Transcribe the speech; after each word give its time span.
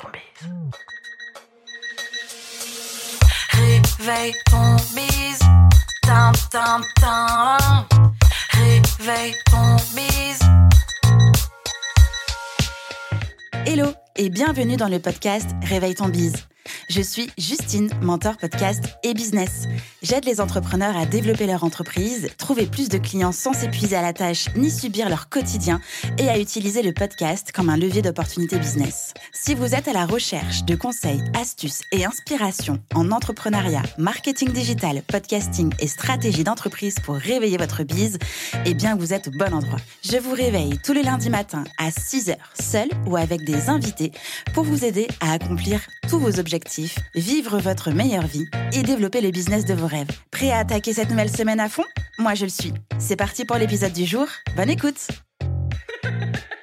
ton 0.00 0.08
bise. 0.10 0.50
Réveille 3.98 4.34
ton 4.50 4.76
bise. 4.94 5.38
Réveille 8.50 9.34
ton 9.50 9.76
bise. 9.94 10.38
Hello 13.66 13.88
et 14.16 14.30
bienvenue 14.30 14.76
dans 14.76 14.88
le 14.88 14.98
podcast 14.98 15.50
Réveille 15.62 15.94
ton 15.94 16.08
bise. 16.08 16.34
Je 16.88 17.00
suis 17.00 17.30
Justine, 17.38 17.90
mentor 18.02 18.36
podcast 18.36 18.84
et 19.02 19.14
business. 19.14 19.66
J'aide 20.02 20.24
les 20.24 20.40
entrepreneurs 20.40 20.96
à 20.96 21.06
développer 21.06 21.46
leur 21.46 21.64
entreprise, 21.64 22.28
trouver 22.36 22.66
plus 22.66 22.88
de 22.88 22.98
clients 22.98 23.32
sans 23.32 23.52
s'épuiser 23.52 23.96
à 23.96 24.02
la 24.02 24.12
tâche 24.12 24.48
ni 24.56 24.70
subir 24.70 25.08
leur 25.08 25.28
quotidien 25.28 25.80
et 26.18 26.28
à 26.28 26.38
utiliser 26.38 26.82
le 26.82 26.92
podcast 26.92 27.52
comme 27.52 27.70
un 27.70 27.76
levier 27.76 28.02
d'opportunité 28.02 28.58
business. 28.58 29.09
Si 29.42 29.54
vous 29.54 29.74
êtes 29.74 29.88
à 29.88 29.94
la 29.94 30.04
recherche 30.04 30.64
de 30.64 30.74
conseils, 30.74 31.22
astuces 31.32 31.80
et 31.92 32.04
inspirations 32.04 32.78
en 32.94 33.10
entrepreneuriat, 33.10 33.80
marketing 33.96 34.52
digital, 34.52 35.00
podcasting 35.00 35.72
et 35.78 35.86
stratégie 35.86 36.44
d'entreprise 36.44 36.96
pour 37.02 37.14
réveiller 37.14 37.56
votre 37.56 37.82
bise, 37.82 38.18
eh 38.66 38.74
bien 38.74 38.96
vous 38.96 39.14
êtes 39.14 39.28
au 39.28 39.30
bon 39.30 39.54
endroit. 39.54 39.78
Je 40.04 40.18
vous 40.18 40.34
réveille 40.34 40.78
tous 40.84 40.92
les 40.92 41.02
lundis 41.02 41.30
matins 41.30 41.64
à 41.78 41.88
6h, 41.88 42.36
seul 42.60 42.90
ou 43.06 43.16
avec 43.16 43.42
des 43.42 43.70
invités 43.70 44.12
pour 44.52 44.64
vous 44.64 44.84
aider 44.84 45.08
à 45.22 45.32
accomplir 45.32 45.80
tous 46.10 46.18
vos 46.18 46.38
objectifs, 46.38 46.98
vivre 47.14 47.60
votre 47.60 47.92
meilleure 47.92 48.26
vie 48.26 48.44
et 48.74 48.82
développer 48.82 49.22
le 49.22 49.30
business 49.30 49.64
de 49.64 49.72
vos 49.72 49.86
rêves. 49.86 50.10
Prêt 50.30 50.50
à 50.50 50.58
attaquer 50.58 50.92
cette 50.92 51.08
nouvelle 51.08 51.34
semaine 51.34 51.60
à 51.60 51.70
fond? 51.70 51.84
Moi 52.18 52.34
je 52.34 52.44
le 52.44 52.50
suis. 52.50 52.74
C'est 52.98 53.16
parti 53.16 53.46
pour 53.46 53.56
l'épisode 53.56 53.94
du 53.94 54.04
jour. 54.04 54.26
Bonne 54.54 54.68
écoute 54.68 55.08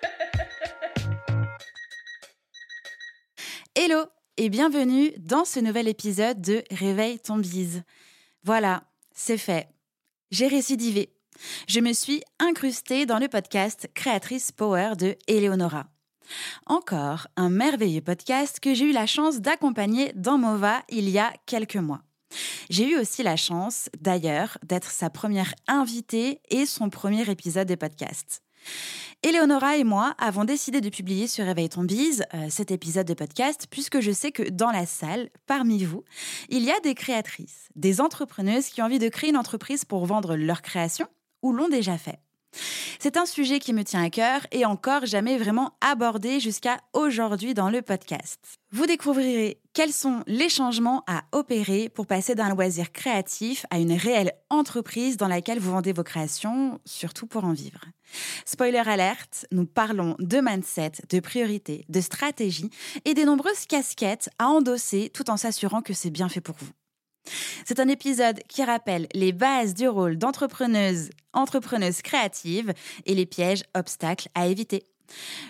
Hello 3.79 4.05
et 4.37 4.49
bienvenue 4.49 5.11
dans 5.19 5.45
ce 5.45 5.59
nouvel 5.59 5.87
épisode 5.87 6.41
de 6.41 6.63
Réveille 6.71 7.19
ton 7.19 7.37
bise. 7.37 7.83
Voilà, 8.43 8.85
c'est 9.13 9.37
fait. 9.37 9.69
J'ai 10.31 10.47
récidivé. 10.47 11.13
Je 11.67 11.79
me 11.79 11.93
suis 11.93 12.23
incrustée 12.39 13.05
dans 13.05 13.19
le 13.19 13.27
podcast 13.27 13.87
Créatrice 13.93 14.51
Power 14.51 14.93
de 14.97 15.15
Eleonora. 15.27 15.85
Encore 16.65 17.27
un 17.35 17.51
merveilleux 17.51 18.01
podcast 18.01 18.59
que 18.59 18.73
j'ai 18.73 18.85
eu 18.85 18.93
la 18.93 19.05
chance 19.05 19.41
d'accompagner 19.41 20.11
dans 20.15 20.39
Mova 20.39 20.81
il 20.89 21.07
y 21.07 21.19
a 21.19 21.31
quelques 21.45 21.75
mois. 21.75 22.01
J'ai 22.71 22.89
eu 22.89 22.97
aussi 22.97 23.21
la 23.21 23.35
chance, 23.35 23.91
d'ailleurs, 23.99 24.57
d'être 24.63 24.89
sa 24.89 25.11
première 25.11 25.53
invitée 25.67 26.41
et 26.49 26.65
son 26.65 26.89
premier 26.89 27.29
épisode 27.29 27.67
de 27.67 27.75
podcast. 27.75 28.41
Eleonora 29.23 29.77
et 29.77 29.83
moi 29.83 30.13
avons 30.19 30.45
décidé 30.45 30.79
de 30.79 30.89
publier 30.89 31.27
sur 31.27 31.45
Réveil 31.45 31.69
ton 31.69 31.85
euh, 31.85 32.47
cet 32.49 32.71
épisode 32.71 33.07
de 33.07 33.13
podcast 33.13 33.65
puisque 33.69 33.99
je 33.99 34.11
sais 34.11 34.31
que 34.31 34.47
dans 34.49 34.71
la 34.71 34.85
salle, 34.85 35.29
parmi 35.47 35.83
vous, 35.83 36.03
il 36.49 36.63
y 36.63 36.71
a 36.71 36.79
des 36.81 36.93
créatrices, 36.93 37.69
des 37.75 37.99
entrepreneuses 37.99 38.67
qui 38.67 38.81
ont 38.81 38.85
envie 38.85 38.99
de 38.99 39.09
créer 39.09 39.31
une 39.31 39.37
entreprise 39.37 39.85
pour 39.85 40.05
vendre 40.05 40.35
leur 40.35 40.61
création 40.61 41.07
ou 41.41 41.51
l'ont 41.51 41.69
déjà 41.69 41.97
fait. 41.97 42.19
C'est 42.99 43.17
un 43.17 43.25
sujet 43.25 43.59
qui 43.59 43.73
me 43.73 43.83
tient 43.83 44.03
à 44.03 44.09
cœur 44.09 44.41
et 44.51 44.65
encore 44.65 45.05
jamais 45.05 45.37
vraiment 45.37 45.73
abordé 45.81 46.39
jusqu'à 46.39 46.77
aujourd'hui 46.93 47.53
dans 47.53 47.69
le 47.69 47.81
podcast. 47.81 48.39
Vous 48.71 48.85
découvrirez 48.85 49.59
quels 49.73 49.93
sont 49.93 50.23
les 50.27 50.49
changements 50.49 51.03
à 51.07 51.23
opérer 51.31 51.89
pour 51.89 52.07
passer 52.07 52.35
d'un 52.35 52.49
loisir 52.49 52.91
créatif 52.91 53.65
à 53.69 53.79
une 53.79 53.93
réelle 53.93 54.33
entreprise 54.49 55.17
dans 55.17 55.27
laquelle 55.27 55.59
vous 55.59 55.71
vendez 55.71 55.93
vos 55.93 56.03
créations, 56.03 56.79
surtout 56.85 57.27
pour 57.27 57.45
en 57.45 57.53
vivre. 57.53 57.81
Spoiler 58.45 58.83
alerte, 58.85 59.45
nous 59.51 59.65
parlons 59.65 60.15
de 60.19 60.39
mindset, 60.41 60.93
de 61.09 61.19
priorité, 61.19 61.85
de 61.89 62.01
stratégie 62.01 62.69
et 63.05 63.13
des 63.13 63.25
nombreuses 63.25 63.65
casquettes 63.67 64.29
à 64.39 64.47
endosser 64.47 65.11
tout 65.13 65.29
en 65.29 65.37
s'assurant 65.37 65.81
que 65.81 65.93
c'est 65.93 66.09
bien 66.09 66.29
fait 66.29 66.41
pour 66.41 66.55
vous. 66.59 66.71
C'est 67.65 67.79
un 67.79 67.87
épisode 67.87 68.39
qui 68.47 68.63
rappelle 68.63 69.07
les 69.13 69.31
bases 69.31 69.73
du 69.73 69.87
rôle 69.87 70.17
d'entrepreneuse, 70.17 71.09
entrepreneuse 71.33 72.01
créative 72.01 72.73
et 73.05 73.15
les 73.15 73.25
pièges, 73.25 73.63
obstacles 73.75 74.29
à 74.35 74.47
éviter. 74.47 74.83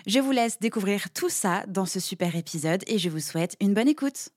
Je 0.06 0.20
vous 0.20 0.30
laisse 0.30 0.58
découvrir 0.60 1.10
tout 1.10 1.28
ça 1.28 1.64
dans 1.66 1.86
ce 1.86 2.00
super 2.00 2.36
épisode 2.36 2.84
et 2.86 2.98
je 2.98 3.08
vous 3.08 3.20
souhaite 3.20 3.56
une 3.60 3.74
bonne 3.74 3.88
écoute. 3.88 4.30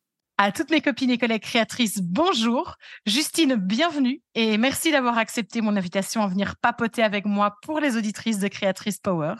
À 0.43 0.51
toutes 0.51 0.71
mes 0.71 0.81
copines 0.81 1.11
et 1.11 1.19
collègues 1.19 1.43
créatrices, 1.43 2.01
bonjour. 2.01 2.77
Justine, 3.05 3.53
bienvenue 3.53 4.23
et 4.33 4.57
merci 4.57 4.91
d'avoir 4.91 5.19
accepté 5.19 5.61
mon 5.61 5.77
invitation 5.77 6.23
à 6.23 6.27
venir 6.27 6.55
papoter 6.55 7.03
avec 7.03 7.25
moi 7.25 7.57
pour 7.61 7.79
les 7.79 7.95
auditrices 7.95 8.39
de 8.39 8.47
Créatrice 8.47 8.97
Power. 8.97 9.35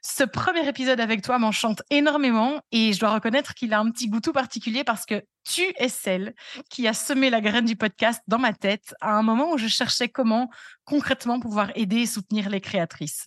Ce 0.00 0.22
premier 0.22 0.68
épisode 0.68 1.00
avec 1.00 1.22
toi 1.22 1.40
m'enchante 1.40 1.82
énormément 1.90 2.60
et 2.70 2.92
je 2.92 3.00
dois 3.00 3.14
reconnaître 3.14 3.52
qu'il 3.54 3.74
a 3.74 3.80
un 3.80 3.90
petit 3.90 4.08
goût 4.08 4.20
tout 4.20 4.32
particulier 4.32 4.84
parce 4.84 5.06
que 5.06 5.24
tu 5.42 5.64
es 5.76 5.88
celle 5.88 6.34
qui 6.70 6.86
a 6.86 6.94
semé 6.94 7.30
la 7.30 7.40
graine 7.40 7.64
du 7.64 7.74
podcast 7.74 8.22
dans 8.28 8.38
ma 8.38 8.52
tête 8.52 8.94
à 9.00 9.14
un 9.14 9.22
moment 9.22 9.50
où 9.50 9.58
je 9.58 9.66
cherchais 9.66 10.08
comment 10.08 10.50
concrètement 10.84 11.40
pouvoir 11.40 11.72
aider 11.74 12.02
et 12.02 12.06
soutenir 12.06 12.48
les 12.48 12.60
créatrices. 12.60 13.26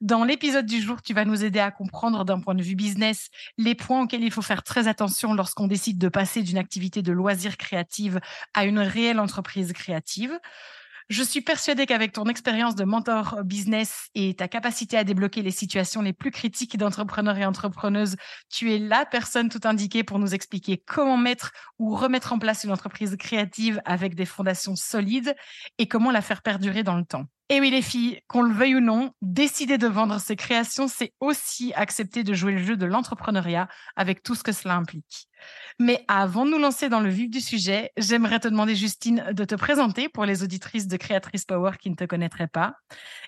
Dans 0.00 0.24
l'épisode 0.24 0.66
du 0.66 0.80
jour, 0.80 1.02
tu 1.02 1.14
vas 1.14 1.24
nous 1.24 1.44
aider 1.44 1.60
à 1.60 1.70
comprendre 1.70 2.24
d'un 2.24 2.40
point 2.40 2.54
de 2.54 2.62
vue 2.62 2.74
business 2.74 3.28
les 3.56 3.74
points 3.74 4.02
auxquels 4.02 4.22
il 4.22 4.30
faut 4.30 4.42
faire 4.42 4.62
très 4.62 4.88
attention 4.88 5.34
lorsqu'on 5.34 5.66
décide 5.66 5.98
de 5.98 6.08
passer 6.08 6.42
d'une 6.42 6.58
activité 6.58 7.02
de 7.02 7.12
loisir 7.12 7.56
créative 7.56 8.20
à 8.54 8.64
une 8.64 8.78
réelle 8.78 9.20
entreprise 9.20 9.72
créative. 9.72 10.38
Je 11.08 11.22
suis 11.22 11.40
persuadée 11.40 11.86
qu'avec 11.86 12.12
ton 12.12 12.26
expérience 12.26 12.74
de 12.74 12.84
mentor 12.84 13.42
business 13.42 14.08
et 14.14 14.34
ta 14.34 14.46
capacité 14.46 14.98
à 14.98 15.04
débloquer 15.04 15.40
les 15.40 15.50
situations 15.50 16.02
les 16.02 16.12
plus 16.12 16.30
critiques 16.30 16.76
d'entrepreneurs 16.76 17.38
et 17.38 17.46
entrepreneuses, 17.46 18.16
tu 18.50 18.74
es 18.74 18.78
la 18.78 19.06
personne 19.06 19.48
tout 19.48 19.60
indiquée 19.64 20.04
pour 20.04 20.18
nous 20.18 20.34
expliquer 20.34 20.76
comment 20.76 21.16
mettre 21.16 21.52
ou 21.78 21.96
remettre 21.96 22.34
en 22.34 22.38
place 22.38 22.64
une 22.64 22.72
entreprise 22.72 23.16
créative 23.16 23.80
avec 23.86 24.16
des 24.16 24.26
fondations 24.26 24.76
solides 24.76 25.34
et 25.78 25.88
comment 25.88 26.10
la 26.10 26.20
faire 26.20 26.42
perdurer 26.42 26.82
dans 26.82 26.96
le 26.96 27.06
temps. 27.06 27.24
Et 27.50 27.60
oui, 27.60 27.70
les 27.70 27.80
filles, 27.80 28.20
qu'on 28.28 28.42
le 28.42 28.52
veuille 28.52 28.74
ou 28.74 28.80
non, 28.80 29.12
décider 29.22 29.78
de 29.78 29.86
vendre 29.86 30.20
ses 30.20 30.36
créations, 30.36 30.86
c'est 30.86 31.14
aussi 31.18 31.72
accepter 31.74 32.22
de 32.22 32.34
jouer 32.34 32.52
le 32.52 32.62
jeu 32.62 32.76
de 32.76 32.84
l'entrepreneuriat 32.84 33.68
avec 33.96 34.22
tout 34.22 34.34
ce 34.34 34.42
que 34.42 34.52
cela 34.52 34.74
implique. 34.74 35.28
Mais 35.78 36.04
avant 36.08 36.44
de 36.44 36.50
nous 36.50 36.58
lancer 36.58 36.90
dans 36.90 37.00
le 37.00 37.08
vif 37.08 37.30
du 37.30 37.40
sujet, 37.40 37.90
j'aimerais 37.96 38.40
te 38.40 38.48
demander, 38.48 38.74
Justine, 38.74 39.24
de 39.32 39.44
te 39.46 39.54
présenter 39.54 40.10
pour 40.10 40.26
les 40.26 40.42
auditrices 40.42 40.88
de 40.88 40.96
Créatrice 40.98 41.46
Power 41.46 41.72
qui 41.80 41.88
ne 41.88 41.94
te 41.94 42.04
connaîtraient 42.04 42.48
pas. 42.48 42.74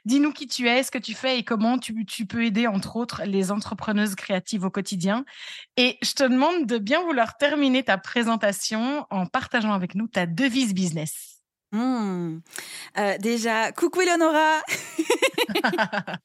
Dis-nous 0.04 0.32
qui 0.32 0.46
tu 0.46 0.68
es, 0.68 0.82
ce 0.82 0.90
que 0.90 0.98
tu 0.98 1.14
fais 1.14 1.38
et 1.38 1.42
comment 1.42 1.78
tu, 1.78 2.04
tu 2.04 2.26
peux 2.26 2.44
aider, 2.44 2.66
entre 2.66 2.96
autres, 2.96 3.22
les 3.24 3.50
entrepreneuses 3.50 4.16
créatives 4.16 4.64
au 4.64 4.70
quotidien. 4.70 5.24
Et 5.78 5.96
je 6.02 6.12
te 6.12 6.24
demande 6.24 6.66
de 6.66 6.76
bien 6.76 7.02
vouloir 7.04 7.38
terminer 7.38 7.84
ta 7.84 7.96
présentation 7.96 9.06
en 9.08 9.24
partageant 9.24 9.72
avec 9.72 9.94
nous 9.94 10.08
ta 10.08 10.26
devise 10.26 10.74
business. 10.74 11.29
Hmm. 11.72 12.38
Euh, 12.98 13.18
déjà, 13.18 13.70
coucou 13.72 14.00
Eleonora 14.00 14.60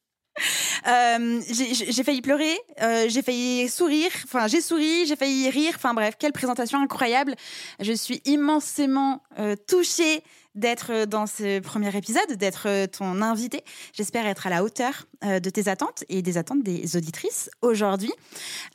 euh, 0.88 1.42
J'ai 1.50 2.04
failli 2.04 2.22
pleurer, 2.22 2.58
euh, 2.82 3.06
j'ai 3.10 3.22
failli 3.22 3.70
sourire, 3.70 4.10
enfin 4.24 4.48
j'ai 4.48 4.60
souri, 4.60 5.06
j'ai 5.06 5.16
failli 5.16 5.50
rire, 5.50 5.74
enfin 5.76 5.94
bref, 5.94 6.16
quelle 6.18 6.34
présentation 6.34 6.82
incroyable. 6.82 7.36
Je 7.80 7.94
suis 7.94 8.22
immensément 8.26 9.22
touchée 9.68 10.24
d'être 10.56 10.92
euh, 10.92 11.06
dans 11.06 11.28
ce 11.28 11.60
premier 11.60 11.96
épisode, 11.96 12.32
d'être 12.34 12.68
euh, 12.68 12.88
ton 12.88 13.22
invité. 13.22 13.64
J'espère 13.94 14.26
être 14.26 14.48
à 14.48 14.50
la 14.50 14.64
hauteur 14.64 15.06
euh, 15.24 15.40
de 15.40 15.50
tes 15.50 15.68
attentes 15.68 16.04
et 16.10 16.22
des 16.22 16.38
attentes 16.38 16.64
des 16.64 16.96
auditrices 16.96 17.50
aujourd'hui. 17.62 18.12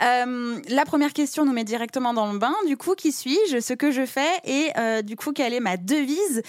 la 0.00 0.84
première 0.86 1.12
question 1.12 1.44
nous 1.44 1.52
met 1.52 1.64
directement 1.64 2.14
dans 2.14 2.32
le 2.32 2.38
bain. 2.38 2.54
Du 2.66 2.76
coup, 2.76 2.94
qui 2.94 3.12
suis-je, 3.12 3.60
ce 3.60 3.74
que 3.74 3.90
je 3.90 4.04
fais 4.06 4.30
et 4.44 5.02
du 5.02 5.16
coup, 5.16 5.32
quelle 5.32 5.54
est 5.54 5.60
ma 5.60 5.76
devise? 5.76 6.42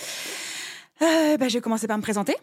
Bah, 1.00 1.48
Je 1.48 1.53
vais 1.53 1.62
commencer 1.62 1.88
par 1.88 1.98
me 1.98 2.03
présenter. 2.03 2.36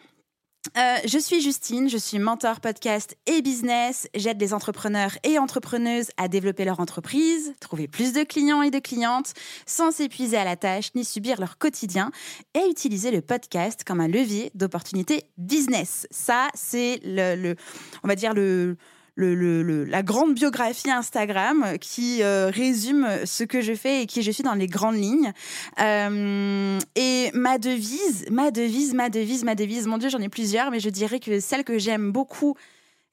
Euh, 0.76 0.96
je 1.06 1.18
suis 1.18 1.40
Justine, 1.40 1.88
je 1.88 1.96
suis 1.96 2.18
mentor 2.18 2.60
podcast 2.60 3.16
et 3.26 3.42
business. 3.42 4.08
J'aide 4.14 4.40
les 4.40 4.52
entrepreneurs 4.52 5.12
et 5.24 5.38
entrepreneuses 5.38 6.10
à 6.16 6.28
développer 6.28 6.64
leur 6.64 6.80
entreprise, 6.80 7.54
trouver 7.60 7.88
plus 7.88 8.12
de 8.12 8.22
clients 8.22 8.62
et 8.62 8.70
de 8.70 8.78
clientes 8.78 9.32
sans 9.66 9.90
s'épuiser 9.90 10.36
à 10.36 10.44
la 10.44 10.56
tâche 10.56 10.90
ni 10.94 11.04
subir 11.04 11.40
leur 11.40 11.58
quotidien 11.58 12.10
et 12.54 12.68
utiliser 12.70 13.10
le 13.10 13.22
podcast 13.22 13.84
comme 13.84 14.00
un 14.00 14.08
levier 14.08 14.50
d'opportunité 14.54 15.24
business. 15.38 16.06
Ça, 16.10 16.48
c'est 16.54 17.00
le, 17.04 17.54
on 18.02 18.08
va 18.08 18.14
dire 18.14 18.34
le, 18.34 18.76
la 19.18 20.02
grande 20.02 20.34
biographie 20.34 20.90
Instagram 20.90 21.76
qui 21.80 22.22
euh, 22.22 22.50
résume 22.50 23.08
ce 23.24 23.44
que 23.44 23.60
je 23.60 23.74
fais 23.74 24.02
et 24.02 24.06
qui 24.06 24.22
je 24.22 24.30
suis 24.30 24.44
dans 24.44 24.54
les 24.54 24.68
grandes 24.68 24.96
lignes. 24.96 25.32
Euh, 25.80 26.78
et 26.94 27.30
ma 27.34 27.58
devise, 27.58 28.26
ma 28.30 28.50
devise, 28.50 28.94
ma 28.94 29.10
devise, 29.10 29.44
ma 29.44 29.54
devise, 29.54 29.86
mon 29.86 29.98
Dieu, 29.98 30.08
j'en 30.08 30.20
ai 30.20 30.28
plusieurs, 30.28 30.70
mais 30.70 30.80
je 30.80 30.90
dirais 30.90 31.20
que 31.20 31.40
celle 31.40 31.64
que 31.64 31.78
j'aime 31.78 32.12
beaucoup 32.12 32.56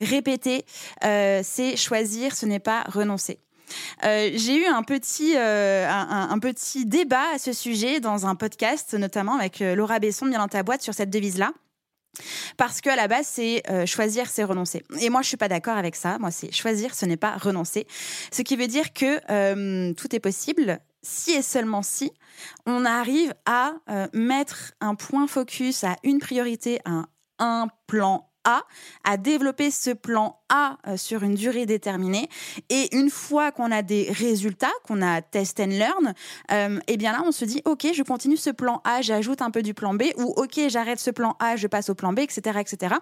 répéter, 0.02 0.66
euh, 1.04 1.42
c'est 1.44 1.76
choisir, 1.76 2.36
ce 2.36 2.46
n'est 2.46 2.60
pas 2.60 2.84
renoncer. 2.84 3.40
j'ai 4.04 4.62
eu 4.62 4.66
un 4.66 4.84
petit, 4.84 5.36
un, 5.36 6.40
petit 6.40 6.86
débat 6.86 7.34
à 7.34 7.40
ce 7.40 7.52
sujet 7.52 8.00
dans 8.00 8.28
un 8.28 8.36
podcast, 8.36 8.94
notamment 8.94 9.36
avec 9.36 9.60
Laura 9.60 10.00
Besson, 10.00 10.28
bien 10.28 10.40
dans 10.40 10.48
ta 10.48 10.62
boîte, 10.62 10.82
sur 10.82 10.94
cette 10.94 11.10
devise-là. 11.10 11.52
Parce 12.58 12.82
qu'à 12.82 12.96
la 12.96 13.08
base, 13.08 13.28
c'est 13.28 13.64
euh, 13.70 13.86
choisir, 13.86 14.30
c'est 14.30 14.44
renoncer. 14.44 14.84
Et 15.02 15.10
moi, 15.10 15.22
je 15.22 15.28
suis 15.28 15.38
pas 15.38 15.48
d'accord 15.48 15.78
avec 15.78 15.96
ça. 15.96 16.18
Moi, 16.20 16.32
c'est 16.32 16.52
choisir, 16.52 16.94
ce 16.96 17.06
n'est 17.06 17.18
pas 17.18 17.38
renoncer. 17.38 17.88
Ce 18.32 18.42
qui 18.42 18.56
veut 18.56 18.68
dire 18.68 18.94
que 18.94 19.20
euh, 19.30 19.94
tout 19.94 20.16
est 20.16 20.20
possible 20.20 20.80
si 21.02 21.32
et 21.32 21.42
seulement 21.42 21.84
si 21.84 22.12
on 22.66 22.84
arrive 22.84 23.34
à 23.46 23.74
euh, 23.90 24.08
mettre 24.14 24.74
un 24.82 24.96
point 24.96 25.28
focus 25.28 25.84
à 25.84 25.96
une 26.04 26.20
priorité, 26.20 26.80
à 26.86 27.06
un 27.40 27.68
plan 27.88 28.30
A, 28.46 28.64
à 29.04 29.18
développer 29.18 29.72
ce 29.72 29.90
plan 29.90 30.40
A 30.50 30.78
euh, 30.88 30.98
sur 30.98 31.24
une 31.24 31.36
durée 31.36 31.66
déterminée. 31.66 32.30
Et 32.70 32.96
une 32.96 33.10
fois 33.10 33.52
qu'on 33.52 33.72
a 33.72 33.82
des 33.82 34.10
résultats, 34.12 34.72
qu'on 34.84 35.02
a 35.02 35.22
test 35.22 35.60
and 35.60 35.68
learn, 35.68 36.14
euh, 36.52 36.80
eh 36.88 36.98
bien 36.98 37.12
là, 37.12 37.24
on 37.26 37.32
se 37.32 37.44
dit, 37.44 37.62
OK, 37.66 37.88
je 37.94 38.04
continue 38.04 38.38
ce 38.38 38.52
plan 38.52 38.82
A, 38.84 39.02
j'ajoute 39.02 39.42
un 39.42 39.52
peu 39.52 39.64
du 39.64 39.74
plan 39.74 39.94
B, 39.94 40.04
ou 40.18 40.34
OK, 40.38 40.60
j'arrête 40.68 41.00
ce 41.00 41.12
plan 41.12 41.36
A, 41.40 41.56
je 41.56 41.68
passe 41.68 41.90
au 41.90 41.96
plan 41.96 42.14
B, 42.14 42.20
etc. 42.20 42.60
etc. 42.60 42.96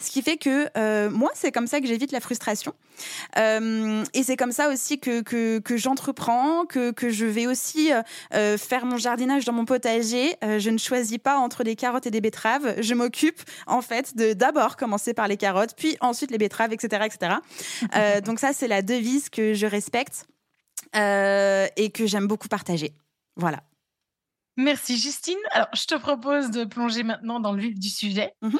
Ce 0.00 0.10
qui 0.10 0.22
fait 0.22 0.38
que 0.38 0.68
euh, 0.76 1.10
moi, 1.10 1.30
c'est 1.34 1.52
comme 1.52 1.66
ça 1.66 1.80
que 1.80 1.86
j'évite 1.86 2.12
la 2.12 2.20
frustration. 2.20 2.74
Euh, 3.38 4.02
et 4.14 4.22
c'est 4.22 4.36
comme 4.36 4.52
ça 4.52 4.70
aussi 4.70 4.98
que, 4.98 5.20
que, 5.20 5.58
que 5.58 5.76
j'entreprends, 5.76 6.64
que, 6.64 6.90
que 6.90 7.10
je 7.10 7.26
vais 7.26 7.46
aussi 7.46 7.90
faire 8.32 8.86
mon 8.86 8.96
jardinage 8.96 9.44
dans 9.44 9.52
mon 9.52 9.64
potager. 9.64 10.34
Je 10.42 10.70
ne 10.70 10.78
choisis 10.78 11.18
pas 11.18 11.36
entre 11.36 11.64
des 11.64 11.76
carottes 11.76 12.06
et 12.06 12.10
des 12.10 12.20
betteraves. 12.20 12.76
Je 12.80 12.94
m'occupe, 12.94 13.42
en 13.66 13.82
fait, 13.82 14.16
de 14.16 14.32
d'abord 14.32 14.76
commencer 14.86 15.14
par 15.14 15.26
les 15.26 15.36
carottes, 15.36 15.74
puis 15.76 15.96
ensuite 16.00 16.30
les 16.30 16.38
betteraves, 16.38 16.72
etc. 16.72 17.04
etc. 17.06 17.34
Euh, 17.96 18.20
donc 18.26 18.38
ça, 18.38 18.52
c'est 18.52 18.68
la 18.68 18.82
devise 18.82 19.28
que 19.28 19.52
je 19.52 19.66
respecte 19.66 20.26
euh, 20.94 21.66
et 21.76 21.90
que 21.90 22.06
j'aime 22.06 22.28
beaucoup 22.28 22.46
partager. 22.46 22.92
Voilà. 23.34 23.64
Merci 24.56 24.96
Justine. 24.96 25.38
Alors, 25.50 25.68
je 25.74 25.86
te 25.86 25.96
propose 25.96 26.50
de 26.50 26.64
plonger 26.64 27.02
maintenant 27.02 27.40
dans 27.40 27.52
le 27.52 27.60
vif 27.60 27.78
du 27.78 27.90
sujet. 27.90 28.32
Mhm. 28.42 28.58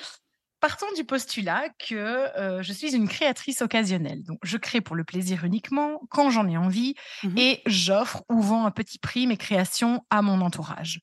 Partons 0.66 0.92
du 0.96 1.04
postulat 1.04 1.68
que 1.78 1.94
euh, 1.94 2.60
je 2.60 2.72
suis 2.72 2.92
une 2.92 3.06
créatrice 3.08 3.62
occasionnelle. 3.62 4.24
Donc, 4.24 4.38
je 4.42 4.56
crée 4.56 4.80
pour 4.80 4.96
le 4.96 5.04
plaisir 5.04 5.44
uniquement, 5.44 6.00
quand 6.10 6.28
j'en 6.30 6.48
ai 6.48 6.56
envie, 6.56 6.94
Mhm. 7.22 7.38
et 7.38 7.62
j'offre 7.66 8.24
ou 8.28 8.42
vends 8.42 8.64
à 8.66 8.72
petit 8.72 8.98
prix 8.98 9.28
mes 9.28 9.36
créations 9.36 10.02
à 10.10 10.22
mon 10.22 10.40
entourage. 10.40 10.98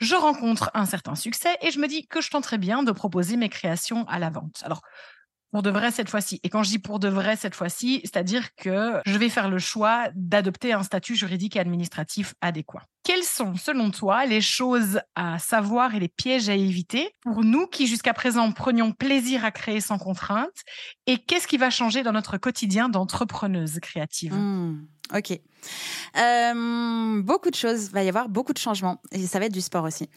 Je 0.00 0.14
rencontre 0.14 0.70
un 0.72 0.86
certain 0.86 1.14
succès 1.14 1.58
et 1.60 1.70
je 1.70 1.78
me 1.78 1.88
dis 1.88 2.06
que 2.06 2.22
je 2.22 2.30
tenterais 2.30 2.56
bien 2.56 2.82
de 2.84 2.90
proposer 2.92 3.36
mes 3.36 3.50
créations 3.50 4.08
à 4.08 4.18
la 4.18 4.30
vente. 4.30 4.62
Alors, 4.64 4.80
pour 5.50 5.62
de 5.62 5.70
vrai 5.70 5.90
cette 5.90 6.08
fois-ci. 6.10 6.40
Et 6.44 6.48
quand 6.48 6.62
je 6.62 6.70
dis 6.70 6.78
pour 6.78 6.98
de 6.98 7.08
vrai 7.08 7.36
cette 7.36 7.54
fois-ci, 7.54 8.00
c'est-à-dire 8.04 8.54
que 8.56 9.00
je 9.04 9.18
vais 9.18 9.28
faire 9.28 9.50
le 9.50 9.58
choix 9.58 10.08
d'adopter 10.14 10.72
un 10.72 10.84
statut 10.84 11.16
juridique 11.16 11.56
et 11.56 11.60
administratif 11.60 12.34
adéquat. 12.40 12.84
Selon 13.56 13.90
toi, 13.90 14.26
les 14.26 14.40
choses 14.40 15.00
à 15.14 15.38
savoir 15.38 15.94
et 15.94 16.00
les 16.00 16.08
pièges 16.08 16.48
à 16.48 16.54
éviter 16.54 17.14
pour 17.22 17.44
nous 17.44 17.66
qui, 17.66 17.86
jusqu'à 17.86 18.14
présent, 18.14 18.50
prenions 18.52 18.92
plaisir 18.92 19.44
à 19.44 19.50
créer 19.50 19.80
sans 19.80 19.98
contrainte? 19.98 20.50
Et 21.06 21.18
qu'est-ce 21.18 21.46
qui 21.46 21.56
va 21.56 21.70
changer 21.70 22.02
dans 22.02 22.12
notre 22.12 22.38
quotidien 22.38 22.88
d'entrepreneuse 22.88 23.78
créative? 23.80 24.34
Hmm, 24.34 24.86
ok. 25.14 25.38
Euh, 26.18 27.22
beaucoup 27.22 27.50
de 27.50 27.54
choses. 27.54 27.90
Va 27.90 28.02
y 28.02 28.08
avoir 28.08 28.28
beaucoup 28.28 28.52
de 28.52 28.58
changements. 28.58 29.00
Et 29.12 29.26
ça 29.26 29.38
va 29.38 29.46
être 29.46 29.52
du 29.52 29.60
sport 29.60 29.84
aussi. 29.84 30.08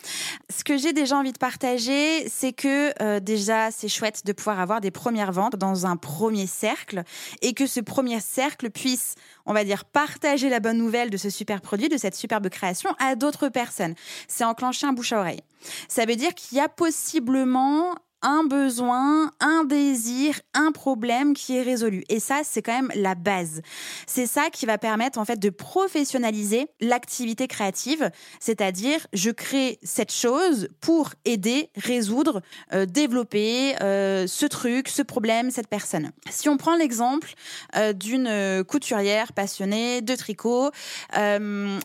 Ce 0.49 0.63
que 0.63 0.77
j'ai 0.77 0.93
déjà 0.93 1.17
envie 1.17 1.33
de 1.33 1.37
partager, 1.37 2.27
c'est 2.29 2.53
que 2.53 2.91
euh, 3.01 3.19
déjà, 3.19 3.71
c'est 3.71 3.87
chouette 3.87 4.25
de 4.25 4.33
pouvoir 4.33 4.59
avoir 4.59 4.81
des 4.81 4.91
premières 4.91 5.31
ventes 5.31 5.55
dans 5.55 5.85
un 5.85 5.97
premier 5.97 6.47
cercle 6.47 7.03
et 7.41 7.53
que 7.53 7.67
ce 7.67 7.79
premier 7.79 8.19
cercle 8.19 8.69
puisse, 8.69 9.15
on 9.45 9.53
va 9.53 9.63
dire, 9.63 9.85
partager 9.85 10.49
la 10.49 10.59
bonne 10.59 10.77
nouvelle 10.77 11.09
de 11.09 11.17
ce 11.17 11.29
super 11.29 11.61
produit, 11.61 11.89
de 11.89 11.97
cette 11.97 12.15
superbe 12.15 12.49
création 12.49 12.89
à 12.99 13.15
d'autres 13.15 13.49
personnes. 13.49 13.95
C'est 14.27 14.43
enclencher 14.43 14.87
un 14.87 14.93
bouche 14.93 15.13
à 15.13 15.19
oreille. 15.19 15.41
Ça 15.87 16.05
veut 16.05 16.15
dire 16.15 16.33
qu'il 16.33 16.57
y 16.57 16.61
a 16.61 16.69
possiblement 16.69 17.95
un 18.25 18.43
besoin, 18.43 19.31
un 19.39 19.63
désir, 19.65 20.41
un 20.55 20.71
problème 20.71 21.35
qui 21.35 21.55
est 21.55 21.61
résolu. 21.61 22.03
Et 22.09 22.19
ça, 22.19 22.41
c'est 22.43 22.63
quand 22.63 22.73
même 22.73 22.91
la 22.95 23.13
base. 23.13 23.61
C'est 24.07 24.25
ça 24.25 24.49
qui 24.51 24.65
va 24.65 24.79
permettre 24.79 25.19
en 25.19 25.25
fait 25.25 25.39
de 25.39 25.51
professionnaliser 25.51 26.67
l'activité 26.81 27.47
créative, 27.47 28.09
c'est-à-dire 28.39 29.05
je 29.13 29.29
crée 29.29 29.77
cette 29.83 30.11
chose 30.11 30.69
pour 30.81 31.11
aider, 31.23 31.69
résoudre, 31.75 32.41
euh, 32.73 32.87
développer 32.87 33.75
euh, 33.81 34.25
ce 34.25 34.47
truc, 34.47 34.87
ce 34.89 35.03
problème, 35.03 35.51
cette 35.51 35.67
personne. 35.67 36.11
Si 36.31 36.49
on 36.49 36.57
prend 36.57 36.75
l'exemple 36.75 37.31
euh, 37.75 37.93
d'une 37.93 38.63
couturière 38.67 39.33
passionnée 39.33 40.01
de 40.01 40.15
tricot 40.15 40.71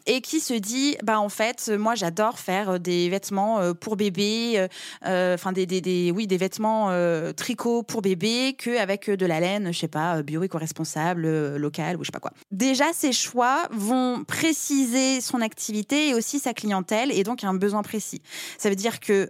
et 0.07 0.21
qui 0.23 0.41
se 0.41 0.55
dit, 0.55 0.97
bah 1.03 1.21
en 1.21 1.29
fait, 1.29 1.71
moi 1.77 1.95
j'adore 1.95 2.39
faire 2.39 2.81
des 2.81 3.11
vêtements 3.11 3.75
pour 3.75 3.97
bébé, 3.97 4.67
enfin 5.05 5.53
des, 5.53 5.67
des, 5.67 5.83
des, 5.83 6.11
oui, 6.11 6.27
des 6.31 6.39
vêtements 6.39 6.91
euh, 6.91 7.33
tricot 7.33 7.83
pour 7.83 8.01
bébé 8.01 8.55
que 8.57 8.79
avec 8.79 9.11
euh, 9.11 9.17
de 9.17 9.27
la 9.27 9.41
laine, 9.41 9.73
je 9.73 9.79
sais 9.79 9.89
pas, 9.89 10.17
euh, 10.17 10.23
bio 10.23 10.43
éco-responsable, 10.43 11.25
euh, 11.27 11.59
local 11.59 11.97
ou 11.97 12.05
je 12.05 12.07
sais 12.07 12.13
pas 12.13 12.21
quoi. 12.21 12.33
Déjà, 12.51 12.93
ces 12.95 13.13
choix 13.13 13.69
vont 13.71 14.25
préciser 14.25 15.21
son 15.21 15.43
activité 15.43 16.09
et 16.09 16.15
aussi 16.15 16.39
sa 16.39 16.55
clientèle 16.55 17.13
et 17.13 17.25
donc 17.25 17.45
un 17.45 17.53
besoin 17.53 17.83
précis. 17.83 18.23
Ça 18.57 18.71
veut 18.71 18.77
dire 18.77 19.01
que 19.01 19.29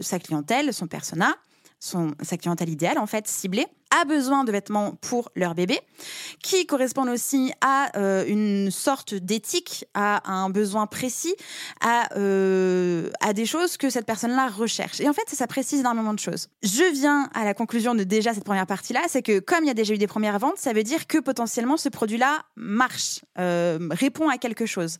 sa 0.00 0.18
clientèle, 0.18 0.72
son 0.72 0.86
persona, 0.86 1.34
son, 1.78 2.12
sa 2.22 2.36
clientèle 2.36 2.68
idéale, 2.68 2.98
en 2.98 3.06
fait, 3.06 3.26
ciblée, 3.26 3.66
a 3.90 4.04
besoin 4.04 4.44
de 4.44 4.52
vêtements 4.52 4.92
pour 5.00 5.30
leur 5.34 5.54
bébé, 5.54 5.80
qui 6.42 6.66
correspondent 6.66 7.08
aussi 7.08 7.52
à 7.60 7.96
euh, 7.98 8.24
une 8.26 8.70
sorte 8.70 9.14
d'éthique, 9.14 9.84
à 9.94 10.30
un 10.30 10.50
besoin 10.50 10.86
précis, 10.86 11.34
à, 11.80 12.08
euh, 12.16 13.10
à 13.20 13.32
des 13.32 13.46
choses 13.46 13.76
que 13.76 13.90
cette 13.90 14.06
personne-là 14.06 14.48
recherche. 14.48 15.00
Et 15.00 15.08
en 15.08 15.12
fait, 15.12 15.28
ça, 15.28 15.36
ça 15.36 15.46
précise 15.46 15.80
énormément 15.80 16.14
de 16.14 16.18
choses. 16.18 16.48
Je 16.62 16.92
viens 16.92 17.28
à 17.34 17.44
la 17.44 17.54
conclusion 17.54 17.94
de 17.94 18.04
déjà 18.04 18.34
cette 18.34 18.44
première 18.44 18.66
partie-là, 18.66 19.00
c'est 19.08 19.22
que 19.22 19.38
comme 19.38 19.64
il 19.64 19.66
y 19.66 19.70
a 19.70 19.74
déjà 19.74 19.94
eu 19.94 19.98
des 19.98 20.06
premières 20.06 20.38
ventes, 20.38 20.58
ça 20.58 20.72
veut 20.72 20.82
dire 20.82 21.06
que 21.06 21.18
potentiellement 21.18 21.76
ce 21.76 21.88
produit-là 21.88 22.42
marche, 22.56 23.20
euh, 23.38 23.78
répond 23.90 24.28
à 24.28 24.38
quelque 24.38 24.66
chose 24.66 24.98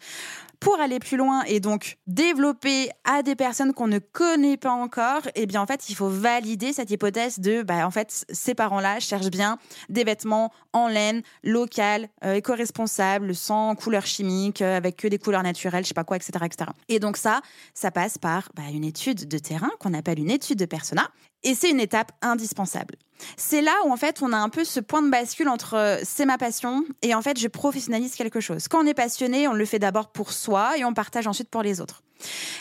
pour 0.61 0.79
aller 0.79 0.99
plus 0.99 1.17
loin 1.17 1.43
et 1.45 1.59
donc 1.59 1.97
développer 2.07 2.91
à 3.05 3.23
des 3.23 3.35
personnes 3.35 3.73
qu'on 3.73 3.87
ne 3.87 3.99
connaît 3.99 4.59
pas 4.59 4.73
encore, 4.73 5.23
eh 5.35 5.47
bien 5.47 5.63
en 5.63 5.67
fait, 5.67 5.89
il 5.89 5.95
faut 5.95 6.09
valider 6.09 6.73
cette 6.75 6.91
hypothèse 6.91 7.41
de 7.41 7.63
bah 7.63 7.87
en 7.87 7.91
fait, 7.91 8.27
ces 8.31 8.55
parents-là 8.81 9.01
cherchent 9.01 9.31
bien 9.31 9.59
des 9.89 10.05
vêtements 10.05 10.53
en 10.73 10.89
laine, 10.89 11.23
local, 11.43 12.09
euh, 12.25 12.35
éco-responsables, 12.35 13.35
sans 13.35 13.75
couleurs 13.75 14.07
chimiques, 14.07 14.63
euh, 14.63 14.77
avec 14.77 14.97
que 14.97 15.09
des 15.09 15.19
couleurs 15.19 15.43
naturelles, 15.43 15.85
je 15.85 15.89
sais 15.89 15.95
pas 15.95 16.05
quoi, 16.05 16.17
etc., 16.17 16.33
etc. 16.45 16.71
Et 16.89 16.99
donc 16.99 17.17
ça, 17.17 17.41
ça 17.75 17.91
passe 17.91 18.19
par 18.19 18.49
bah, 18.55 18.63
une 18.73 18.85
étude 18.85 19.29
de 19.29 19.39
terrain 19.39 19.71
qu'on 19.81 19.95
appelle 19.95 20.19
une 20.19 20.31
étude 20.31 20.59
de 20.59 20.67
persona, 20.67 21.09
et 21.43 21.55
c'est 21.55 21.71
une 21.71 21.81
étape 21.81 22.13
indispensable. 22.23 22.97
C'est 23.37 23.61
là 23.63 23.75
où 23.85 23.93
en 23.93 23.97
fait 23.97 24.23
on 24.23 24.33
a 24.33 24.37
un 24.37 24.49
peu 24.49 24.65
ce 24.65 24.81
point 24.81 25.03
de 25.03 25.11
bascule 25.11 25.49
entre 25.49 25.75
euh, 25.75 25.99
c'est 26.05 26.25
ma 26.25 26.39
passion 26.39 26.85
et 27.03 27.15
en 27.15 27.21
fait 27.21 27.39
je 27.39 27.49
professionnalise 27.49 28.15
quelque 28.15 28.41
chose. 28.41 28.69
Quand 28.69 28.83
on 28.83 28.87
est 28.87 28.95
passionné, 28.95 29.47
on 29.47 29.53
le 29.53 29.65
fait 29.67 29.79
d'abord 29.79 30.11
pour 30.11 30.33
soi 30.33 30.79
et 30.79 30.85
on 30.85 30.95
partage 30.95 31.27
ensuite 31.27 31.51
pour 31.51 31.63
les 31.63 31.81
autres. 31.81 32.03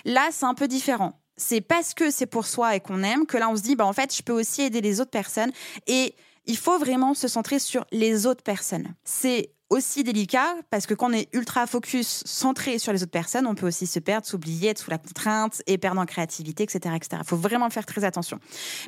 Là, 0.05 0.29
c'est 0.31 0.45
un 0.45 0.53
peu 0.53 0.67
différent. 0.67 1.19
C'est 1.39 1.61
parce 1.61 1.93
que 1.93 2.11
c'est 2.11 2.25
pour 2.25 2.45
soi 2.45 2.75
et 2.75 2.79
qu'on 2.79 3.01
aime 3.01 3.25
que 3.25 3.37
là 3.37 3.49
on 3.49 3.55
se 3.55 3.61
dit 3.61 3.75
bah 3.75 3.85
en 3.85 3.93
fait 3.93 4.15
je 4.15 4.21
peux 4.21 4.33
aussi 4.33 4.61
aider 4.61 4.81
les 4.81 4.99
autres 4.99 5.09
personnes 5.09 5.51
et 5.87 6.13
il 6.45 6.57
faut 6.57 6.77
vraiment 6.77 7.13
se 7.13 7.27
centrer 7.27 7.59
sur 7.59 7.85
les 7.91 8.25
autres 8.25 8.43
personnes. 8.43 8.93
C'est 9.03 9.51
aussi 9.69 10.03
délicat 10.03 10.55
parce 10.71 10.87
que 10.87 10.93
quand 10.93 11.11
on 11.11 11.13
est 11.13 11.33
ultra 11.33 11.67
focus, 11.67 12.23
centré 12.25 12.79
sur 12.79 12.91
les 12.91 13.03
autres 13.03 13.11
personnes, 13.11 13.45
on 13.45 13.55
peut 13.55 13.67
aussi 13.67 13.85
se 13.85 13.99
perdre, 13.99 14.25
s'oublier, 14.25 14.69
être 14.69 14.79
sous 14.79 14.89
la 14.89 14.97
contrainte 14.97 15.61
et 15.67 15.77
perdre 15.77 16.01
en 16.01 16.05
créativité, 16.05 16.63
etc., 16.63 16.95
etc. 16.95 17.21
Il 17.21 17.27
faut 17.27 17.37
vraiment 17.37 17.69
faire 17.69 17.85
très 17.85 18.03
attention. 18.03 18.39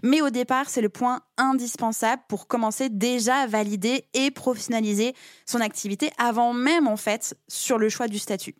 Mais 0.03 0.21
au 0.21 0.29
départ, 0.29 0.69
c'est 0.69 0.81
le 0.81 0.89
point 0.89 1.21
indispensable 1.37 2.23
pour 2.27 2.47
commencer 2.47 2.89
déjà 2.89 3.35
à 3.37 3.47
valider 3.47 4.05
et 4.13 4.31
professionnaliser 4.31 5.13
son 5.45 5.61
activité 5.61 6.11
avant 6.17 6.53
même, 6.53 6.87
en 6.87 6.97
fait, 6.97 7.35
sur 7.47 7.77
le 7.77 7.89
choix 7.89 8.07
du 8.07 8.17
statut. 8.17 8.55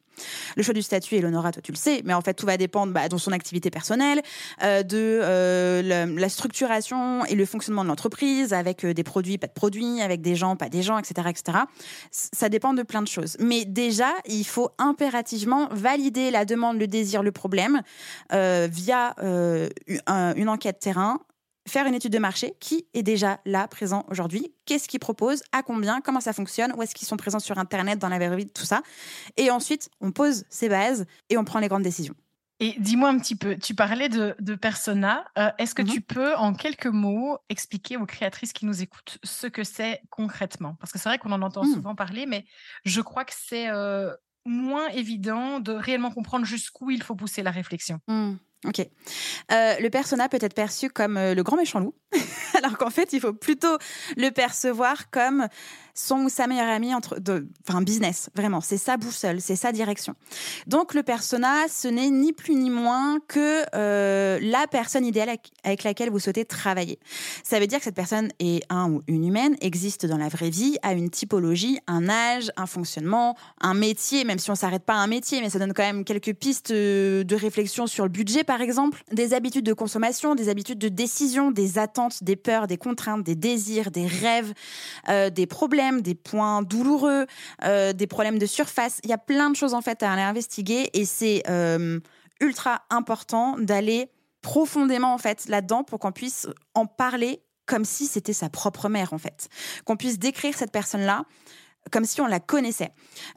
Le 0.56 0.64
choix 0.64 0.74
du 0.74 0.82
statut, 0.82 1.16
Eleonora, 1.16 1.52
toi 1.52 1.62
tu 1.62 1.72
le 1.72 1.78
sais, 1.78 2.02
mais 2.06 2.14
en 2.14 2.22
fait 2.22 2.34
tout 2.34 2.46
va 2.46 2.58
dépendre 2.58 2.94
bah, 2.94 3.08
de 3.08 3.18
son 3.18 3.32
activité 3.32 3.70
personnelle, 3.70 4.22
euh, 4.64 4.84
de 4.84 5.20
euh, 5.22 6.06
la, 6.08 6.30
structuration 6.30 7.26
et 7.26 7.36
le 7.36 7.46
fonctionnement 7.46 7.84
de 7.84 7.90
l'entreprise, 7.90 8.54
avec 8.54 8.84
euh, 8.86 8.94
des 8.94 9.04
produits, 9.04 9.38
pas 9.38 9.48
de 9.48 9.54
produits, 9.54 10.02
avec 10.02 10.22
des 10.22 10.36
gens, 10.36 10.56
pas 10.56 10.70
des 10.70 10.82
gens, 10.82 10.98
etc., 10.98 11.30
etc. 11.30 11.58
Ça 12.12 12.50
dépend 12.50 12.74
de 12.74 12.84
plein 12.84 13.02
de 13.02 13.08
choses. 13.08 13.38
Mais 13.40 13.66
déjà, 13.66 14.12
il 14.26 14.46
faut 14.46 14.70
impérativement 14.78 15.68
valider 15.72 16.32
la 16.32 16.46
demande, 16.46 16.80
le 16.80 16.88
désir, 16.88 17.24
le 17.24 17.32
problème 17.32 17.82
via 18.32 19.16
un- 19.18 20.34
une 20.36 20.50
enquête 20.50 20.80
terrain, 20.80 21.20
faire 21.68 21.86
une 21.86 21.94
étude 21.94 22.12
de 22.14 22.20
marché 22.20 22.56
qui 22.60 22.88
est 22.94 23.04
déjà 23.04 23.40
là, 23.46 23.68
présent 23.68 24.06
aujourd'hui. 24.10 24.54
Qu'est-ce 24.66 24.88
qu'ils 24.88 25.00
proposent, 25.00 25.44
à 25.52 25.64
combien, 25.64 26.02
comment 26.02 26.20
ça 26.22 26.34
fonctionne, 26.34 26.74
où 26.76 26.82
est-ce 26.84 26.96
qu'ils 26.96 27.08
sont 27.08 27.18
présents 27.18 27.40
sur 27.40 27.58
Internet, 27.58 28.00
dans 28.00 28.10
la 28.10 28.18
vraie 28.18 28.36
vie, 28.36 28.48
tout 28.48 28.66
ça. 28.66 28.82
Et 29.38 29.52
ensuite, 29.52 29.90
on 30.02 30.12
pose 30.12 30.44
ses 30.50 30.70
bases 30.70 31.06
et 31.30 31.38
on 31.38 31.44
prend 31.44 31.60
les 31.60 31.68
grandes 31.68 31.84
décisions. 31.84 32.16
Et 32.60 32.76
dis-moi 32.78 33.10
un 33.10 33.18
petit 33.18 33.36
peu, 33.36 33.56
tu 33.58 33.74
parlais 33.74 34.08
de, 34.08 34.36
de 34.40 34.54
persona. 34.54 35.26
Euh, 35.40 35.50
Est-ce 35.58 35.74
que 35.74 35.82
Mhm. 35.82 35.88
tu 35.90 36.02
peux, 36.02 36.36
en 36.36 36.54
quelques 36.54 36.86
mots, 36.86 37.40
expliquer 37.50 37.98
aux 37.98 38.06
créatrices 38.06 38.54
qui 38.54 38.68
nous 38.68 38.84
écoutent 38.84 39.18
ce 39.24 39.48
que 39.48 39.64
c'est 39.64 40.02
concrètement? 40.12 40.76
Parce 40.80 40.92
que 40.92 41.00
c'est 41.00 41.10
vrai 41.10 41.18
qu'on 41.18 41.32
en 41.32 41.42
entend 41.42 41.64
Mhm. 41.64 41.74
souvent 41.74 41.96
parler, 41.96 42.28
mais 42.28 42.46
je 42.86 43.02
crois 43.02 43.26
que 43.26 43.34
c'est 43.36 43.70
euh, 43.70 44.14
moins 44.46 44.90
évident 44.90 45.60
de 45.60 45.72
réellement 45.72 46.12
comprendre 46.12 46.46
jusqu'où 46.46 46.92
il 46.92 47.02
faut 47.02 47.16
pousser 47.16 47.42
la 47.44 47.52
réflexion. 47.52 48.00
Hmm. 48.08 48.36
Ok. 48.66 48.80
Euh, 48.80 49.76
le 49.80 49.90
persona 49.90 50.30
peut 50.30 50.38
être 50.40 50.54
perçu 50.54 50.90
comme 50.90 51.18
euh, 51.18 51.34
le 51.34 51.42
grand 51.42 51.58
méchant 51.58 51.80
loup, 51.80 51.96
alors 52.58 52.78
qu'en 52.78 52.92
fait, 52.92 53.12
il 53.12 53.20
faut 53.20 53.34
plutôt 53.34 53.78
le 54.18 54.30
percevoir 54.30 55.10
comme 55.10 55.48
son 55.94 56.26
ou 56.26 56.30
sa 56.30 56.48
meilleure 56.48 56.70
amie 56.70 56.94
entre, 56.94 57.20
enfin, 57.68 57.82
business, 57.82 58.30
vraiment. 58.36 58.62
C'est 58.62 58.78
sa 58.78 58.98
boussole, 58.98 59.42
c'est 59.42 59.56
sa 59.56 59.72
direction. 59.72 60.16
Donc, 60.68 60.94
le 60.94 61.04
persona, 61.04 61.68
ce 61.70 61.88
n'est 61.88 62.10
ni 62.10 62.34
plus 62.34 62.56
ni 62.56 62.70
moins 62.70 63.20
que 63.28 63.64
euh, 63.76 64.40
la 64.42 64.68
personne 64.68 65.06
idéale 65.06 65.38
avec 65.64 65.84
laquelle 65.84 66.10
vous 66.10 66.20
souhaitez 66.20 66.46
travailler. 66.46 67.00
Ça 67.44 67.60
veut 67.60 67.68
dire 67.68 67.80
que 67.80 67.86
cette 67.86 67.96
personne 67.96 68.30
est 68.40 68.64
un 68.70 68.90
ou 68.90 69.02
une 69.08 69.26
humaine, 69.26 69.56
existe 69.62 70.06
dans 70.06 70.18
la 70.18 70.28
vraie 70.28 70.50
vie, 70.50 70.78
a 70.82 70.94
une 70.94 71.10
typologie, 71.10 71.80
un 71.88 72.10
âge, 72.10 72.52
un 72.58 72.66
fonctionnement, 72.66 73.36
un 73.60 73.74
métier, 73.74 74.24
même 74.24 74.40
si 74.40 74.52
on 74.52 74.56
s'arrête 74.56 74.84
pas 74.84 74.96
à 74.96 74.98
un 74.98 75.08
métier, 75.08 75.42
mais 75.42 75.50
ça 75.50 75.60
donne 75.60 75.74
quand 75.74 75.84
même 75.84 76.04
quelques 76.04 76.34
pistes 76.34 76.72
de 76.72 77.36
réflexion 77.36 77.88
sur 77.88 78.04
le 78.04 78.10
budget, 78.10 78.44
par 78.44 78.62
exemple, 78.62 79.04
des 79.12 79.34
habitudes 79.34 79.66
de 79.66 79.74
consommation, 79.74 80.36
des 80.36 80.50
habitudes 80.50 80.80
de 80.80 80.90
décision, 80.90 81.52
des 81.52 81.78
attentes, 81.78 82.24
des 82.24 82.36
peurs, 82.36 82.68
des 82.68 82.78
contraintes, 82.78 83.24
des 83.24 83.36
désirs, 83.36 83.92
des 83.92 84.08
rêves, 84.08 84.54
euh, 85.10 85.30
des 85.30 85.46
problèmes, 85.46 85.81
des 86.02 86.16
points 86.16 86.62
douloureux, 86.62 87.26
euh, 87.64 87.94
des 87.94 88.08
problèmes 88.08 88.40
de 88.40 88.46
surface. 88.46 89.00
Il 89.04 89.10
y 89.10 89.14
a 89.14 89.18
plein 89.18 89.50
de 89.50 89.56
choses 89.56 89.74
en 89.74 89.82
fait 89.82 90.04
à 90.04 90.12
aller 90.12 90.22
investiguer 90.22 90.90
et 90.94 91.06
c'est 91.06 91.44
euh, 91.50 92.00
ultra 92.40 92.84
important 92.90 93.58
d'aller 93.58 94.12
profondément 94.42 95.14
en 95.14 95.18
fait 95.18 95.48
là-dedans 95.48 95.84
pour 95.84 96.00
qu'on 96.00 96.12
puisse 96.12 96.48
en 96.76 96.86
parler 96.86 97.42
comme 97.66 97.86
si 97.86 98.06
c'était 98.06 98.34
sa 98.34 98.50
propre 98.50 98.90
mère 98.90 99.14
en 99.14 99.18
fait, 99.18 99.48
qu'on 99.86 99.96
puisse 99.96 100.20
décrire 100.20 100.58
cette 100.58 100.72
personne-là 100.72 101.24
comme 101.90 102.06
si 102.06 102.22
on 102.22 102.28
la 102.28 102.40
connaissait. 102.40 102.92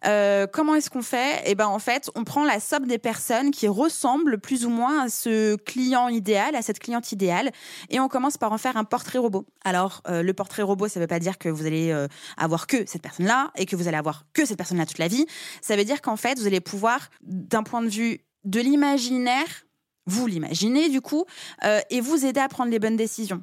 Euh, 0.07 0.47
comment 0.51 0.75
est-ce 0.75 0.91
qu'on 0.91 1.03
fait? 1.03 1.43
Eh 1.47 1.55
ben 1.55 1.67
en 1.67 1.79
fait, 1.79 2.11
on 2.15 2.25
prend 2.25 2.45
la 2.45 2.61
somme 2.61 2.87
des 2.87 2.99
personnes 2.99 3.51
qui 3.51 3.69
ressemblent 3.69 4.39
plus 4.39 4.67
ou 4.67 4.71
moins 4.71 5.05
à 5.05 5.09
ce 5.09 5.57
client 5.57 6.09
idéal, 6.09 6.55
à 6.55 6.63
cette 6.63 6.79
cliente 6.79 7.13
idéale, 7.13 7.51
et 7.91 8.01
on 8.01 8.09
commence 8.09 8.37
par 8.37 8.53
en 8.53 8.59
faire 8.59 8.77
un 8.77 8.85
portrait 8.85 9.19
robot. 9.19 9.47
Alors, 9.65 10.03
euh, 10.09 10.23
le 10.23 10.35
portrait 10.35 10.63
robot, 10.63 10.89
ça 10.89 11.01
ne 11.01 11.05
veut 11.05 11.09
pas 11.09 11.19
dire 11.19 11.39
que 11.39 11.49
vous 11.49 11.67
allez 11.67 11.91
euh, 11.91 12.07
avoir 12.37 12.67
que 12.67 12.85
cette 12.87 13.03
personne-là 13.03 13.51
et 13.57 13.67
que 13.67 13.77
vous 13.77 13.89
allez 13.89 13.97
avoir 13.97 14.25
que 14.35 14.45
cette 14.45 14.59
personne-là 14.59 14.87
toute 14.87 14.99
la 14.99 15.09
vie. 15.09 15.27
Ça 15.63 15.77
veut 15.77 15.85
dire 15.85 16.03
qu'en 16.03 16.17
fait, 16.17 16.39
vous 16.39 16.47
allez 16.47 16.61
pouvoir, 16.61 17.09
d'un 17.23 17.63
point 17.63 17.83
de 17.83 17.89
vue 17.89 18.21
de 18.45 18.61
l'imaginaire, 18.61 19.65
vous 20.07 20.27
l'imaginez 20.27 20.89
du 20.89 21.01
coup, 21.01 21.25
et 21.91 22.01
vous 22.01 22.27
aider 22.27 22.41
à 22.41 22.49
prendre 22.49 22.71
les 22.71 22.79
bonnes 22.79 22.97
décisions. 22.97 23.43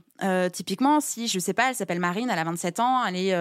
typiquement, 0.54 1.00
si 1.00 1.28
je 1.28 1.40
sais 1.40 1.54
pas, 1.54 1.70
elle 1.70 1.76
s'appelle 1.76 2.00
Marine, 2.00 2.30
elle 2.32 2.40
a 2.40 2.44
27 2.44 2.80
ans, 2.80 3.06
elle 3.06 3.16
est 3.16 3.36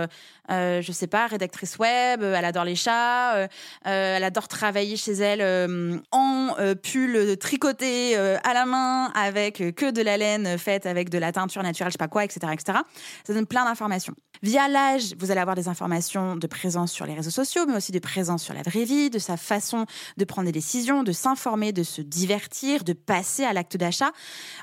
euh, 0.50 0.82
je 0.82 0.90
sais 0.90 1.06
pas, 1.06 1.26
rédactrice 1.26 1.78
web, 1.78 2.22
euh, 2.22 2.34
elle 2.36 2.44
adore 2.44 2.64
les 2.64 2.74
chats, 2.74 3.36
euh, 3.36 3.46
elle 3.84 4.24
adore 4.24 4.48
travailler 4.48 4.96
chez 4.96 5.12
elle 5.12 6.00
en 6.10 6.54
pull 6.82 7.36
tricoté 7.38 8.16
à 8.16 8.54
la 8.54 8.66
main 8.66 9.12
avec 9.14 9.58
que 9.74 9.90
de 9.90 10.02
la 10.02 10.16
laine 10.16 10.58
faite 10.58 10.86
avec 10.86 11.08
de 11.10 11.18
la 11.18 11.32
teinture 11.32 11.62
naturelle, 11.62 11.90
je 11.90 11.94
sais 11.94 11.98
pas 11.98 12.08
quoi, 12.08 12.24
etc., 12.24 12.40
etc. 12.52 12.78
Ça 13.24 13.32
donne 13.32 13.46
plein 13.46 13.64
d'informations. 13.64 14.14
Via 14.42 14.68
l'âge, 14.68 15.14
vous 15.18 15.30
allez 15.30 15.40
avoir 15.40 15.56
des 15.56 15.68
informations 15.68 16.36
de 16.36 16.46
présence 16.46 16.92
sur 16.92 17.04
les 17.04 17.14
réseaux 17.14 17.30
sociaux, 17.30 17.66
mais 17.66 17.76
aussi 17.76 17.92
de 17.92 17.98
présence 17.98 18.42
sur 18.42 18.54
la 18.54 18.62
vraie 18.62 18.84
vie, 18.84 19.10
de 19.10 19.18
sa 19.18 19.36
façon 19.36 19.84
de 20.16 20.24
prendre 20.24 20.46
des 20.46 20.52
décisions, 20.52 21.02
de 21.02 21.12
s'informer, 21.12 21.72
de 21.72 21.82
se 21.82 22.00
divertir, 22.00 22.84
de 22.84 22.94
passer 22.94 23.44
à 23.44 23.52
l'acte 23.52 23.76
d'achat. 23.76 24.12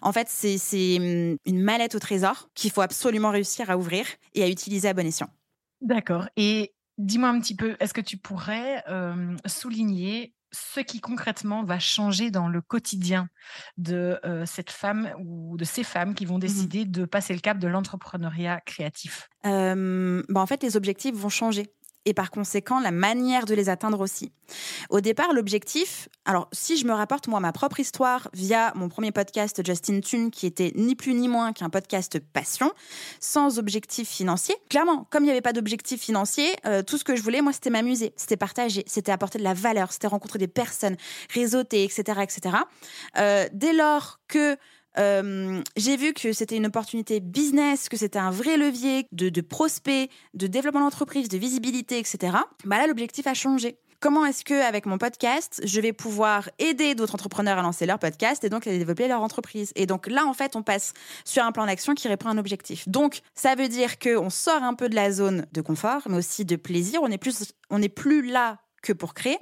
En 0.01 0.11
fait, 0.11 0.27
c'est 0.29 0.97
hum, 0.97 1.37
une 1.45 1.61
mallette 1.61 1.95
au 1.95 1.99
trésor 1.99 2.49
qu'il 2.55 2.71
faut 2.71 2.81
absolument 2.81 3.29
réussir 3.29 3.69
à 3.69 3.77
ouvrir 3.77 4.05
et 4.33 4.43
à 4.43 4.49
utiliser 4.49 4.87
à 4.87 4.93
bon 4.93 5.05
escient. 5.05 5.29
D'accord 5.81 6.27
et 6.35 6.73
dis-moi 6.97 7.29
un 7.29 7.39
petit 7.39 7.55
peu, 7.55 7.75
est-ce 7.79 7.93
que 7.93 8.01
tu 8.01 8.17
pourrais, 8.17 8.83
souligner 9.45 10.33
ce 10.51 10.79
qui 10.79 10.99
concrètement 10.99 11.63
va 11.63 11.79
changer 11.79 12.31
dans 12.31 12.47
le 12.47 12.61
quotidien 12.61 13.29
de, 13.77 14.19
cette 14.45 14.71
femme 14.71 15.11
ou 15.19 15.57
de 15.57 15.63
ces 15.63 15.83
femmes 15.83 16.13
qui 16.15 16.25
vont 16.25 16.37
mmh 16.37 16.41
décider 16.41 16.85
de 16.85 17.05
passer 17.05 17.33
le 17.33 17.39
cap 17.39 17.57
de 17.59 17.67
l'entrepreneuriat 17.67 18.61
créatif? 18.61 19.29
bah, 19.43 20.41
en 20.41 20.45
fait, 20.45 20.63
les 20.63 20.75
objectifs 20.77 21.15
vont 21.15 21.29
changer 21.29 21.73
et 22.07 22.13
par 22.13 22.31
conséquent 22.31 22.79
la 22.79 22.91
manière 22.91 23.45
de 23.45 23.53
les 23.53 23.67
atteindre 23.67 23.99
aussi. 23.99 24.31
Au 24.89 25.01
départ, 25.01 25.33
l'objectif, 25.33 26.07
alors 26.23 26.47
si 26.53 26.77
je 26.77 26.87
me 26.87 26.93
rapporte 26.93 27.27
moi 27.27 27.41
ma 27.41 27.51
propre 27.51 27.81
histoire 27.81 28.29
via 28.31 28.71
mon 28.75 28.87
premier 28.87 29.11
podcast 29.11 29.61
Justin 29.65 29.99
Tune, 29.99 30.31
qui 30.31 30.45
était 30.45 30.71
ni 30.75 30.95
plus 30.95 31.13
ni 31.13 31.27
moins 31.27 31.51
qu'un 31.51 31.69
podcast 31.69 32.17
passion, 32.31 32.71
sans 33.19 33.59
objectif 33.59 34.07
financier, 34.07 34.55
clairement, 34.69 35.05
comme 35.09 35.23
il 35.23 35.27
n'y 35.27 35.31
avait 35.31 35.41
pas 35.41 35.51
d'objectif 35.51 36.01
financier, 36.01 36.47
euh, 36.65 36.81
tout 36.81 36.97
ce 36.97 37.03
que 37.03 37.17
je 37.17 37.21
voulais, 37.21 37.41
moi, 37.41 37.51
c'était 37.51 37.69
m'amuser, 37.69 38.13
c'était 38.15 38.37
partager, 38.37 38.85
c'était 38.87 39.11
apporter 39.11 39.37
de 39.37 39.43
la 39.43 39.53
valeur, 39.53 39.91
c'était 39.91 40.07
rencontrer 40.07 40.39
des 40.39 40.47
personnes, 40.47 40.95
réseauter, 41.33 41.83
etc. 41.83 42.21
etc. 42.23 42.55
Euh, 43.17 43.49
dès 43.51 43.73
lors 43.73 44.21
que 44.29 44.57
euh, 44.97 45.61
j'ai 45.75 45.97
vu 45.97 46.13
que 46.13 46.33
c'était 46.33 46.57
une 46.57 46.67
opportunité 46.67 47.19
business, 47.19 47.89
que 47.89 47.97
c'était 47.97 48.19
un 48.19 48.31
vrai 48.31 48.57
levier 48.57 49.05
de, 49.11 49.29
de 49.29 49.41
prospect, 49.41 50.09
de 50.33 50.47
développement 50.47 50.81
d'entreprise, 50.81 51.29
de 51.29 51.37
visibilité, 51.37 51.99
etc. 51.99 52.37
Bah 52.65 52.77
là, 52.77 52.87
l'objectif 52.87 53.27
a 53.27 53.33
changé. 53.33 53.77
Comment 53.99 54.25
est-ce 54.27 54.45
que 54.45 54.53
avec 54.53 54.85
mon 54.85 54.99
podcast, 54.99 55.59
je 55.63 55.81
vais 55.81 55.91
pouvoir 55.91 56.51
aider 56.59 56.93
d'autres 56.93 57.15
entrepreneurs 57.15 57.57
à 57.57 57.63
lancer 57.63 57.87
leur 57.87 57.97
podcast 57.97 58.43
et 58.43 58.49
donc 58.49 58.67
à 58.67 58.71
développer 58.71 59.07
leur 59.07 59.21
entreprise? 59.21 59.71
Et 59.75 59.87
donc 59.87 60.05
là, 60.05 60.27
en 60.27 60.33
fait, 60.33 60.55
on 60.55 60.61
passe 60.61 60.93
sur 61.25 61.43
un 61.43 61.51
plan 61.51 61.65
d'action 61.65 61.95
qui 61.95 62.07
répond 62.07 62.29
à 62.29 62.33
un 62.33 62.37
objectif. 62.37 62.87
Donc, 62.87 63.21
ça 63.33 63.55
veut 63.55 63.67
dire 63.67 63.97
qu'on 63.97 64.29
sort 64.29 64.61
un 64.61 64.75
peu 64.75 64.87
de 64.87 64.93
la 64.93 65.11
zone 65.11 65.47
de 65.51 65.61
confort, 65.61 66.03
mais 66.09 66.17
aussi 66.17 66.45
de 66.45 66.55
plaisir. 66.55 67.01
On 67.01 67.09
n'est 67.09 67.17
plus, 67.17 67.53
on 67.71 67.79
n'est 67.79 67.89
plus 67.89 68.23
là 68.23 68.59
que 68.83 68.93
pour 68.93 69.15
créer. 69.15 69.39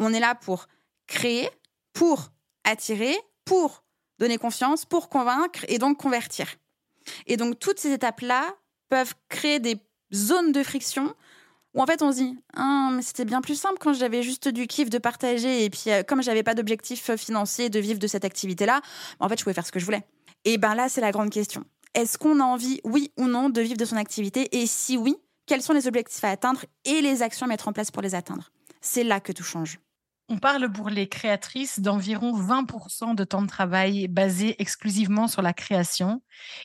On 0.00 0.12
est 0.12 0.20
là 0.20 0.34
pour 0.34 0.66
créer, 1.06 1.48
pour 1.92 2.32
attirer, 2.64 3.14
pour 3.44 3.84
donner 4.22 4.38
confiance 4.38 4.84
pour 4.84 5.08
convaincre 5.08 5.64
et 5.66 5.78
donc 5.78 5.98
convertir. 5.98 6.46
Et 7.26 7.36
donc 7.36 7.58
toutes 7.58 7.80
ces 7.80 7.92
étapes-là 7.92 8.54
peuvent 8.88 9.14
créer 9.28 9.58
des 9.58 9.76
zones 10.14 10.52
de 10.52 10.62
friction 10.62 11.14
où 11.74 11.82
en 11.82 11.86
fait 11.86 12.02
on 12.02 12.12
se 12.12 12.18
dit 12.18 12.38
ah, 12.54 12.90
mais 12.92 13.02
c'était 13.02 13.24
bien 13.24 13.40
plus 13.40 13.56
simple 13.56 13.78
quand 13.80 13.94
j'avais 13.94 14.22
juste 14.22 14.46
du 14.48 14.68
kiff 14.68 14.90
de 14.90 14.98
partager 14.98 15.64
et 15.64 15.70
puis 15.70 15.84
euh, 15.88 16.04
comme 16.04 16.22
j'avais 16.22 16.44
pas 16.44 16.54
d'objectif 16.54 17.16
financier 17.16 17.68
de 17.68 17.80
vivre 17.80 17.98
de 17.98 18.06
cette 18.06 18.24
activité-là, 18.24 18.80
en 19.18 19.28
fait 19.28 19.38
je 19.38 19.42
pouvais 19.42 19.54
faire 19.54 19.66
ce 19.66 19.72
que 19.72 19.80
je 19.80 19.84
voulais. 19.84 20.04
Et 20.44 20.56
ben 20.56 20.76
là 20.76 20.88
c'est 20.88 21.00
la 21.00 21.10
grande 21.10 21.30
question. 21.30 21.64
Est-ce 21.94 22.16
qu'on 22.16 22.38
a 22.38 22.44
envie, 22.44 22.80
oui 22.84 23.10
ou 23.18 23.26
non, 23.26 23.50
de 23.50 23.60
vivre 23.60 23.76
de 23.76 23.84
son 23.84 23.96
activité? 23.96 24.56
Et 24.56 24.66
si 24.66 24.96
oui, 24.96 25.16
quels 25.46 25.62
sont 25.62 25.74
les 25.74 25.88
objectifs 25.88 26.22
à 26.22 26.30
atteindre 26.30 26.64
et 26.84 27.02
les 27.02 27.22
actions 27.22 27.46
à 27.46 27.48
mettre 27.48 27.68
en 27.68 27.72
place 27.72 27.90
pour 27.90 28.02
les 28.02 28.14
atteindre? 28.14 28.50
C'est 28.80 29.04
là 29.04 29.20
que 29.20 29.32
tout 29.32 29.42
change. 29.42 29.78
On 30.28 30.38
parle 30.38 30.70
pour 30.72 30.88
les 30.88 31.08
créatrices 31.08 31.80
d'environ 31.80 32.32
20% 32.32 33.14
de 33.14 33.24
temps 33.24 33.42
de 33.42 33.46
travail 33.46 34.08
basé 34.08 34.54
exclusivement 34.60 35.28
sur 35.28 35.42
la 35.42 35.52
création 35.52 36.22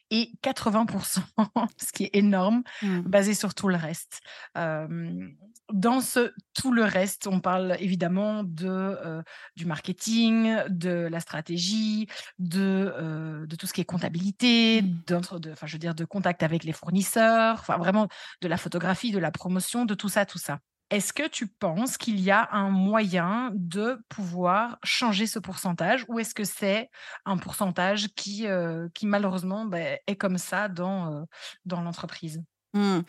et 0.09 0.31
80%, 0.43 1.19
ce 1.77 1.91
qui 1.91 2.05
est 2.05 2.15
énorme, 2.15 2.63
mmh. 2.81 2.99
basé 3.01 3.33
sur 3.33 3.53
tout 3.55 3.67
le 3.67 3.75
reste. 3.75 4.21
dans 4.55 6.01
ce 6.01 6.31
tout 6.53 6.71
le 6.71 6.83
reste, 6.83 7.27
on 7.27 7.39
parle 7.39 7.75
évidemment 7.79 8.43
de, 8.43 9.23
du 9.55 9.65
marketing, 9.65 10.55
de 10.69 11.07
la 11.11 11.19
stratégie, 11.19 12.07
de, 12.39 13.45
de 13.47 13.55
tout 13.55 13.67
ce 13.67 13.73
qui 13.73 13.81
est 13.81 13.85
comptabilité, 13.85 14.81
mmh. 14.81 15.39
de, 15.39 15.53
je 15.65 15.73
veux 15.73 15.79
dire, 15.79 15.95
de 15.95 16.05
contact 16.05 16.43
avec 16.43 16.63
les 16.63 16.73
fournisseurs, 16.73 17.57
enfin 17.59 17.77
vraiment 17.77 18.07
de 18.41 18.47
la 18.47 18.57
photographie, 18.57 19.11
de 19.11 19.19
la 19.19 19.31
promotion, 19.31 19.85
de 19.85 19.95
tout 19.95 20.09
ça, 20.09 20.25
tout 20.25 20.39
ça. 20.39 20.59
Est-ce 20.89 21.12
que 21.12 21.27
tu 21.27 21.48
penses 21.48 21.98
qu'il 21.98 22.20
y 22.20 22.32
a 22.32 22.48
un 22.51 22.70
moyen 22.70 23.51
de 23.53 24.00
pouvoir 24.08 24.77
changer 24.84 25.27
ce 25.27 25.39
pourcentage 25.39 26.06
ou 26.08 26.20
est-ce 26.20 26.34
que 26.34 26.46
c'est 26.46 26.89
un 27.25 27.38
pourcentage 27.38 28.08
qui, 28.15 28.48
euh, 28.48 28.88
qui 28.94 29.06
malheureusement 29.06 29.65
ben, 29.65 29.98
est 30.08 30.15
comme 30.15 30.38
ça 30.38 30.70
dans, 30.70 31.13
euh, 31.13 31.24
dans 31.65 31.82
l'entreprise? 31.82 32.41
Mmh. 32.74 33.00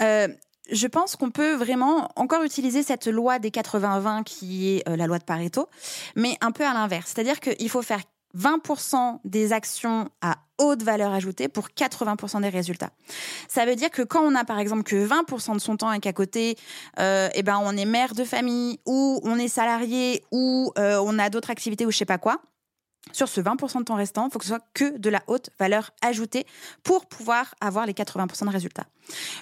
euh, 0.00 0.28
je 0.70 0.86
pense 0.86 1.14
qu'on 1.14 1.30
peut 1.30 1.54
vraiment 1.54 2.10
encore 2.16 2.42
utiliser 2.42 2.82
cette 2.82 3.06
loi 3.06 3.38
des 3.38 3.50
80-20 3.50 4.24
qui 4.24 4.76
est 4.76 4.88
la 4.88 5.06
loi 5.06 5.18
de 5.18 5.24
Pareto, 5.24 5.68
mais 6.16 6.38
un 6.40 6.52
peu 6.52 6.64
à 6.64 6.72
l'inverse. 6.72 7.12
C'est-à-dire 7.14 7.38
qu'il 7.40 7.68
faut 7.68 7.82
faire 7.82 8.00
20% 8.36 9.20
des 9.24 9.52
actions 9.52 10.08
à 10.20 10.36
haute 10.58 10.82
valeur 10.82 11.12
ajoutée 11.12 11.48
pour 11.48 11.68
80% 11.68 12.42
des 12.42 12.48
résultats. 12.48 12.90
Ça 13.48 13.66
veut 13.66 13.76
dire 13.76 13.90
que 13.90 14.02
quand 14.02 14.22
on 14.22 14.34
a 14.34 14.44
par 14.44 14.58
exemple 14.58 14.84
que 14.84 14.96
20% 14.96 15.54
de 15.54 15.58
son 15.58 15.76
temps 15.76 15.92
et 15.92 16.00
qu'à 16.00 16.12
côté, 16.12 16.56
euh, 17.00 17.28
eh 17.34 17.42
ben 17.42 17.60
on 17.62 17.76
est 17.76 17.84
mère 17.84 18.14
de 18.14 18.24
famille 18.24 18.78
ou 18.86 19.20
on 19.24 19.36
est 19.36 19.48
salarié 19.48 20.24
ou 20.30 20.72
euh, 20.78 21.00
on 21.04 21.18
a 21.18 21.30
d'autres 21.30 21.50
activités 21.50 21.86
ou 21.86 21.90
je 21.90 21.98
sais 21.98 22.04
pas 22.04 22.18
quoi, 22.18 22.40
sur 23.12 23.28
ce 23.28 23.40
20% 23.40 23.80
de 23.80 23.84
temps 23.84 23.94
restant, 23.96 24.26
il 24.26 24.32
faut 24.32 24.38
que 24.38 24.44
ce 24.44 24.50
soit 24.50 24.64
que 24.74 24.96
de 24.96 25.10
la 25.10 25.22
haute 25.26 25.50
valeur 25.58 25.90
ajoutée 26.02 26.46
pour 26.82 27.06
pouvoir 27.06 27.54
avoir 27.60 27.86
les 27.86 27.92
80% 27.92 28.46
de 28.46 28.50
résultats. 28.50 28.86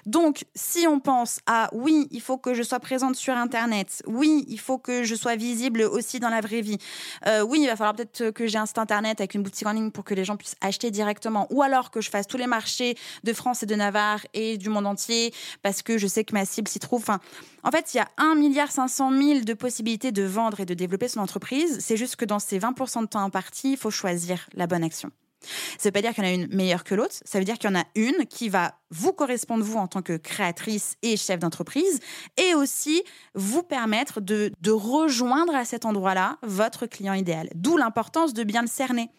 Donc, 0.06 0.44
si 0.54 0.86
on 0.86 1.00
pense 1.00 1.40
à 1.46 1.70
oui, 1.72 2.08
il 2.10 2.20
faut 2.20 2.38
que 2.38 2.54
je 2.54 2.62
sois 2.62 2.80
présente 2.80 3.16
sur 3.16 3.34
Internet, 3.36 4.02
oui, 4.06 4.44
il 4.48 4.58
faut 4.58 4.78
que 4.78 5.04
je 5.04 5.14
sois 5.14 5.36
visible 5.36 5.82
aussi 5.82 6.20
dans 6.20 6.28
la 6.28 6.40
vraie 6.40 6.60
vie, 6.60 6.78
euh, 7.26 7.42
oui, 7.42 7.60
il 7.62 7.66
va 7.66 7.76
falloir 7.76 7.94
peut-être 7.94 8.30
que 8.30 8.46
j'ai 8.46 8.58
un 8.58 8.66
site 8.66 8.78
Internet 8.78 9.20
avec 9.20 9.34
une 9.34 9.42
boutique 9.42 9.66
en 9.66 9.72
ligne 9.72 9.90
pour 9.90 10.04
que 10.04 10.14
les 10.14 10.24
gens 10.24 10.36
puissent 10.36 10.56
acheter 10.60 10.90
directement, 10.90 11.46
ou 11.50 11.62
alors 11.62 11.90
que 11.90 12.00
je 12.00 12.10
fasse 12.10 12.26
tous 12.26 12.36
les 12.36 12.46
marchés 12.46 12.96
de 13.24 13.32
France 13.32 13.62
et 13.62 13.66
de 13.66 13.74
Navarre 13.74 14.26
et 14.34 14.58
du 14.58 14.68
monde 14.68 14.86
entier 14.86 15.32
parce 15.62 15.82
que 15.82 15.98
je 15.98 16.06
sais 16.06 16.24
que 16.24 16.34
ma 16.34 16.44
cible 16.44 16.68
s'y 16.68 16.78
trouve. 16.78 17.02
Enfin, 17.02 17.20
en 17.62 17.70
fait, 17.70 17.94
il 17.94 17.98
y 17.98 18.00
a 18.00 18.08
1,5 18.18 18.34
milliard 18.36 19.44
de 19.44 19.54
possibilités 19.54 20.12
de 20.12 20.22
vendre 20.22 20.60
et 20.60 20.66
de 20.66 20.74
développer 20.74 21.08
son 21.08 21.20
entreprise. 21.20 21.78
C'est 21.80 21.96
juste 21.96 22.16
que 22.16 22.24
dans 22.24 22.38
ces 22.38 22.58
20% 22.58 23.02
de 23.02 23.06
temps 23.06 23.20
imparti, 23.20 23.72
il 23.72 23.76
faut 23.76 23.90
choisir 23.90 24.46
la 24.54 24.66
bonne 24.66 24.84
action. 24.84 25.10
Ça 25.42 25.76
ne 25.78 25.84
veut 25.84 25.92
pas 25.92 26.02
dire 26.02 26.14
qu'il 26.14 26.24
y 26.24 26.26
en 26.26 26.30
a 26.30 26.34
une 26.34 26.54
meilleure 26.54 26.84
que 26.84 26.94
l'autre, 26.94 27.14
ça 27.24 27.38
veut 27.38 27.44
dire 27.44 27.58
qu'il 27.58 27.70
y 27.70 27.72
en 27.72 27.78
a 27.78 27.84
une 27.94 28.26
qui 28.26 28.48
va 28.48 28.74
vous 28.92 29.12
correspondre, 29.12 29.64
vous, 29.64 29.78
en 29.78 29.88
tant 29.88 30.02
que 30.02 30.16
créatrice 30.16 30.96
et 31.02 31.16
chef 31.16 31.40
d'entreprise, 31.40 31.98
et 32.36 32.54
aussi 32.54 33.02
vous 33.34 33.62
permettre 33.62 34.20
de, 34.20 34.52
rejoindre 34.70 35.54
à 35.54 35.64
cet 35.64 35.84
endroit-là 35.84 36.38
votre 36.42 36.86
client 36.86 37.14
idéal. 37.14 37.48
D'où 37.54 37.76
l'importance 37.76 38.32
de 38.32 38.44
bien 38.44 38.62
le 38.62 38.68
cerner. 38.68 39.10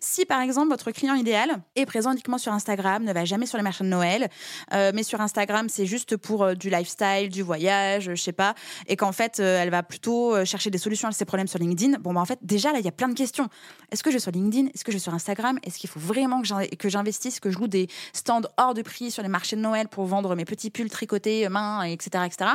Si 0.00 0.24
par 0.24 0.40
exemple 0.40 0.68
votre 0.68 0.92
client 0.92 1.14
idéal 1.14 1.60
est 1.74 1.86
présent 1.86 2.12
uniquement 2.12 2.38
sur 2.38 2.52
Instagram, 2.52 3.02
ne 3.02 3.12
va 3.12 3.24
jamais 3.24 3.46
sur 3.46 3.56
les 3.56 3.64
marchés 3.64 3.82
de 3.82 3.88
Noël, 3.88 4.28
euh, 4.72 4.92
mais 4.94 5.02
sur 5.02 5.20
Instagram 5.20 5.68
c'est 5.68 5.86
juste 5.86 6.16
pour 6.16 6.44
euh, 6.44 6.54
du 6.54 6.70
lifestyle, 6.70 7.30
du 7.30 7.42
voyage, 7.42 8.10
je 8.14 8.20
sais 8.20 8.32
pas, 8.32 8.54
et 8.86 8.94
qu'en 8.94 9.10
fait 9.10 9.40
euh, 9.40 9.60
elle 9.60 9.70
va 9.70 9.82
plutôt 9.82 10.44
chercher 10.44 10.70
des 10.70 10.78
solutions 10.78 11.08
à 11.08 11.12
ses 11.12 11.24
problèmes 11.24 11.48
sur 11.48 11.58
LinkedIn. 11.58 11.98
Bon 11.98 12.14
bah 12.14 12.20
en 12.20 12.24
fait 12.24 12.38
déjà 12.42 12.72
là 12.72 12.78
il 12.78 12.84
y 12.84 12.88
a 12.88 12.92
plein 12.92 13.08
de 13.08 13.14
questions. 13.14 13.48
Est-ce 13.90 14.04
que 14.04 14.10
je 14.10 14.18
suis 14.18 14.22
sur 14.22 14.32
LinkedIn? 14.32 14.68
Est-ce 14.72 14.84
que 14.84 14.92
je 14.92 14.98
suis 14.98 15.04
sur 15.04 15.14
Instagram? 15.14 15.58
Est-ce 15.66 15.78
qu'il 15.78 15.90
faut 15.90 16.00
vraiment 16.00 16.42
que 16.42 16.88
j'investisse, 16.88 17.40
que 17.40 17.50
je 17.50 17.58
loue 17.58 17.68
des 17.68 17.88
stands 18.12 18.42
hors 18.56 18.74
de 18.74 18.82
prix 18.82 19.10
sur 19.10 19.22
les 19.22 19.28
marchés 19.28 19.56
de 19.56 19.60
Noël 19.60 19.88
pour 19.88 20.06
vendre 20.06 20.34
mes 20.34 20.44
petits 20.44 20.70
pulls 20.70 20.90
tricotés 20.90 21.48
main, 21.48 21.82
etc., 21.82 22.24
etc. 22.26 22.50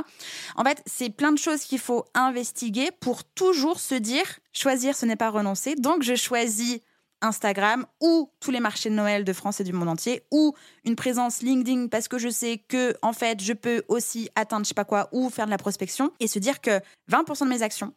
En 0.56 0.64
fait, 0.64 0.82
c'est 0.86 1.10
plein 1.10 1.32
de 1.32 1.38
choses 1.38 1.62
qu'il 1.62 1.80
faut 1.80 2.06
investiguer 2.14 2.90
pour 3.00 3.24
toujours 3.24 3.80
se 3.80 3.96
dire 3.96 4.26
choisir, 4.54 4.96
ce 4.96 5.06
n'est 5.06 5.16
pas 5.16 5.30
renoncer. 5.30 5.76
Donc, 5.76 6.04
je 6.04 6.16
choisis 6.16 6.80
Instagram 7.22 7.86
ou 8.02 8.32
tous 8.40 8.52
les 8.52 8.60
marchés 8.60 8.90
de 8.90 8.96
Noël 8.96 9.24
de 9.24 9.34
France 9.34 9.60
et 9.60 9.64
du 9.64 9.74
monde 9.74 9.90
entier 9.90 10.24
ou 10.32 10.54
une 10.86 10.96
présence 10.96 11.42
LinkedIn 11.42 11.88
parce 11.88 12.08
que 12.08 12.18
je 12.18 12.30
sais 12.30 12.58
que 12.68 12.96
en 13.02 13.14
fait 13.14 13.42
je 13.42 13.54
peux 13.54 13.84
aussi 13.88 14.30
atteindre 14.36 14.66
je 14.66 14.70
sais 14.70 14.74
pas 14.74 14.86
quoi 14.86 15.08
ou 15.12 15.30
faire 15.30 15.46
de 15.46 15.52
la 15.52 15.58
prospection 15.58 16.12
et 16.20 16.28
se 16.28 16.40
dire 16.40 16.62
que 16.62 16.80
20% 17.12 17.46
de 17.46 17.50
mes 17.50 17.62
actions 17.62 17.94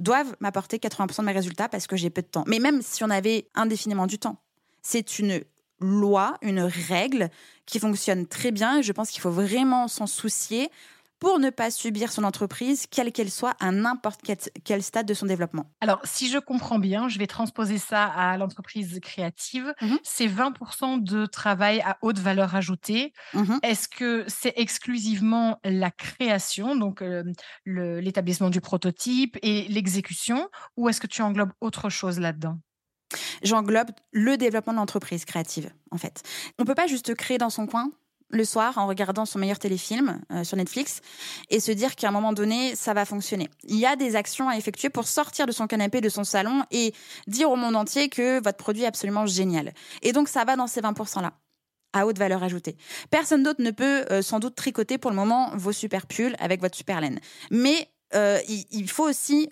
doivent 0.00 0.34
m'apporter 0.40 0.78
80% 0.78 1.20
de 1.20 1.26
mes 1.26 1.32
résultats 1.32 1.68
parce 1.68 1.86
que 1.86 1.96
j'ai 1.96 2.10
peu 2.10 2.22
de 2.22 2.26
temps. 2.26 2.44
Mais 2.46 2.58
même 2.58 2.82
si 2.82 3.04
on 3.04 3.10
avait 3.10 3.48
indéfiniment 3.54 4.06
du 4.06 4.18
temps, 4.18 4.40
c'est 4.82 5.18
une 5.18 5.42
loi, 5.80 6.36
une 6.42 6.60
règle 6.60 7.30
qui 7.66 7.78
fonctionne 7.78 8.26
très 8.26 8.50
bien 8.50 8.78
et 8.78 8.82
je 8.82 8.92
pense 8.92 9.10
qu'il 9.10 9.20
faut 9.20 9.30
vraiment 9.30 9.88
s'en 9.88 10.06
soucier 10.06 10.70
pour 11.18 11.38
ne 11.38 11.50
pas 11.50 11.70
subir 11.70 12.12
son 12.12 12.24
entreprise, 12.24 12.86
quelle 12.90 13.12
qu'elle 13.12 13.30
soit, 13.30 13.54
à 13.60 13.70
n'importe 13.70 14.20
quel, 14.64 14.82
stade 14.82 15.06
de 15.06 15.14
son 15.14 15.26
développement. 15.26 15.70
Alors, 15.80 16.00
si 16.04 16.28
je 16.28 16.38
comprends 16.38 16.78
bien, 16.78 17.08
je 17.08 17.18
vais 17.18 17.26
transposer 17.26 17.78
ça 17.78 18.04
à 18.04 18.36
l'entreprise 18.36 18.98
créative. 19.00 19.72
Mhm. 19.80 19.98
C'est 20.02 20.26
20% 20.26 20.98
de 20.98 21.26
travail 21.26 21.80
à 21.80 21.98
haute 22.02 22.18
valeur 22.18 22.54
ajoutée. 22.54 23.12
Mhm. 23.32 23.60
Est-ce 23.62 23.88
que 23.88 24.24
c'est 24.28 24.54
exclusivement 24.56 25.60
la 25.64 25.90
création, 25.90 26.76
donc 26.76 27.02
euh, 27.02 27.24
l'établissement 27.64 28.50
du 28.50 28.60
prototype 28.60 29.38
et 29.42 29.66
l'exécution, 29.68 30.48
ou 30.76 30.88
est-ce 30.88 31.00
que 31.00 31.06
tu 31.06 31.22
englobes 31.22 31.52
autre 31.60 31.88
chose 31.88 32.18
là-dedans? 32.18 32.58
J'englobe 33.42 33.90
le 34.12 34.36
développement 34.36 34.72
de 34.72 34.78
l'entreprise 34.78 35.24
créative, 35.24 35.70
en 35.90 35.98
fait. 35.98 36.22
On 36.58 36.62
ne 36.62 36.66
peut 36.66 36.74
pas 36.74 36.86
juste 36.86 37.14
créer 37.14 37.38
dans 37.38 37.50
son 37.50 37.66
coin 37.66 37.90
le 38.34 38.44
soir 38.44 38.76
en 38.78 38.86
regardant 38.86 39.24
son 39.24 39.38
meilleur 39.38 39.58
téléfilm 39.58 40.20
euh, 40.32 40.44
sur 40.44 40.56
Netflix 40.56 41.00
et 41.50 41.60
se 41.60 41.72
dire 41.72 41.96
qu'à 41.96 42.08
un 42.08 42.10
moment 42.10 42.32
donné, 42.32 42.74
ça 42.74 42.94
va 42.94 43.04
fonctionner. 43.04 43.48
Il 43.64 43.76
y 43.76 43.86
a 43.86 43.96
des 43.96 44.16
actions 44.16 44.48
à 44.48 44.56
effectuer 44.56 44.90
pour 44.90 45.06
sortir 45.06 45.46
de 45.46 45.52
son 45.52 45.66
canapé, 45.66 46.00
de 46.00 46.08
son 46.08 46.24
salon 46.24 46.62
et 46.70 46.92
dire 47.26 47.50
au 47.50 47.56
monde 47.56 47.76
entier 47.76 48.08
que 48.08 48.42
votre 48.42 48.58
produit 48.58 48.82
est 48.82 48.86
absolument 48.86 49.26
génial. 49.26 49.72
Et 50.02 50.12
donc, 50.12 50.28
ça 50.28 50.44
va 50.44 50.56
dans 50.56 50.66
ces 50.66 50.80
20%-là 50.80 51.32
à 51.92 52.06
haute 52.06 52.18
valeur 52.18 52.42
ajoutée. 52.42 52.76
Personne 53.10 53.44
d'autre 53.44 53.62
ne 53.62 53.70
peut 53.70 54.04
euh, 54.10 54.20
sans 54.20 54.40
doute 54.40 54.56
tricoter 54.56 54.98
pour 54.98 55.12
le 55.12 55.16
moment 55.16 55.52
vos 55.54 55.72
super 55.72 56.06
pulls 56.06 56.34
avec 56.40 56.60
votre 56.60 56.76
super 56.76 57.00
laine. 57.00 57.20
Mais 57.52 57.88
euh, 58.14 58.38
il, 58.70 58.88
faut 58.88 59.08
aussi 59.08 59.48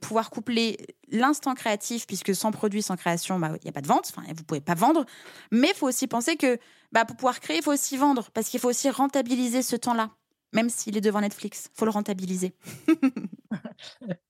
pouvoir 0.00 0.30
coupler 0.30 0.76
l'instant 1.10 1.54
créatif, 1.54 2.06
puisque 2.06 2.34
sans 2.34 2.52
produit, 2.52 2.82
sans 2.82 2.96
création, 2.96 3.38
bah, 3.38 3.52
il 3.56 3.64
n'y 3.64 3.70
a 3.70 3.72
pas 3.72 3.80
de 3.80 3.88
vente, 3.88 4.12
vous 4.16 4.22
ne 4.22 4.34
pouvez 4.34 4.60
pas 4.60 4.74
vendre. 4.74 5.04
Mais 5.50 5.68
il 5.70 5.74
faut 5.76 5.88
aussi 5.88 6.06
penser 6.06 6.36
que 6.36 6.58
bah, 6.94 7.04
pour 7.04 7.16
pouvoir 7.16 7.40
créer, 7.40 7.56
il 7.56 7.62
faut 7.62 7.72
aussi 7.72 7.96
vendre, 7.96 8.30
parce 8.30 8.48
qu'il 8.48 8.60
faut 8.60 8.68
aussi 8.68 8.88
rentabiliser 8.88 9.62
ce 9.62 9.74
temps-là, 9.74 10.10
même 10.52 10.70
s'il 10.70 10.96
est 10.96 11.00
devant 11.00 11.20
Netflix. 11.20 11.68
Il 11.74 11.76
faut 11.76 11.86
le 11.86 11.90
rentabiliser. 11.90 12.54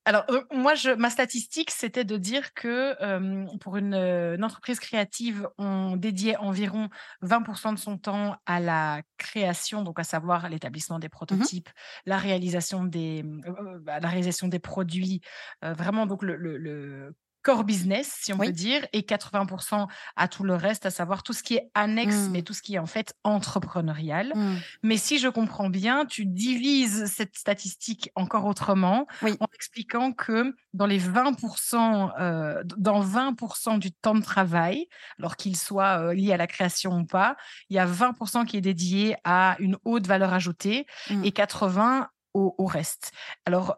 Alors, 0.06 0.24
euh, 0.30 0.42
moi, 0.50 0.74
je, 0.74 0.90
ma 0.90 1.10
statistique, 1.10 1.70
c'était 1.70 2.04
de 2.04 2.16
dire 2.16 2.54
que 2.54 2.96
euh, 3.02 3.44
pour 3.60 3.76
une, 3.76 3.92
une, 3.92 4.42
entreprise 4.42 4.80
créative, 4.80 5.46
on 5.58 5.96
dédiait 5.96 6.36
environ 6.36 6.88
20% 7.22 7.74
de 7.74 7.78
son 7.78 7.98
temps 7.98 8.36
à 8.46 8.60
la 8.60 9.02
création, 9.18 9.82
donc 9.82 10.00
à 10.00 10.04
savoir 10.04 10.48
l'établissement 10.48 10.98
des 10.98 11.08
mmh 11.08 11.10
prototypes, 11.10 11.68
la, 12.06 12.16
réalisation 12.16 12.84
des, 12.84 13.24
euh, 13.46 13.78
bah, 13.80 14.00
la 14.00 14.08
réalisation 14.08 14.48
des 14.48 14.58
produits, 14.58 15.20
vraiment 15.60 16.06
donc 16.06 16.22
le, 16.22 16.36
le 16.36 17.14
core 17.44 17.64
business, 17.64 18.20
si 18.22 18.32
on 18.32 18.38
peut 18.38 18.50
dire, 18.50 18.84
et 18.92 19.02
80% 19.02 19.86
à 20.16 20.28
tout 20.28 20.44
le 20.44 20.54
reste, 20.54 20.86
à 20.86 20.90
savoir 20.90 21.22
tout 21.22 21.34
ce 21.34 21.42
qui 21.42 21.54
est 21.54 21.70
annexe, 21.74 22.14
mmh. 22.14 22.30
mais 22.32 22.42
tout 22.42 22.54
ce 22.54 22.62
qui 22.62 22.74
est 22.74 22.78
en 22.78 22.86
fait 22.86 23.14
entrepreneurial. 23.22 24.32
Mmh. 24.34 24.56
Mais 24.82 24.96
si 24.96 25.18
je 25.18 25.28
comprends 25.28 25.68
bien, 25.68 26.06
tu 26.06 26.24
divises 26.24 27.04
cette 27.04 27.36
statistique 27.36 28.10
encore 28.16 28.46
autrement 28.46 29.06
en 29.22 29.46
expliquant 29.54 30.12
que 30.12 30.54
dans 30.72 30.86
les 30.86 30.98
20%, 30.98 32.12
euh, 32.18 32.62
dans 32.76 33.04
20% 33.04 33.78
du 33.78 33.92
temps 33.92 34.14
de 34.14 34.22
travail, 34.22 34.88
alors 35.18 35.36
qu'il 35.36 35.56
soit 35.56 36.00
euh, 36.00 36.14
lié 36.14 36.32
à 36.32 36.38
la 36.38 36.46
création 36.46 36.98
ou 37.00 37.04
pas, 37.04 37.36
il 37.68 37.76
y 37.76 37.78
a 37.78 37.86
20% 37.86 38.46
qui 38.46 38.56
est 38.56 38.62
dédié 38.62 39.16
à 39.24 39.56
une 39.58 39.76
haute 39.84 40.06
valeur 40.06 40.32
ajoutée 40.32 40.86
mmh. 41.10 41.24
et 41.24 41.32
80 41.32 42.08
au, 42.34 42.66
reste. 42.66 43.12
Alors, 43.46 43.76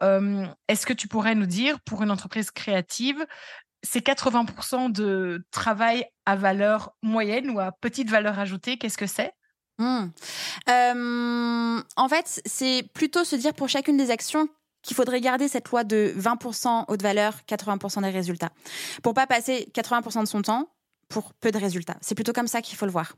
est-ce 0.69 0.87
que 0.87 0.93
tu 0.93 1.09
pourrais 1.09 1.35
nous 1.35 1.47
dire, 1.47 1.81
pour 1.81 2.03
une 2.03 2.11
entreprise 2.11 2.51
créative, 2.51 3.27
c'est 3.83 4.05
80% 4.05 4.91
de 4.91 5.45
travail 5.51 6.07
à 6.25 6.35
valeur 6.37 6.97
moyenne 7.03 7.51
ou 7.51 7.61
à 7.61 7.73
petite 7.73 8.11
valeur 8.11 8.39
ajoutée, 8.39 8.79
qu'est-ce 8.79 8.99
que 8.99 9.07
c'est? 9.07 9.33
Mmh. 9.79 10.07
En 11.97 12.09
fait, 12.09 12.41
c'est 12.47 12.89
plutôt 12.95 13.25
se 13.25 13.37
dire 13.37 13.55
pour 13.55 13.69
chacune 13.69 13.97
des 13.97 14.11
actions 14.11 14.49
qu'il 14.83 14.97
faudrait 14.97 15.21
garder 15.21 15.49
cette 15.49 15.69
loi 15.69 15.85
de 15.85 16.15
20% 16.17 16.85
haute 16.89 17.03
valeur, 17.03 17.35
80% 17.49 18.03
des 18.03 18.11
résultats. 18.11 18.51
Pour 19.03 19.15
pas 19.15 19.27
passer 19.27 19.69
80% 19.75 20.21
de 20.21 20.27
son 20.27 20.43
temps 20.43 20.69
pour 21.09 21.35
peu 21.35 21.51
de 21.51 21.59
résultats. 21.59 21.97
C'est 22.01 22.15
plutôt 22.15 22.33
comme 22.33 22.47
ça 22.47 22.63
qu'il 22.63 22.77
faut 22.77 22.87
le 22.87 22.93
voir. 22.93 23.15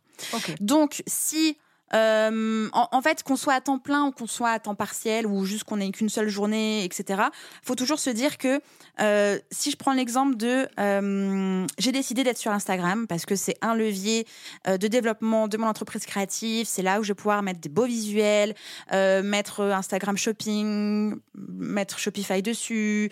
Donc, 0.60 1.02
si 1.06 1.58
euh, 1.94 2.68
en, 2.72 3.02
fait, 3.02 3.22
qu'on 3.22 3.36
soit 3.36 3.54
à 3.54 3.60
temps 3.60 3.78
plein 3.78 4.06
ou 4.06 4.12
qu'on 4.12 4.26
soit 4.26 4.50
à 4.50 4.58
temps 4.58 4.74
partiel 4.74 5.26
ou 5.26 5.44
juste 5.44 5.64
qu'on 5.64 5.80
ait 5.80 5.90
qu'une 5.90 6.08
seule 6.08 6.28
journée, 6.28 6.84
etc. 6.84 7.22
Faut 7.62 7.74
toujours 7.74 7.98
se 7.98 8.10
dire 8.10 8.38
que 8.38 8.60
euh, 9.00 9.38
si 9.50 9.70
je 9.70 9.76
prends 9.76 9.92
l'exemple 9.92 10.36
de, 10.36 10.68
euh, 10.78 11.66
j'ai 11.78 11.92
décidé 11.92 12.24
d'être 12.24 12.38
sur 12.38 12.52
Instagram 12.52 13.06
parce 13.06 13.26
que 13.26 13.36
c'est 13.36 13.56
un 13.62 13.74
levier 13.74 14.26
de 14.66 14.88
développement 14.88 15.48
de 15.48 15.56
mon 15.56 15.66
entreprise 15.66 16.04
créative. 16.04 16.66
C'est 16.66 16.82
là 16.82 17.00
où 17.00 17.02
je 17.02 17.08
vais 17.08 17.14
pouvoir 17.14 17.42
mettre 17.42 17.60
des 17.60 17.68
beaux 17.68 17.86
visuels, 17.86 18.54
mettre 18.90 19.62
Instagram 19.62 20.16
Shopping, 20.16 21.16
mettre 21.34 21.98
Shopify 21.98 22.42
dessus, 22.42 23.10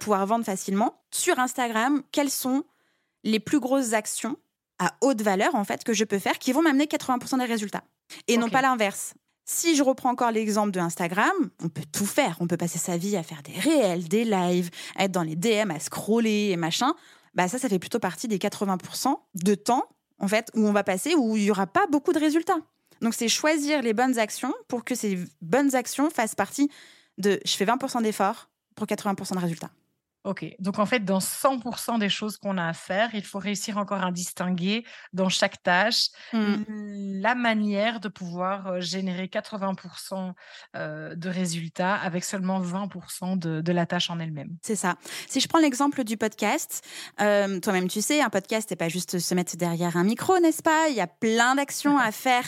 pouvoir 0.00 0.26
vendre 0.26 0.44
facilement. 0.44 1.00
Sur 1.10 1.38
Instagram, 1.38 2.02
quelles 2.12 2.30
sont 2.30 2.64
les 3.24 3.40
plus 3.40 3.60
grosses 3.60 3.92
actions 3.92 4.36
à 4.82 4.94
haute 5.00 5.22
valeur 5.22 5.54
en 5.54 5.62
fait 5.62 5.84
que 5.84 5.92
je 5.92 6.04
peux 6.04 6.18
faire 6.18 6.38
qui 6.38 6.52
vont 6.52 6.60
m'amener 6.60 6.86
80% 6.86 7.38
des 7.38 7.44
résultats 7.44 7.84
et 8.26 8.36
non 8.36 8.50
pas 8.50 8.62
l'inverse. 8.62 9.14
Si 9.44 9.76
je 9.76 9.82
reprends 9.82 10.10
encore 10.10 10.30
l'exemple 10.30 10.70
de 10.70 10.80
Instagram, 10.80 11.32
on 11.62 11.68
peut 11.68 11.84
tout 11.90 12.06
faire. 12.06 12.36
On 12.40 12.46
peut 12.46 12.56
passer 12.56 12.78
sa 12.78 12.96
vie 12.96 13.16
à 13.16 13.22
faire 13.22 13.42
des 13.42 13.52
réels, 13.52 14.08
des 14.08 14.24
lives, 14.24 14.70
à 14.96 15.04
être 15.04 15.12
dans 15.12 15.22
les 15.22 15.36
DM, 15.36 15.70
à 15.70 15.78
scroller 15.78 16.50
et 16.52 16.56
machin. 16.56 16.94
Bah 17.34 17.48
ça, 17.48 17.58
ça 17.58 17.68
fait 17.68 17.78
plutôt 17.78 17.98
partie 17.98 18.28
des 18.28 18.38
80% 18.38 19.16
de 19.34 19.54
temps, 19.54 19.84
en 20.18 20.28
fait, 20.28 20.50
où 20.54 20.66
on 20.66 20.72
va 20.72 20.84
passer, 20.84 21.14
où 21.16 21.36
il 21.36 21.44
n'y 21.44 21.50
aura 21.50 21.66
pas 21.66 21.86
beaucoup 21.88 22.12
de 22.12 22.20
résultats. 22.20 22.58
Donc, 23.00 23.14
c'est 23.14 23.28
choisir 23.28 23.82
les 23.82 23.94
bonnes 23.94 24.18
actions 24.18 24.54
pour 24.68 24.84
que 24.84 24.94
ces 24.94 25.18
bonnes 25.40 25.74
actions 25.74 26.08
fassent 26.08 26.36
partie 26.36 26.70
de 27.18 27.40
je 27.44 27.52
fais 27.56 27.64
20% 27.64 28.02
d'efforts 28.02 28.48
pour 28.76 28.86
80% 28.86 29.34
de 29.34 29.40
résultats. 29.40 29.70
Ok, 30.24 30.46
donc 30.60 30.78
en 30.78 30.86
fait, 30.86 31.04
dans 31.04 31.18
100% 31.18 31.98
des 31.98 32.08
choses 32.08 32.36
qu'on 32.36 32.56
a 32.58 32.68
à 32.68 32.72
faire, 32.72 33.10
il 33.14 33.24
faut 33.24 33.38
réussir 33.38 33.76
encore 33.76 34.04
à 34.04 34.12
distinguer 34.12 34.84
dans 35.12 35.28
chaque 35.28 35.62
tâche 35.62 36.08
Mm. 36.32 37.20
la 37.20 37.34
manière 37.34 38.00
de 38.00 38.08
pouvoir 38.08 38.80
générer 38.80 39.28
80% 39.28 40.32
euh, 40.76 41.14
de 41.14 41.28
résultats 41.28 41.94
avec 41.94 42.24
seulement 42.24 42.60
20% 42.60 43.38
de, 43.38 43.60
de 43.60 43.72
la 43.72 43.86
tâche 43.86 44.10
en 44.10 44.18
elle-même. 44.18 44.56
C'est 44.62 44.76
ça. 44.76 44.96
Si 45.28 45.40
je 45.40 45.48
prends 45.48 45.58
l'exemple 45.58 46.04
du 46.04 46.16
podcast, 46.16 46.82
euh, 47.20 47.60
toi-même 47.60 47.88
tu 47.88 48.00
sais, 48.00 48.20
un 48.20 48.30
podcast, 48.30 48.68
c'est 48.68 48.76
pas 48.76 48.88
juste 48.88 49.18
se 49.18 49.34
mettre 49.34 49.56
derrière 49.56 49.96
un 49.96 50.04
micro, 50.04 50.38
n'est-ce 50.38 50.62
pas? 50.62 50.88
Il 50.88 50.94
y 50.94 51.00
a 51.00 51.06
plein 51.06 51.54
d'actions 51.54 51.98
à 51.98 52.12
faire 52.12 52.44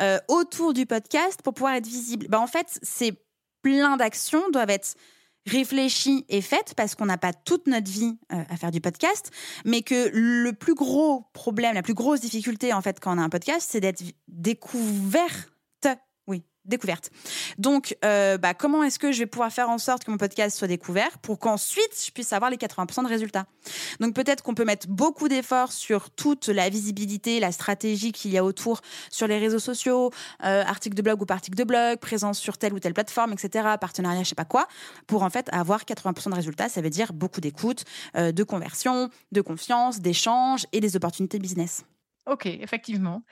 euh, 0.00 0.18
autour 0.28 0.72
du 0.72 0.86
podcast 0.86 1.40
pour 1.42 1.54
pouvoir 1.54 1.74
être 1.74 1.86
visible. 1.86 2.26
Bah, 2.28 2.40
en 2.40 2.46
fait, 2.46 2.78
ces 2.82 3.20
plein 3.62 3.96
d'actions 3.96 4.42
doivent 4.50 4.70
être 4.70 4.94
réfléchies 5.46 6.24
et 6.28 6.40
faites 6.40 6.74
parce 6.74 6.94
qu'on 6.94 7.06
n'a 7.06 7.18
pas 7.18 7.32
toute 7.32 7.66
notre 7.66 7.90
vie 7.90 8.18
euh, 8.32 8.42
à 8.48 8.56
faire 8.56 8.70
du 8.70 8.80
podcast, 8.80 9.30
mais 9.64 9.82
que 9.82 10.10
le 10.12 10.52
plus 10.52 10.74
gros 10.74 11.24
problème, 11.32 11.74
la 11.74 11.82
plus 11.82 11.94
grosse 11.94 12.20
difficulté 12.20 12.72
en 12.72 12.82
fait 12.82 13.00
quand 13.00 13.14
on 13.14 13.18
a 13.18 13.22
un 13.22 13.28
podcast, 13.28 13.68
c'est 13.70 13.80
d'être 13.80 14.02
découverte. 14.28 15.50
Découverte. 16.66 17.10
Donc, 17.58 17.96
euh, 18.04 18.38
bah, 18.38 18.54
comment 18.54 18.82
est-ce 18.82 18.98
que 18.98 19.12
je 19.12 19.20
vais 19.20 19.26
pouvoir 19.26 19.52
faire 19.52 19.70
en 19.70 19.78
sorte 19.78 20.04
que 20.04 20.10
mon 20.10 20.16
podcast 20.16 20.56
soit 20.58 20.68
découvert 20.68 21.18
pour 21.18 21.38
qu'ensuite 21.38 22.04
je 22.04 22.10
puisse 22.10 22.32
avoir 22.32 22.50
les 22.50 22.56
80% 22.56 23.02
de 23.02 23.08
résultats? 23.08 23.46
Donc, 24.00 24.14
peut-être 24.14 24.42
qu'on 24.42 24.54
peut 24.54 24.64
mettre 24.64 24.88
beaucoup 24.88 25.28
d'efforts 25.28 25.72
sur 25.72 26.10
toute 26.10 26.48
la 26.48 26.68
visibilité, 26.68 27.40
la 27.40 27.52
stratégie 27.52 28.12
qu'il 28.12 28.32
y 28.32 28.38
a 28.38 28.44
autour 28.44 28.80
sur 29.10 29.26
les 29.26 29.38
réseaux 29.38 29.58
sociaux, 29.58 30.10
euh, 30.44 30.62
articles 30.64 30.96
de 30.96 31.02
blog 31.02 31.22
ou 31.22 31.26
articles 31.28 31.56
de 31.56 31.64
blog, 31.64 31.98
présence 31.98 32.38
sur 32.38 32.58
telle 32.58 32.72
ou 32.72 32.78
telle 32.78 32.94
plateforme, 32.94 33.32
etc., 33.32 33.68
partenariat, 33.80 34.22
je 34.22 34.30
sais 34.30 34.34
pas 34.34 34.44
quoi, 34.44 34.66
pour 35.06 35.22
en 35.22 35.30
fait 35.30 35.48
avoir 35.52 35.84
80% 35.84 36.30
de 36.30 36.34
résultats. 36.34 36.68
Ça 36.68 36.80
veut 36.80 36.90
dire 36.90 37.12
beaucoup 37.12 37.40
d'écoute, 37.40 37.84
euh, 38.16 38.32
de 38.32 38.42
conversion, 38.42 39.10
de 39.32 39.40
confiance, 39.40 40.00
d'échange 40.00 40.66
et 40.72 40.80
des 40.80 40.96
opportunités 40.96 41.38
business. 41.38 41.84
Ok, 42.26 42.46
effectivement. 42.46 43.22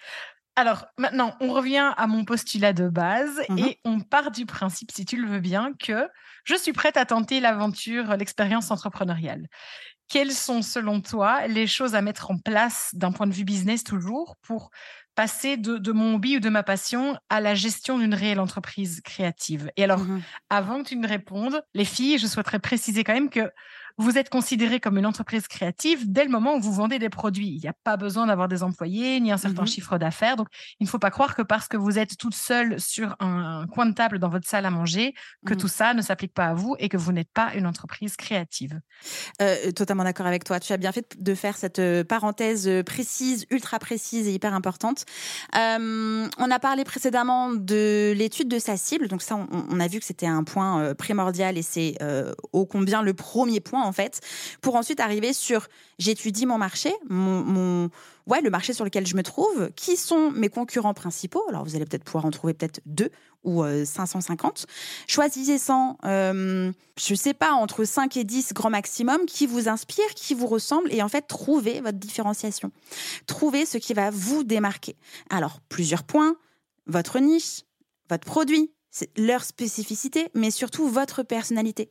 Alors 0.56 0.86
maintenant, 0.98 1.34
on 1.40 1.52
revient 1.52 1.92
à 1.96 2.06
mon 2.06 2.24
postulat 2.24 2.72
de 2.72 2.88
base 2.88 3.40
Mhm. 3.48 3.58
et 3.58 3.80
on 3.84 4.00
part 4.00 4.30
du 4.30 4.46
principe, 4.46 4.92
si 4.92 5.04
tu 5.04 5.16
le 5.16 5.26
veux 5.28 5.40
bien, 5.40 5.72
que 5.80 6.08
je 6.44 6.54
suis 6.54 6.72
prête 6.72 6.96
à 6.96 7.04
tenter 7.04 7.40
l'aventure, 7.40 8.16
l'expérience 8.16 8.70
entrepreneuriale. 8.70 9.48
Quelles 10.08 10.32
sont, 10.32 10.62
selon 10.62 11.00
toi, 11.00 11.46
les 11.48 11.66
choses 11.66 11.94
à 11.94 12.02
mettre 12.02 12.30
en 12.30 12.38
place 12.38 12.90
d'un 12.94 13.12
point 13.12 13.26
de 13.26 13.34
vue 13.34 13.44
business 13.44 13.84
toujours 13.84 14.36
pour 14.42 14.70
passer 15.14 15.56
de, 15.56 15.78
de 15.78 15.92
mon 15.92 16.14
hobby 16.16 16.36
ou 16.36 16.40
de 16.40 16.48
ma 16.48 16.62
passion 16.62 17.16
à 17.30 17.40
la 17.40 17.54
gestion 17.54 17.98
d'une 17.98 18.14
réelle 18.14 18.40
entreprise 18.40 19.00
créative 19.02 19.70
Et 19.76 19.84
alors, 19.84 20.06
Mhm. 20.06 20.24
avant 20.50 20.82
que 20.82 20.88
tu 20.88 20.96
me 20.96 21.06
répondes, 21.06 21.62
les 21.74 21.84
filles, 21.84 22.18
je 22.18 22.26
souhaiterais 22.26 22.58
préciser 22.58 23.04
quand 23.04 23.14
même 23.14 23.30
que 23.30 23.50
vous 23.96 24.18
êtes 24.18 24.28
considérées 24.28 24.80
comme 24.80 24.98
une 24.98 25.06
entreprise 25.06 25.46
créative 25.46 26.10
dès 26.10 26.24
le 26.24 26.30
moment 26.30 26.56
où 26.56 26.60
vous 26.60 26.72
vendez 26.72 26.98
des 26.98 27.10
produits. 27.10 27.46
Il 27.50 27.60
n'y 27.60 27.68
a 27.68 27.74
pas 27.84 27.96
besoin 27.96 28.26
d'avoir 28.26 28.48
des 28.48 28.64
employés 28.64 29.20
ni 29.20 29.30
un 29.30 29.36
certain 29.36 29.64
Mhm. 29.64 29.66
chiffre 29.66 29.98
d'affaires. 29.98 30.34
Donc, 30.34 30.48
il 30.80 30.84
ne 30.84 30.88
faut 30.88 30.98
pas 30.98 31.12
croire 31.12 31.36
que 31.36 31.42
parce 31.42 31.68
que 31.68 31.76
vous 31.76 31.96
êtes 31.96 32.16
toute 32.18 32.34
seule 32.34 32.80
sur 32.80 33.14
un, 33.20 33.60
un 33.62 33.66
coin 33.68 33.86
de 33.86 33.94
table 33.94 34.18
dans 34.18 34.28
votre 34.28 34.48
salle 34.48 34.66
à 34.66 34.70
manger, 34.70 35.14
que 35.46 35.54
Mhm. 35.54 35.58
tout 35.58 35.68
ça 35.68 35.94
ne 35.94 36.02
s'applique 36.02 36.34
pas 36.34 36.46
à 36.46 36.54
vous 36.54 36.74
et 36.80 36.88
que 36.88 36.96
vous 36.96 37.12
n'êtes 37.12 37.30
pas 37.32 37.54
une 37.54 37.66
entreprise 37.68 38.16
créative. 38.16 38.80
Euh, 39.42 39.72
totalement 39.72 40.04
d'accord 40.04 40.26
avec 40.26 40.44
toi. 40.44 40.60
Tu 40.60 40.72
as 40.72 40.76
bien 40.76 40.92
fait 40.92 41.16
de 41.18 41.34
faire 41.34 41.56
cette 41.56 41.78
euh, 41.78 42.04
parenthèse 42.04 42.68
euh, 42.68 42.82
précise, 42.82 43.46
ultra 43.50 43.78
précise 43.78 44.26
et 44.28 44.32
hyper 44.34 44.54
importante. 44.54 45.03
Euh, 45.56 46.26
on 46.38 46.50
a 46.50 46.58
parlé 46.58 46.84
précédemment 46.84 47.52
de 47.52 48.12
l'étude 48.16 48.48
de 48.48 48.58
sa 48.58 48.76
cible. 48.76 49.08
Donc 49.08 49.22
ça, 49.22 49.36
on, 49.50 49.80
a 49.80 49.88
vu 49.88 49.98
que 49.98 50.04
c'était 50.04 50.26
un 50.26 50.44
point 50.44 50.80
euh, 50.80 50.94
primordial 50.94 51.58
et 51.58 51.62
c'est 51.62 51.96
euh, 52.02 52.32
ô 52.52 52.66
combien 52.66 53.02
le 53.02 53.14
premier 53.14 53.60
point 53.60 53.82
en 53.84 53.92
fait. 53.92 54.20
Pour 54.60 54.76
ensuite 54.76 55.00
arriver 55.00 55.32
sur 55.32 55.68
j'étudie 55.98 56.46
mon 56.46 56.58
marché, 56.58 56.92
le 57.10 58.50
marché 58.50 58.72
sur 58.72 58.84
lequel 58.84 59.06
je 59.06 59.16
me 59.16 59.22
trouve. 59.22 59.70
Qui 59.76 59.96
sont 59.96 60.30
mes 60.30 60.48
concurrents 60.48 60.94
principaux 60.94 61.42
Alors 61.48 61.64
vous 61.64 61.76
allez 61.76 61.84
peut-être 61.84 62.04
pouvoir 62.04 62.24
en 62.24 62.30
trouver 62.30 62.54
peut-être 62.54 62.80
deux 62.86 63.10
ou 63.44 63.62
euh, 63.62 63.84
550. 63.84 64.66
Choisissez 65.06 65.58
100, 65.58 65.98
euh, 66.04 66.72
je 66.98 67.14
sais 67.14 67.34
pas, 67.34 67.52
entre 67.52 67.84
5 67.84 68.16
et 68.16 68.24
10 68.24 68.52
grand 68.52 68.70
maximum 68.70 69.26
qui 69.26 69.46
vous 69.46 69.68
inspire, 69.68 70.06
qui 70.14 70.34
vous 70.34 70.46
ressemble 70.46 70.92
et 70.92 71.02
en 71.02 71.08
fait 71.08 71.22
trouvez 71.22 71.80
votre 71.80 71.98
différenciation. 71.98 72.72
Trouvez 73.26 73.66
ce 73.66 73.78
qui 73.78 73.94
va 73.94 74.10
vous 74.10 74.44
démarquer. 74.44 74.96
Alors, 75.30 75.60
plusieurs 75.68 76.04
points, 76.04 76.36
votre 76.86 77.18
niche, 77.18 77.62
votre 78.08 78.24
produit, 78.24 78.70
leur 79.16 79.44
spécificité, 79.44 80.28
mais 80.34 80.50
surtout 80.50 80.88
votre 80.88 81.22
personnalité. 81.22 81.90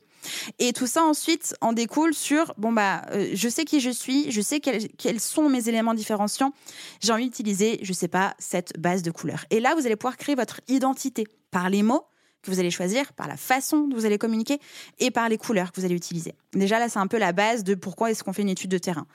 Et 0.58 0.72
tout 0.72 0.86
ça 0.86 1.02
ensuite 1.02 1.54
en 1.60 1.72
découle 1.72 2.14
sur 2.14 2.54
bon 2.56 2.72
bah 2.72 3.02
euh, 3.10 3.30
je 3.34 3.48
sais 3.48 3.64
qui 3.64 3.80
je 3.80 3.90
suis, 3.90 4.30
je 4.30 4.40
sais 4.40 4.60
quels, 4.60 4.88
quels 4.96 5.20
sont 5.20 5.48
mes 5.48 5.68
éléments 5.68 5.94
différenciants. 5.94 6.52
J'ai 7.00 7.12
envie 7.12 7.26
d'utiliser, 7.26 7.78
je 7.82 7.92
sais 7.92 8.08
pas, 8.08 8.34
cette 8.38 8.78
base 8.78 9.02
de 9.02 9.10
couleurs. 9.10 9.44
Et 9.50 9.60
là, 9.60 9.74
vous 9.74 9.84
allez 9.84 9.96
pouvoir 9.96 10.16
créer 10.16 10.34
votre 10.34 10.60
identité 10.68 11.26
par 11.54 11.70
les 11.70 11.84
mots 11.84 12.04
que 12.42 12.50
vous 12.50 12.58
allez 12.58 12.72
choisir, 12.72 13.12
par 13.12 13.28
la 13.28 13.36
façon 13.36 13.86
dont 13.86 13.96
vous 13.96 14.06
allez 14.06 14.18
communiquer 14.18 14.58
et 14.98 15.12
par 15.12 15.28
les 15.28 15.38
couleurs 15.38 15.70
que 15.70 15.80
vous 15.80 15.86
allez 15.86 15.94
utiliser. 15.94 16.34
Déjà 16.52 16.80
là, 16.80 16.88
c'est 16.88 16.98
un 16.98 17.06
peu 17.06 17.16
la 17.16 17.32
base 17.32 17.62
de 17.62 17.76
pourquoi 17.76 18.10
est-ce 18.10 18.24
qu'on 18.24 18.32
fait 18.32 18.42
une 18.42 18.48
étude 18.48 18.72
de 18.72 18.78
terrain. 18.78 19.06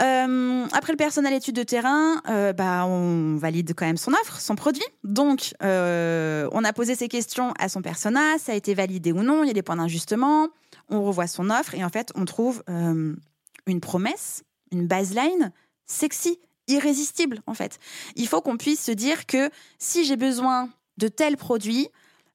Euh, 0.00 0.66
après 0.72 0.94
le 0.94 0.96
personnel 0.96 1.34
étude 1.34 1.54
de 1.54 1.62
terrain, 1.62 2.22
euh, 2.30 2.54
bah, 2.54 2.86
on 2.86 3.36
valide 3.36 3.74
quand 3.76 3.84
même 3.84 3.98
son 3.98 4.12
offre, 4.14 4.40
son 4.40 4.56
produit. 4.56 4.84
Donc, 5.04 5.54
euh, 5.62 6.48
on 6.52 6.64
a 6.64 6.72
posé 6.72 6.94
ces 6.94 7.08
questions 7.08 7.52
à 7.58 7.68
son 7.68 7.82
persona, 7.82 8.38
ça 8.38 8.52
a 8.52 8.54
été 8.54 8.72
validé 8.72 9.12
ou 9.12 9.22
non, 9.22 9.44
il 9.44 9.48
y 9.48 9.50
a 9.50 9.54
des 9.54 9.62
points 9.62 9.76
d'ajustement, 9.76 10.48
on 10.88 11.04
revoit 11.04 11.26
son 11.26 11.50
offre 11.50 11.74
et 11.74 11.84
en 11.84 11.90
fait, 11.90 12.12
on 12.14 12.24
trouve 12.24 12.64
une 12.66 13.80
promesse, 13.80 14.42
une 14.72 14.86
baseline 14.86 15.52
sexy, 15.84 16.40
irrésistible 16.66 17.40
en 17.46 17.54
fait. 17.54 17.78
Il 18.16 18.26
faut 18.26 18.40
qu'on 18.40 18.56
puisse 18.56 18.82
se 18.82 18.92
dire 18.92 19.26
que 19.26 19.50
si 19.78 20.04
j'ai 20.04 20.16
besoin 20.16 20.70
de 20.98 21.08
tel 21.08 21.36
produit, 21.36 21.88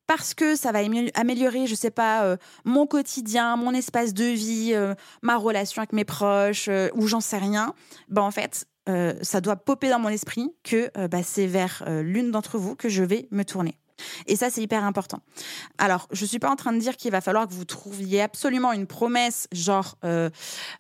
parce 0.08 0.34
que 0.34 0.58
ça 0.58 0.74
va 0.74 0.80
améliorer, 1.13 1.67
je 1.67 1.76
sais 1.76 1.89
pas, 1.89 2.26
euh, 2.26 2.38
mon 2.65 2.86
quotidien, 2.86 3.56
mon 3.56 3.74
espace 3.74 4.13
de 4.13 4.26
vie, 4.26 4.71
euh, 4.74 4.93
ma 5.21 5.38
relation 5.38 5.82
avec 5.82 5.93
mes 5.93 6.04
proches, 6.04 6.67
euh, 6.67 6.89
ou 6.95 7.08
j'en 7.08 7.21
sais 7.21 7.38
rien, 7.38 7.74
bah 8.10 8.21
en 8.21 8.32
fait, 8.32 8.65
ça 9.21 9.39
doit 9.39 9.56
popper 9.56 9.89
dans 9.89 10.00
mon 10.00 10.10
esprit 10.10 10.54
que 10.63 10.91
bah, 11.08 11.24
c'est 11.24 11.47
vers 11.47 11.86
l'une 11.88 12.32
d'entre 12.32 12.58
vous 12.58 12.76
que 12.76 12.89
je 12.89 13.04
vais 13.04 13.30
me 13.32 13.43
tourner. 13.43 13.78
Et 14.28 14.36
ça, 14.36 14.50
c'est 14.50 14.62
hyper 14.62 14.84
important. 14.84 15.20
Alors, 15.78 16.08
je 16.12 16.26
suis 16.26 16.40
pas 16.40 16.50
en 16.50 16.56
train 16.56 16.74
de 16.74 16.80
dire 16.80 16.98
qu'il 16.98 17.12
va 17.12 17.22
falloir 17.22 17.48
que 17.48 17.54
vous 17.54 17.66
trouviez 17.66 18.22
absolument 18.22 18.72
une 18.74 18.88
promesse, 18.88 19.48
genre 19.52 19.98
euh, 20.04 20.30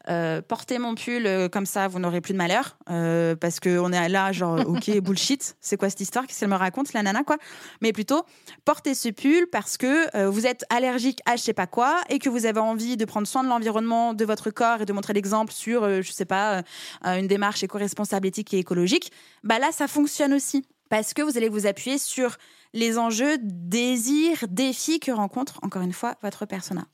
euh, 0.09 0.41
portez 0.41 0.79
mon 0.79 0.95
pull 0.95 1.25
euh, 1.25 1.49
comme 1.49 1.65
ça, 1.65 1.87
vous 1.87 1.99
n'aurez 1.99 2.21
plus 2.21 2.33
de 2.33 2.37
malheur, 2.37 2.77
euh, 2.89 3.35
parce 3.35 3.59
que 3.59 3.79
on 3.79 3.91
est 3.91 4.09
là, 4.09 4.31
genre 4.31 4.59
ok 4.67 4.99
bullshit, 4.99 5.55
c'est 5.59 5.77
quoi 5.77 5.89
cette 5.89 6.01
histoire, 6.01 6.27
qu'est-ce 6.27 6.39
qu'elle 6.39 6.49
me 6.49 6.55
raconte, 6.55 6.93
la 6.93 7.03
nana 7.03 7.23
quoi? 7.23 7.37
Mais 7.81 7.93
plutôt 7.93 8.23
portez 8.65 8.93
ce 8.93 9.09
pull 9.09 9.47
parce 9.51 9.77
que 9.77 10.27
vous 10.27 10.45
êtes 10.45 10.65
allergique 10.69 11.19
à 11.25 11.35
je 11.35 11.41
sais 11.41 11.53
pas 11.53 11.67
quoi 11.67 12.01
et 12.09 12.19
que 12.19 12.29
vous 12.29 12.45
avez 12.45 12.59
envie 12.59 12.97
de 12.97 13.05
prendre 13.05 13.27
soin 13.27 13.43
de 13.43 13.49
l'environnement, 13.49 14.13
de 14.13 14.25
votre 14.25 14.51
corps 14.51 14.81
et 14.81 14.85
de 14.85 14.93
montrer 14.93 15.13
l'exemple 15.13 15.51
sur, 15.51 15.83
euh, 15.83 16.01
je 16.01 16.11
sais 16.11 16.25
pas, 16.25 16.63
une 17.03 17.27
démarche 17.27 17.63
éco-responsable, 17.63 18.27
éthique 18.27 18.53
et 18.53 18.59
écologique. 18.59 19.11
Bah 19.43 19.59
là, 19.59 19.71
ça 19.71 19.87
fonctionne 19.87 20.33
aussi 20.33 20.65
parce 20.89 21.13
que 21.13 21.21
vous 21.21 21.37
allez 21.37 21.49
vous 21.49 21.67
appuyer 21.67 21.97
sur 21.97 22.37
les 22.73 22.97
enjeux, 22.97 23.37
désirs, 23.41 24.45
défis 24.49 24.99
que 24.99 25.11
rencontre, 25.11 25.59
encore 25.61 25.81
une 25.81 25.93
fois, 25.93 26.15
votre 26.21 26.45
persona. 26.45 26.85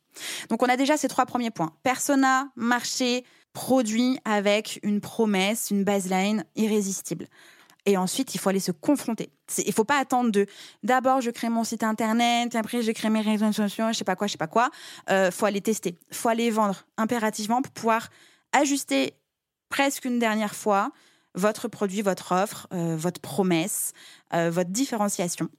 Donc, 0.50 0.64
on 0.64 0.70
a 0.70 0.78
déjà 0.78 0.98
ces 0.98 1.08
trois 1.08 1.26
premiers 1.26 1.52
points. 1.52 1.74
Persona, 1.84 2.50
marché, 2.56 3.24
produit 3.54 4.20
avec 4.26 4.80
une 4.84 5.02
promesse, 5.02 5.72
une 5.72 5.84
baseline 5.84 6.46
irrésistible. 6.56 7.28
Et 7.88 7.96
ensuite, 7.96 8.36
il 8.36 8.38
faut 8.38 8.50
aller 8.50 8.60
se 8.60 8.72
confronter. 8.72 9.32
Il 9.58 9.68
ne 9.68 9.72
faut 9.72 9.86
pas 9.86 9.98
attendre 9.98 10.30
de 10.30 10.46
d'abord 10.84 11.22
je 11.22 11.32
crée 11.32 11.48
mon 11.48 11.64
site 11.64 11.84
internet, 11.84 12.54
après 12.56 12.82
je 12.82 12.92
crée 12.92 13.10
mes 13.10 13.22
réseaux 13.22 13.54
sociaux, 13.54 13.86
je 13.88 13.94
sais 13.94 14.04
pas 14.04 14.18
quoi, 14.18 14.28
je 14.28 14.34
sais 14.34 14.38
pas 14.38 14.48
quoi. 14.48 14.70
Il 15.08 15.14
euh, 15.14 15.32
faut 15.32 15.46
aller 15.46 15.62
tester, 15.62 15.98
il 16.12 16.16
faut 16.16 16.28
aller 16.28 16.52
vendre 16.52 16.84
impérativement 16.98 17.62
pour 17.62 17.72
pouvoir 17.72 18.10
ajuster 18.52 19.14
presque 19.70 20.04
une 20.04 20.20
dernière 20.20 20.54
fois 20.54 20.92
votre 21.34 21.70
produit, 21.70 22.02
votre 22.02 22.34
offre, 22.34 22.68
euh, 22.74 22.98
votre 22.98 23.22
promesse, 23.22 23.94
euh, 24.34 24.50
votre 24.52 24.70
différenciation. 24.70 25.50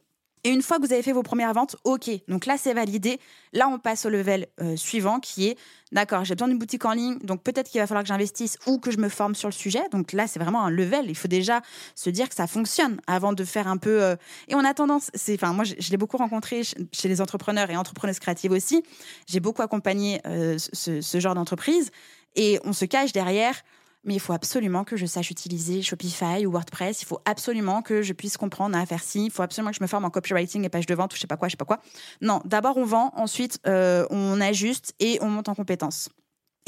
Et 0.45 0.51
une 0.51 0.63
fois 0.63 0.79
que 0.79 0.87
vous 0.87 0.93
avez 0.93 1.03
fait 1.03 1.13
vos 1.13 1.23
premières 1.23 1.53
ventes, 1.53 1.77
ok, 1.85 2.11
donc 2.29 2.47
là 2.47 2.57
c'est 2.59 2.75
validé. 2.75 3.21
Là 3.53 3.69
on 3.69 3.79
passe 3.79 4.07
au 4.07 4.11
level 4.11 4.47
euh, 4.61 4.77
suivant 4.77 5.21
qui 5.21 5.49
est, 5.49 5.59
d'accord, 5.93 6.25
j'ai 6.25 6.35
besoin 6.35 6.49
d'une 6.49 6.59
boutique 6.59 6.85
en 6.85 6.93
ligne, 6.93 7.19
donc 7.19 7.43
peut-être 7.43 7.71
qu'il 7.71 7.81
va 7.81 7.87
falloir 7.87 8.03
que 8.03 8.09
j'investisse 8.09 8.59
ou 8.67 8.79
que 8.79 8.91
je 8.91 8.99
me 8.99 9.09
forme 9.09 9.35
sur 9.35 9.49
le 9.49 9.55
sujet. 9.55 9.83
Donc 9.91 10.13
là 10.13 10.27
c'est 10.27 10.39
vraiment 10.39 10.65
un 10.65 10.71
level. 10.71 11.07
Il 11.09 11.17
faut 11.17 11.29
déjà 11.29 11.61
se 11.95 12.11
dire 12.11 12.29
que 12.29 12.35
ça 12.35 12.47
fonctionne 12.47 13.01
avant 13.07 13.33
de 13.33 13.45
faire 13.45 13.69
un 13.69 13.77
peu. 13.77 14.03
euh, 14.03 14.17
Et 14.49 14.55
on 14.55 14.65
a 14.65 14.75
tendance, 14.75 15.11
c'est, 15.15 15.35
enfin 15.35 15.53
moi 15.53 15.65
je, 15.65 15.91
l'ai 15.91 15.97
beaucoup 15.97 16.17
rencontré 16.17 16.63
chez 16.93 17.09
les 17.09 17.21
entrepreneurs 17.21 17.71
et 17.71 17.77
entrepreneuses 17.77 18.19
créatives 18.19 18.53
aussi. 18.53 18.83
J'ai 19.27 19.41
beaucoup 19.41 19.63
accompagné 19.63 20.21
euh, 20.27 20.57
ce 20.59 21.21
genre 21.21 21.35
d'entreprise 21.35 21.91
et 22.37 22.61
on 22.65 22.73
se 22.73 22.85
cache 22.85 23.13
derrière 23.13 23.63
mais 24.09 24.15
il 24.15 24.21
faut 24.21 24.33
absolument 24.33 24.85
que 24.85 24.97
je 24.97 25.05
sache 25.05 25.31
utiliser 25.31 25.83
Shopify 25.83 26.47
ou 26.47 26.53
WordPress. 26.53 27.03
Il 27.03 27.05
faut 27.05 27.21
absolument 27.27 27.83
que 27.83 28.01
je 28.01 28.15
puisse 28.15 28.39
comprendre 28.39 28.77
à 28.77 28.87
faire. 28.87 29.03
Il 29.15 29.31
faut 29.31 29.43
absolument 29.43 29.71
que 29.71 29.77
je 29.77 29.83
me 29.83 29.87
forme 29.87 30.07
en 30.07 30.11
copywriting 30.11 30.65
et 30.65 30.71
page 30.71 30.87
de 30.87 30.95
vente 30.95 31.13
ou 31.13 31.17
je 31.17 31.21
sais 31.21 31.27
pas 31.27 31.37
quoi, 31.37 31.49
je 31.49 31.53
sais 31.53 31.57
pas 31.59 31.67
quoi. 31.67 31.81
Non, 32.23 32.41
d'abord 32.47 32.79
on 32.79 32.87
vend, 32.87 33.13
ensuite 33.15 33.61
euh, 33.67 34.07
on 34.09 34.41
ajuste 34.41 34.95
et 34.99 35.19
on 35.21 35.29
monte 35.29 35.51
en 35.51 35.55
compétences. 35.55 36.09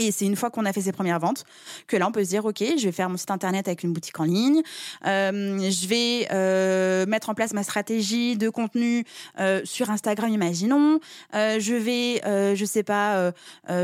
Et 0.01 0.13
c'est 0.13 0.25
une 0.25 0.35
fois 0.35 0.49
qu'on 0.49 0.65
a 0.65 0.73
fait 0.73 0.81
ses 0.81 0.93
premières 0.93 1.19
ventes 1.19 1.45
que 1.87 1.95
là, 1.95 2.09
on 2.09 2.11
peut 2.11 2.25
se 2.25 2.31
dire, 2.31 2.47
OK, 2.47 2.65
je 2.79 2.85
vais 2.87 2.93
faire 2.93 3.11
mon 3.11 3.19
site 3.19 3.31
internet 3.31 3.69
avec 3.69 3.83
une 3.83 3.93
boutique 3.93 4.19
en 4.19 4.25
ligne, 4.25 4.63
euh, 5.07 5.71
je 5.71 5.87
vais 5.87 6.27
euh, 6.33 7.05
mettre 7.05 7.29
en 7.29 7.35
place 7.35 7.53
ma 7.53 7.63
stratégie 7.63 8.39
de 8.39 8.49
contenu 8.49 9.05
euh, 9.39 9.61
sur 9.65 9.91
Instagram, 9.91 10.31
imaginons, 10.31 11.01
je 11.35 11.75
vais, 11.75 12.55
je 12.57 12.65
sais 12.65 12.83
pas, 12.83 13.33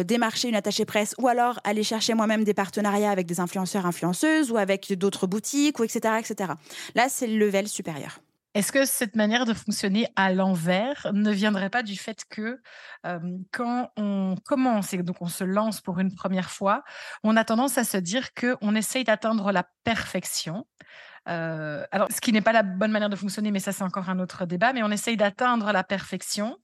démarcher 0.05 0.49
une 0.49 0.55
attachée 0.55 0.87
presse 0.87 1.15
ou 1.19 1.29
alors 1.29 1.61
aller 1.65 1.83
chercher 1.83 2.15
moi-même 2.15 2.45
des 2.45 2.55
partenariats 2.55 3.11
avec 3.11 3.27
des 3.27 3.39
influenceurs, 3.39 3.85
influenceuses 3.85 4.51
ou 4.51 4.57
avec 4.57 4.95
d'autres 4.95 5.27
boutiques, 5.27 5.79
ou 5.79 5.85
etc., 5.85 6.15
etc. 6.19 6.53
Là, 6.95 7.09
c'est 7.11 7.27
le 7.27 7.37
level 7.37 7.69
supérieur. 7.69 8.21
Est-ce 8.57 8.73
que 8.73 8.87
cette 8.87 9.17
manière 9.17 9.45
de 9.45 9.53
fonctionner 9.53 10.09
à 10.17 10.33
l'envers 10.33 11.09
ne 11.13 11.31
viendrait 11.31 11.69
pas 11.69 11.83
du 11.83 11.95
fait 11.95 12.25
que 12.31 12.59
euh, 13.05 13.21
quand 13.53 13.91
on 13.99 14.35
commence 14.47 14.95
et 14.95 15.03
donc 15.03 15.21
on 15.21 15.29
se 15.29 15.45
lance 15.45 15.83
pour 15.83 15.99
une 15.99 16.15
première 16.15 16.51
fois, 16.51 16.83
on 17.23 17.37
a 17.37 17.45
tendance 17.45 17.77
à 17.77 17.85
se 17.85 17.99
dire 17.99 18.33
qu'on 18.33 18.75
essaye 18.75 19.05
d'atteindre 19.05 19.53
la 19.53 19.69
perfection? 19.85 20.67
Euh, 21.29 21.85
alors, 21.91 22.09
ce 22.11 22.19
qui 22.23 22.33
n'est 22.33 22.41
pas 22.41 22.53
la 22.53 22.63
bonne 22.63 22.93
manière 22.93 23.11
de 23.11 23.17
fonctionner, 23.17 23.51
mais 23.51 23.59
ça, 23.59 23.73
c'est 23.73 23.85
encore 23.85 24.09
un 24.09 24.21
autre 24.21 24.47
débat, 24.47 24.73
mais 24.73 24.83
on 24.83 24.91
essaye 24.91 25.19
d'atteindre 25.19 25.71
la 25.71 25.85
perfection. 25.85 26.57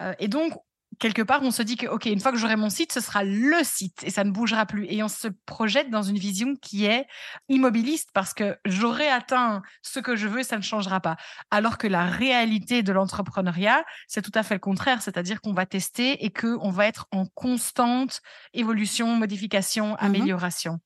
Euh, 0.00 0.14
et 0.18 0.28
donc, 0.28 0.54
quelque 0.98 1.22
part, 1.22 1.42
on 1.42 1.50
se 1.50 1.62
dit 1.62 1.76
que, 1.76 1.86
OK, 1.86 2.06
une 2.06 2.20
fois 2.20 2.32
que 2.32 2.38
j'aurai 2.38 2.56
mon 2.56 2.70
site, 2.70 2.92
ce 2.92 3.00
sera 3.00 3.24
le 3.24 3.62
site 3.62 4.02
et 4.04 4.10
ça 4.10 4.24
ne 4.24 4.30
bougera 4.30 4.66
plus. 4.66 4.86
Et 4.88 5.02
on 5.02 5.08
se 5.08 5.28
projette 5.46 5.90
dans 5.90 6.02
une 6.02 6.18
vision 6.18 6.56
qui 6.56 6.86
est 6.86 7.06
immobiliste 7.48 8.10
parce 8.12 8.34
que 8.34 8.56
j'aurai 8.64 9.08
atteint 9.08 9.62
ce 9.82 10.00
que 10.00 10.16
je 10.16 10.26
veux 10.28 10.40
et 10.40 10.44
ça 10.44 10.56
ne 10.56 10.62
changera 10.62 11.00
pas. 11.00 11.16
Alors 11.50 11.78
que 11.78 11.86
la 11.86 12.06
réalité 12.06 12.82
de 12.82 12.92
l'entrepreneuriat, 12.92 13.84
c'est 14.06 14.22
tout 14.22 14.32
à 14.34 14.42
fait 14.42 14.54
le 14.54 14.60
contraire. 14.60 15.02
C'est-à-dire 15.02 15.40
qu'on 15.40 15.54
va 15.54 15.66
tester 15.66 16.24
et 16.24 16.30
qu'on 16.30 16.70
va 16.70 16.86
être 16.86 17.06
en 17.12 17.26
constante 17.26 18.20
évolution, 18.52 19.14
modification, 19.14 19.94
amélioration. 19.96 20.80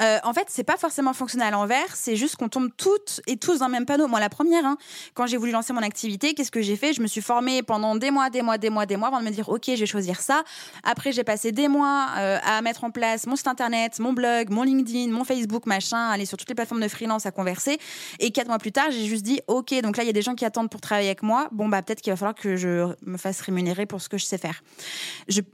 Euh, 0.00 0.18
en 0.24 0.32
fait, 0.32 0.46
c'est 0.48 0.64
pas 0.64 0.76
forcément 0.76 1.12
fonctionner 1.12 1.44
à 1.44 1.50
l'envers, 1.50 1.94
c'est 1.94 2.16
juste 2.16 2.36
qu'on 2.36 2.48
tombe 2.48 2.70
toutes 2.76 3.20
et 3.26 3.36
tous 3.36 3.58
dans 3.58 3.66
le 3.66 3.72
même 3.72 3.86
panneau. 3.86 4.06
Moi, 4.06 4.20
la 4.20 4.28
première, 4.28 4.64
hein, 4.64 4.76
quand 5.14 5.26
j'ai 5.26 5.36
voulu 5.36 5.52
lancer 5.52 5.72
mon 5.72 5.82
activité, 5.82 6.34
qu'est-ce 6.34 6.50
que 6.50 6.62
j'ai 6.62 6.76
fait? 6.76 6.92
Je 6.92 7.02
me 7.02 7.06
suis 7.06 7.20
formée 7.20 7.62
pendant 7.62 7.96
des 7.96 8.10
mois, 8.10 8.30
des 8.30 8.42
mois, 8.42 8.58
des 8.58 8.70
mois, 8.70 8.86
des 8.86 8.96
mois 8.96 9.08
avant 9.08 9.20
de 9.20 9.24
me 9.24 9.30
dire, 9.30 9.48
ok, 9.48 9.64
je 9.66 9.80
vais 9.80 9.86
choisir 9.86 10.20
ça. 10.20 10.44
Après, 10.82 11.12
j'ai 11.12 11.24
passé 11.24 11.52
des 11.52 11.68
mois 11.68 12.08
euh, 12.16 12.38
à 12.44 12.62
mettre 12.62 12.84
en 12.84 12.90
place 12.90 13.26
mon 13.26 13.36
site 13.36 13.48
internet, 13.48 13.98
mon 13.98 14.12
blog, 14.12 14.50
mon 14.50 14.62
LinkedIn, 14.62 15.10
mon 15.10 15.24
Facebook, 15.24 15.66
machin, 15.66 16.08
aller 16.10 16.26
sur 16.26 16.36
toutes 16.36 16.48
les 16.48 16.54
plateformes 16.54 16.80
de 16.80 16.88
freelance 16.88 17.26
à 17.26 17.30
converser. 17.30 17.78
Et 18.18 18.30
quatre 18.30 18.48
mois 18.48 18.58
plus 18.58 18.72
tard, 18.72 18.86
j'ai 18.90 19.06
juste 19.06 19.22
dit, 19.22 19.40
ok, 19.46 19.74
donc 19.82 19.96
là, 19.96 20.04
il 20.04 20.06
y 20.06 20.10
a 20.10 20.12
des 20.12 20.22
gens 20.22 20.34
qui 20.34 20.44
attendent 20.44 20.70
pour 20.70 20.80
travailler 20.80 21.08
avec 21.08 21.22
moi. 21.22 21.48
Bon, 21.52 21.68
bah 21.68 21.82
peut-être 21.82 22.00
qu'il 22.00 22.12
va 22.12 22.16
falloir 22.16 22.34
que 22.34 22.56
je 22.56 22.92
me 23.04 23.16
fasse 23.16 23.40
rémunérer 23.40 23.86
pour 23.86 24.00
ce 24.00 24.08
que 24.08 24.18
je 24.18 24.24
sais 24.24 24.38
faire. 24.38 24.62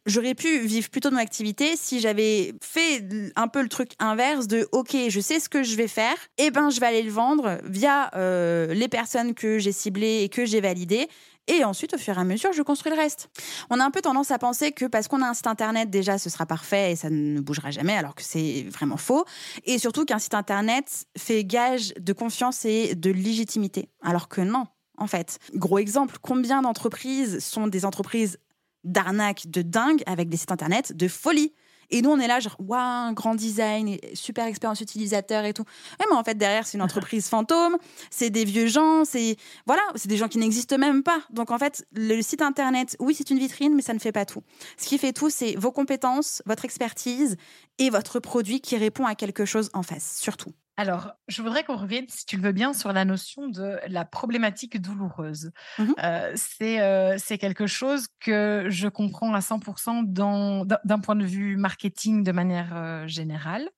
J'aurais 0.06 0.34
pu 0.34 0.60
vivre 0.60 0.88
plutôt 0.90 1.10
de 1.10 1.14
mon 1.14 1.20
activité 1.20 1.76
si 1.76 2.00
j'avais 2.00 2.54
fait 2.60 3.04
un 3.36 3.48
peu 3.48 3.62
le 3.62 3.68
truc 3.68 3.92
inverse 3.98 4.46
de 4.46 4.68
ok, 4.72 4.96
je 5.08 5.20
sais 5.20 5.40
ce 5.40 5.48
que 5.48 5.62
je 5.62 5.76
vais 5.76 5.88
faire, 5.88 6.16
et 6.38 6.46
eh 6.46 6.50
ben 6.50 6.70
je 6.70 6.80
vais 6.80 6.86
aller 6.86 7.02
le 7.02 7.10
vendre 7.10 7.58
via 7.64 8.10
euh, 8.14 8.72
les 8.74 8.88
personnes 8.88 9.34
que 9.34 9.58
j'ai 9.58 9.72
ciblées 9.72 10.22
et 10.22 10.28
que 10.28 10.44
j'ai 10.44 10.60
validées. 10.60 11.08
Et 11.48 11.64
ensuite, 11.64 11.94
au 11.94 11.98
fur 11.98 12.16
et 12.16 12.20
à 12.20 12.24
mesure, 12.24 12.52
je 12.52 12.60
construis 12.62 12.92
le 12.92 12.98
reste. 12.98 13.30
On 13.70 13.80
a 13.80 13.84
un 13.84 13.90
peu 13.90 14.02
tendance 14.02 14.30
à 14.30 14.38
penser 14.38 14.70
que 14.72 14.84
parce 14.84 15.08
qu'on 15.08 15.22
a 15.22 15.26
un 15.26 15.32
site 15.32 15.46
internet, 15.46 15.88
déjà, 15.88 16.18
ce 16.18 16.28
sera 16.28 16.44
parfait 16.44 16.92
et 16.92 16.96
ça 16.96 17.08
ne 17.08 17.40
bougera 17.40 17.70
jamais, 17.70 17.94
alors 17.94 18.14
que 18.14 18.22
c'est 18.22 18.66
vraiment 18.70 18.98
faux. 18.98 19.24
Et 19.64 19.78
surtout 19.78 20.04
qu'un 20.04 20.18
site 20.18 20.34
internet 20.34 21.06
fait 21.16 21.44
gage 21.44 21.94
de 21.98 22.12
confiance 22.12 22.66
et 22.66 22.94
de 22.94 23.10
légitimité, 23.10 23.88
alors 24.02 24.28
que 24.28 24.42
non, 24.42 24.66
en 24.98 25.06
fait. 25.06 25.38
Gros 25.54 25.78
exemple, 25.78 26.18
combien 26.20 26.60
d'entreprises 26.60 27.38
sont 27.38 27.66
des 27.66 27.86
entreprises 27.86 28.38
d'arnaque 28.84 29.46
de 29.46 29.62
dingue 29.62 30.02
avec 30.04 30.28
des 30.28 30.36
sites 30.36 30.52
internet 30.52 30.94
de 30.94 31.08
folie? 31.08 31.54
Et 31.90 32.02
nous, 32.02 32.10
on 32.10 32.18
est 32.18 32.26
là, 32.26 32.40
genre, 32.40 32.56
waouh, 32.58 33.14
grand 33.14 33.34
design, 33.34 33.96
super 34.14 34.46
expérience 34.46 34.80
utilisateur 34.80 35.44
et 35.44 35.54
tout. 35.54 35.64
mais 35.98 36.16
en 36.16 36.24
fait, 36.24 36.36
derrière, 36.36 36.66
c'est 36.66 36.76
une 36.76 36.82
entreprise 36.82 37.28
fantôme, 37.28 37.76
c'est 38.10 38.30
des 38.30 38.44
vieux 38.44 38.66
gens, 38.66 39.04
c'est 39.04 39.36
voilà, 39.66 39.82
c'est 39.94 40.08
des 40.08 40.16
gens 40.16 40.28
qui 40.28 40.38
n'existent 40.38 40.78
même 40.78 41.02
pas. 41.02 41.20
Donc, 41.30 41.50
en 41.50 41.58
fait, 41.58 41.86
le 41.92 42.20
site 42.22 42.42
internet, 42.42 42.96
oui, 43.00 43.14
c'est 43.14 43.30
une 43.30 43.38
vitrine, 43.38 43.74
mais 43.74 43.82
ça 43.82 43.94
ne 43.94 43.98
fait 43.98 44.12
pas 44.12 44.26
tout. 44.26 44.42
Ce 44.76 44.86
qui 44.86 44.98
fait 44.98 45.12
tout, 45.12 45.30
c'est 45.30 45.56
vos 45.56 45.72
compétences, 45.72 46.42
votre 46.46 46.64
expertise 46.64 47.36
et 47.78 47.90
votre 47.90 48.20
produit 48.20 48.60
qui 48.60 48.76
répond 48.76 49.06
à 49.06 49.14
quelque 49.14 49.44
chose 49.44 49.70
en 49.72 49.82
face, 49.82 50.18
surtout. 50.18 50.52
Alors, 50.78 51.10
je 51.26 51.42
voudrais 51.42 51.64
qu'on 51.64 51.76
revienne, 51.76 52.06
si 52.08 52.24
tu 52.24 52.36
le 52.36 52.42
veux 52.42 52.52
bien, 52.52 52.72
sur 52.72 52.92
la 52.92 53.04
notion 53.04 53.48
de 53.48 53.80
la 53.88 54.04
problématique 54.04 54.80
douloureuse. 54.80 55.50
Mmh 55.76 55.92
euh, 56.04 56.34
euh, 56.62 57.16
c'est 57.18 57.38
quelque 57.38 57.66
chose 57.66 58.06
que 58.20 58.66
je 58.68 58.86
comprends 58.86 59.34
à 59.34 59.40
100% 59.40 60.04
d'un 60.04 60.98
point 61.00 61.16
de 61.16 61.24
vue 61.24 61.56
marketing 61.56 62.22
de 62.22 62.30
manière 62.30 62.76
euh, 62.76 63.08
générale. 63.08 63.68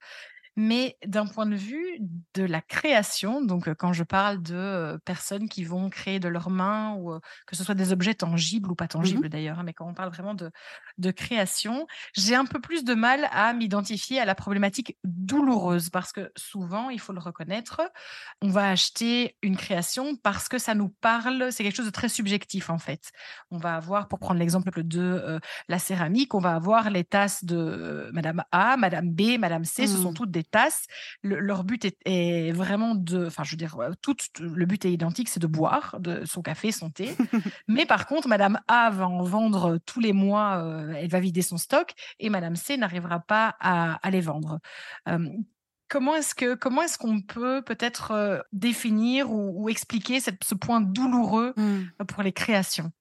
Mais 0.56 0.98
d'un 1.06 1.26
point 1.26 1.46
de 1.46 1.54
vue 1.54 2.00
de 2.34 2.42
la 2.42 2.60
création, 2.60 3.40
donc 3.40 3.72
quand 3.74 3.94
je 3.94 4.02
parle 4.02 4.42
de 4.42 5.00
personnes 5.06 5.48
qui 5.48 5.64
vont 5.64 5.88
créer 5.88 6.18
de 6.18 6.28
leurs 6.28 6.50
mains, 6.50 6.96
ou 6.96 7.18
que 7.46 7.56
ce 7.56 7.64
soit 7.64 7.76
des 7.76 7.92
objets 7.92 8.14
tangibles 8.14 8.70
ou 8.70 8.74
pas 8.74 8.84
Mmh 8.84 8.88
tangibles 8.88 9.28
d'ailleurs, 9.30 9.60
hein, 9.60 9.62
mais 9.64 9.72
quand 9.72 9.88
on 9.88 9.94
parle 9.94 10.10
vraiment 10.10 10.34
de, 10.34 10.50
de 11.00 11.10
création, 11.10 11.86
j'ai 12.14 12.34
un 12.34 12.44
peu 12.44 12.60
plus 12.60 12.84
de 12.84 12.94
mal 12.94 13.28
à 13.32 13.52
m'identifier 13.52 14.20
à 14.20 14.24
la 14.24 14.34
problématique 14.34 14.96
douloureuse 15.04 15.90
parce 15.90 16.12
que 16.12 16.30
souvent, 16.36 16.90
il 16.90 17.00
faut 17.00 17.12
le 17.12 17.20
reconnaître, 17.20 17.80
on 18.42 18.48
va 18.50 18.68
acheter 18.70 19.36
une 19.42 19.56
création 19.56 20.16
parce 20.16 20.48
que 20.48 20.58
ça 20.58 20.74
nous 20.74 20.88
parle, 21.00 21.50
c'est 21.52 21.62
quelque 21.64 21.76
chose 21.76 21.86
de 21.86 21.90
très 21.90 22.08
subjectif 22.08 22.70
en 22.70 22.78
fait. 22.78 23.10
On 23.50 23.58
va 23.58 23.74
avoir, 23.76 24.08
pour 24.08 24.18
prendre 24.18 24.38
l'exemple 24.40 24.82
de 24.82 25.40
la 25.68 25.78
céramique, 25.78 26.34
on 26.34 26.40
va 26.40 26.54
avoir 26.54 26.90
les 26.90 27.04
tasses 27.04 27.44
de 27.44 28.10
Madame 28.12 28.42
A, 28.52 28.76
Madame 28.76 29.10
B, 29.10 29.38
Madame 29.38 29.64
C, 29.64 29.86
ce 29.86 29.96
sont 29.96 30.10
Mmh. 30.10 30.14
toutes 30.14 30.30
des 30.30 30.44
tasses. 30.44 30.86
Le- 31.22 31.38
leur 31.40 31.64
but 31.64 31.84
est, 31.84 31.96
est 32.04 32.52
vraiment 32.52 32.94
de, 32.94 33.26
enfin, 33.26 33.44
je 33.44 33.52
veux 33.52 33.56
dire, 33.56 33.78
euh, 33.78 33.92
tout, 34.02 34.16
le 34.40 34.66
but 34.66 34.84
est 34.84 34.92
identique, 34.92 35.28
c'est 35.28 35.40
de 35.40 35.46
boire 35.46 35.96
de 36.00 36.24
son 36.24 36.42
café, 36.42 36.72
son 36.72 36.90
thé. 36.90 37.14
Mais 37.68 37.86
par 37.86 38.06
contre, 38.06 38.26
Madame 38.28 38.58
A 38.68 38.90
va 38.90 39.08
en 39.08 39.22
vendre 39.22 39.78
tous 39.86 40.00
les 40.00 40.12
mois, 40.12 40.58
euh, 40.58 40.89
elle 40.94 41.08
va 41.10 41.20
vider 41.20 41.42
son 41.42 41.56
stock, 41.58 41.92
et 42.18 42.28
Madame 42.30 42.56
C 42.56 42.76
n'arrivera 42.76 43.20
pas 43.20 43.56
à, 43.60 43.94
à 44.06 44.10
les 44.10 44.20
vendre. 44.20 44.58
Euh, 45.08 45.28
Comment 45.92 46.14
est-ce 46.14 46.36
que 46.36 46.54
comment 46.54 46.82
est-ce 46.82 46.98
qu'on 46.98 47.20
peut 47.20 47.62
peut-être 47.62 48.12
euh, 48.12 48.38
définir 48.52 49.32
ou, 49.32 49.64
ou 49.64 49.68
expliquer 49.68 50.20
cette- 50.20 50.44
ce 50.44 50.54
point 50.54 50.80
douloureux 50.80 51.52
Mmh. 51.56 51.62
euh, 52.00 52.04
pour 52.04 52.22
les 52.22 52.30
créations? 52.30 52.92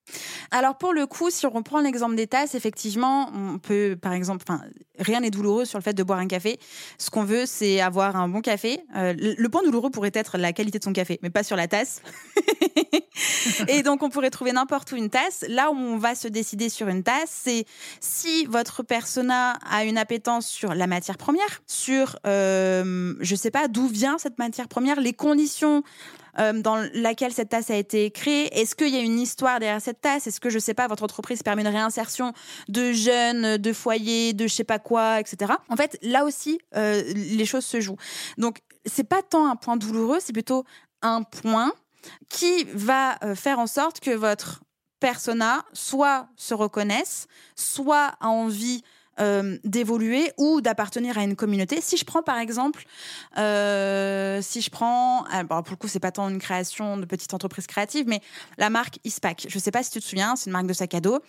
Alors 0.51 0.77
pour 0.77 0.93
le 0.93 1.05
coup, 1.07 1.29
si 1.29 1.45
on 1.45 1.49
reprend 1.49 1.81
l'exemple 1.81 2.15
des 2.15 2.27
tasses, 2.27 2.55
effectivement, 2.55 3.31
on 3.33 3.59
peut, 3.59 3.97
par 3.99 4.13
exemple, 4.13 4.45
rien 4.97 5.21
n'est 5.21 5.31
douloureux 5.31 5.65
sur 5.65 5.77
le 5.77 5.83
fait 5.83 5.93
de 5.93 6.03
boire 6.03 6.19
un 6.19 6.27
café. 6.27 6.59
Ce 6.97 7.09
qu'on 7.09 7.23
veut, 7.23 7.45
c'est 7.45 7.81
avoir 7.81 8.15
un 8.15 8.27
bon 8.27 8.41
café. 8.41 8.81
Euh, 8.95 9.13
le 9.17 9.49
le 9.49 9.51
point 9.51 9.63
douloureux 9.63 9.89
pourrait 9.89 10.11
être 10.13 10.37
la 10.37 10.53
qualité 10.53 10.77
de 10.77 10.83
son 10.83 10.93
café, 10.93 11.19
mais 11.23 11.31
pas 11.31 11.43
sur 11.43 11.55
la 11.55 11.67
tasse. 11.67 12.03
Et 13.67 13.81
donc 13.81 14.03
on 14.03 14.09
pourrait 14.09 14.29
trouver 14.29 14.51
n'importe 14.51 14.91
où 14.91 14.95
une 14.95 15.09
tasse. 15.09 15.43
Là 15.47 15.71
où 15.71 15.75
on 15.75 15.97
va 15.97 16.13
se 16.13 16.27
décider 16.27 16.69
sur 16.69 16.87
une 16.87 17.03
tasse, 17.03 17.31
c'est 17.31 17.65
si 17.99 18.45
votre 18.45 18.83
persona 18.83 19.53
a 19.69 19.85
une 19.85 19.97
appétence 19.97 20.47
sur 20.47 20.75
la 20.75 20.87
matière 20.87 21.17
première, 21.17 21.61
sur, 21.65 22.17
euh, 22.27 23.15
je 23.19 23.35
sais 23.35 23.51
pas, 23.51 23.67
d'où 23.67 23.87
vient 23.87 24.17
cette 24.17 24.37
matière 24.37 24.67
première, 24.67 24.99
les 24.99 25.13
conditions 25.13 25.83
euh, 26.39 26.53
dans 26.53 26.87
laquelle 26.93 27.33
cette 27.33 27.49
tasse 27.49 27.69
a 27.69 27.75
été 27.75 28.11
créée 28.11 28.47
Est-ce 28.59 28.75
qu'il 28.75 28.89
y 28.89 28.97
a 28.97 29.01
une 29.01 29.19
histoire 29.19 29.59
derrière 29.59 29.81
cette 29.81 30.01
tasse? 30.01 30.27
Est-ce 30.27 30.39
que, 30.39 30.49
je 30.49 30.59
sais 30.59 30.73
pas, 30.73 30.87
votre 30.87 31.03
entreprise 31.03 31.43
permet 31.43 31.61
une 31.61 31.67
réinsertion 31.67 32.33
de 32.67 32.91
jeunes, 32.91 33.57
de 33.57 33.73
foyers, 33.73 34.33
de 34.33 34.47
je 34.47 34.53
sais 34.53 34.63
pas 34.63 34.79
quoi, 34.79 35.19
etc. 35.19 35.53
En 35.69 35.75
fait, 35.75 35.97
là 36.01 36.25
aussi, 36.25 36.59
euh, 36.75 37.03
les 37.13 37.45
choses 37.45 37.65
se 37.65 37.81
jouent. 37.81 37.97
Donc, 38.37 38.59
c'est 38.85 39.03
pas 39.03 39.21
tant 39.21 39.49
un 39.49 39.55
point 39.55 39.77
douloureux, 39.77 40.19
c'est 40.21 40.33
plutôt 40.33 40.63
un 41.01 41.23
point 41.23 41.71
qui 42.29 42.65
va 42.73 43.17
euh, 43.23 43.35
faire 43.35 43.59
en 43.59 43.67
sorte 43.67 43.99
que 43.99 44.11
votre 44.11 44.61
persona 44.99 45.65
soit 45.73 46.27
se 46.35 46.53
reconnaisse, 46.53 47.27
soit 47.55 48.15
a 48.19 48.27
envie 48.27 48.83
euh, 49.19 49.57
d'évoluer 49.63 50.31
ou 50.37 50.61
d'appartenir 50.61 51.17
à 51.17 51.23
une 51.23 51.35
communauté. 51.35 51.81
Si 51.81 51.97
je 51.97 52.05
prends 52.05 52.23
par 52.23 52.37
exemple, 52.37 52.83
euh, 53.37 54.41
si 54.41 54.61
je 54.61 54.69
prends, 54.69 55.23
alors 55.25 55.63
pour 55.63 55.71
le 55.71 55.77
coup 55.77 55.87
c'est 55.87 55.99
pas 55.99 56.11
tant 56.11 56.29
une 56.29 56.39
création 56.39 56.97
de 56.97 57.05
petite 57.05 57.33
entreprise 57.33 57.67
créative, 57.67 58.05
mais 58.07 58.21
la 58.57 58.69
marque 58.69 58.99
Ispac. 59.03 59.45
Je 59.49 59.59
sais 59.59 59.71
pas 59.71 59.83
si 59.83 59.91
tu 59.91 59.99
te 59.99 60.05
souviens, 60.05 60.35
c'est 60.35 60.45
une 60.45 60.53
marque 60.53 60.67
de 60.67 60.73
sac 60.73 60.93
à 60.93 61.01
dos. 61.01 61.19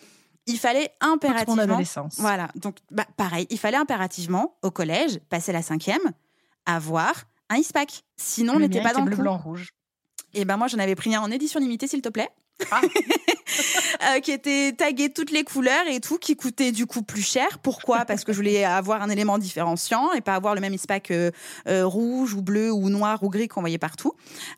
Il 0.47 0.59
fallait 0.59 0.89
Toute 1.01 1.09
mon 1.09 1.15
impérativement, 1.15 1.63
adolescence. 1.63 2.15
voilà, 2.19 2.49
donc 2.55 2.77
bah, 2.91 3.07
pareil, 3.17 3.47
il 3.51 3.59
fallait 3.59 3.77
impérativement 3.77 4.57
au 4.63 4.71
collège, 4.71 5.19
passer 5.29 5.53
la 5.53 5.63
cinquième, 5.63 6.01
avoir 6.67 7.13
un 7.51 7.57
Ispac. 7.57 8.05
Sinon 8.17 8.55
on 8.55 8.61
n'était 8.61 8.83
pas 8.83 8.93
dans 8.93 9.05
le 9.05 9.07
bleu, 9.15 9.17
blanc, 9.17 9.37
rouge. 9.37 9.73
Et 10.33 10.45
ben 10.45 10.57
moi 10.57 10.69
j'en 10.69 10.79
avais 10.79 10.95
pris 10.95 11.15
un 11.15 11.21
en 11.21 11.31
édition 11.31 11.61
limitée 11.61 11.87
s'il 11.87 12.03
te 12.03 12.09
plaît. 12.09 12.31
Ah. 12.71 12.81
euh, 14.17 14.21
qui 14.21 14.33
était 14.33 14.73
tagué 14.73 15.11
toutes 15.11 15.31
les 15.31 15.45
couleurs 15.45 15.87
et 15.89 16.01
tout, 16.01 16.19
qui 16.19 16.37
coûtait 16.37 16.73
du 16.73 16.87
coup 16.87 17.03
plus 17.03 17.23
cher. 17.23 17.59
Pourquoi? 17.63 18.05
Parce 18.05 18.25
que 18.25 18.33
je 18.33 18.37
voulais 18.37 18.65
avoir 18.65 19.03
un 19.03 19.11
élément 19.11 19.39
différenciant 19.39 20.13
et 20.13 20.21
pas 20.21 20.35
avoir 20.35 20.55
le 20.55 20.61
même 20.61 20.75
ISPAC 20.75 21.11
euh, 21.11 21.31
rouge 21.67 22.35
ou 22.35 22.43
bleu 22.43 22.73
ou 22.73 22.89
noir 22.89 23.23
ou 23.23 23.29
gris 23.29 23.49
qu'on 23.49 23.61
voyait 23.61 23.79
partout. 23.79 24.13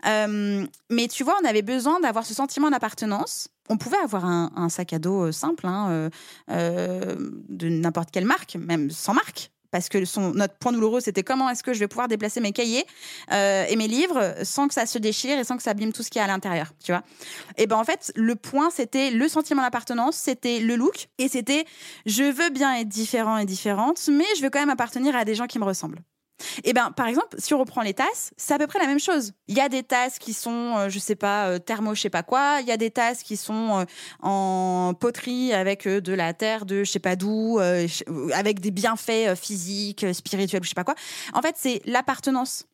Euh, 0.07 0.67
mais 0.91 1.09
tu 1.09 1.25
vois, 1.25 1.37
on 1.43 1.49
avait 1.49 1.63
besoin 1.63 2.01
d'avoir 2.01 2.25
ce 2.25 2.35
sentiment 2.35 2.71
d'appartenance. 2.71 3.49
On 3.69 3.77
pouvait 3.77 3.99
avoir 3.99 4.25
un, 4.25 4.69
sac 4.69 4.93
à 4.93 4.99
dos 4.99 5.27
euh, 5.27 5.33
simple, 5.33 5.67
hein, 5.67 6.11
de 6.49 7.69
n'importe 7.69 8.11
quelle 8.11 8.27
marque, 8.27 8.57
même 8.57 8.91
sans 8.91 9.15
marque. 9.15 9.51
Parce 9.73 9.89
que 9.89 9.99
notre 10.37 10.55
point 10.55 10.71
douloureux, 10.71 11.01
c'était 11.01 11.25
comment 11.25 11.51
est-ce 11.51 11.65
que 11.65 11.73
je 11.73 11.81
vais 11.81 11.89
pouvoir 11.89 12.07
déplacer 12.07 12.41
mes 12.41 12.53
cahiers 12.53 12.85
euh, 13.33 13.65
et 13.69 13.75
mes 13.75 13.89
livres 13.89 14.37
sans 14.45 14.69
que 14.69 14.75
ça 14.75 14.87
se 14.87 14.99
déchire 14.99 15.39
et 15.39 15.45
sans 15.45 15.57
que 15.57 15.63
ça 15.63 15.71
abîme 15.71 15.93
tout 15.93 16.05
ce 16.05 16.11
qu'il 16.11 16.21
y 16.21 16.23
a 16.23 16.25
à 16.25 16.29
l'intérieur, 16.29 16.73
tu 16.85 16.93
vois. 16.93 17.03
Et 17.57 17.67
ben 17.67 17.77
en 17.77 17.85
fait, 17.85 18.13
le 18.15 18.37
point, 18.37 18.71
c'était 18.71 19.11
le 19.11 19.27
sentiment 19.29 19.63
d'appartenance, 19.63 20.17
c'était 20.17 20.61
le 20.61 20.77
look, 20.77 21.09
et 21.19 21.29
c'était 21.29 21.65
je 22.07 22.23
veux 22.23 22.51
bien 22.51 22.75
être 22.77 22.89
différent 22.89 23.39
et 23.39 23.47
différente, 23.47 24.09
mais 24.09 24.27
je 24.37 24.43
veux 24.43 24.51
quand 24.51 24.61
même 24.61 24.71
appartenir 24.71 25.17
à 25.17 25.25
des 25.25 25.35
gens 25.35 25.47
qui 25.47 25.59
me 25.59 25.65
ressemblent. 25.65 26.03
Et 26.65 26.73
ben 26.73 26.91
par 26.91 27.07
exemple, 27.07 27.37
si 27.39 27.55
on 27.55 27.59
reprend 27.59 27.83
les 27.83 27.95
tasses, 27.95 28.33
c'est 28.37 28.55
à 28.55 28.59
peu 28.59 28.67
près 28.67 28.79
la 28.79 28.87
même 28.87 28.99
chose. 28.99 29.33
Il 29.49 29.57
y 29.57 29.61
a 29.61 29.69
des 29.69 29.83
tasses 29.83 30.19
qui 30.19 30.33
sont, 30.33 30.77
euh, 30.77 30.89
je 30.89 30.99
sais 30.99 31.15
pas, 31.15 31.49
euh, 31.49 31.59
thermo, 31.59 31.95
je 31.95 32.03
sais 32.03 32.11
pas 32.11 32.23
quoi. 32.23 32.59
Il 32.61 32.67
y 32.67 32.73
a 32.73 32.77
des 32.77 32.91
tasses 32.91 33.23
qui 33.23 33.37
sont 33.37 33.81
euh, 33.81 33.85
en 34.21 34.95
poterie 34.99 35.53
avec 35.53 35.87
euh, 35.87 36.01
de 36.01 36.13
la 36.13 36.35
terre 36.35 36.67
de 36.67 36.85
je 36.85 36.91
sais 36.91 36.99
pas 36.99 37.17
d'où, 37.17 37.59
avec 38.33 38.61
des 38.61 38.71
bienfaits 38.71 39.35
physiques, 39.37 40.07
spirituels, 40.13 40.63
je 40.63 40.69
sais 40.69 40.75
pas 40.75 40.85
quoi. 40.85 40.95
En 41.33 41.43
fait, 41.43 41.55
c'est 41.59 41.81
l'appartenance. 41.85 42.67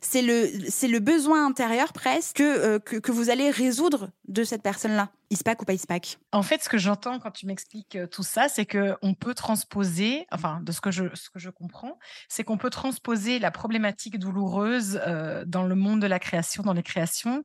C'est 0.00 0.22
le, 0.22 0.48
c'est 0.68 0.86
le 0.86 1.00
besoin 1.00 1.44
intérieur 1.44 1.92
presque 1.92 2.36
que, 2.36 2.42
euh, 2.42 2.78
que, 2.78 2.96
que 2.96 3.10
vous 3.10 3.30
allez 3.30 3.50
résoudre 3.50 4.10
de 4.28 4.44
cette 4.44 4.62
personne-là. 4.62 5.10
ISPAC 5.30 5.62
ou 5.62 5.64
pas 5.64 5.72
ISPAC? 5.72 6.18
En 6.30 6.42
fait, 6.42 6.62
ce 6.62 6.68
que 6.68 6.78
j'entends 6.78 7.18
quand 7.18 7.32
tu 7.32 7.46
m'expliques 7.46 7.96
euh, 7.96 8.06
tout 8.06 8.22
ça, 8.22 8.48
c'est 8.48 8.64
que 8.64 8.94
on 9.02 9.14
peut 9.14 9.34
transposer, 9.34 10.26
enfin, 10.30 10.60
de 10.62 10.70
ce 10.70 10.80
que 10.80 10.90
je, 10.92 11.04
ce 11.14 11.30
que 11.30 11.40
je 11.40 11.50
comprends, 11.50 11.98
c'est 12.28 12.44
qu'on 12.44 12.58
peut 12.58 12.70
transposer 12.70 13.38
la 13.40 13.50
problématique 13.50 14.18
douloureuse 14.18 15.00
euh, 15.06 15.44
dans 15.46 15.64
le 15.64 15.74
monde 15.74 16.00
de 16.00 16.06
la 16.06 16.20
création, 16.20 16.62
dans 16.62 16.74
les 16.74 16.82
créations, 16.84 17.42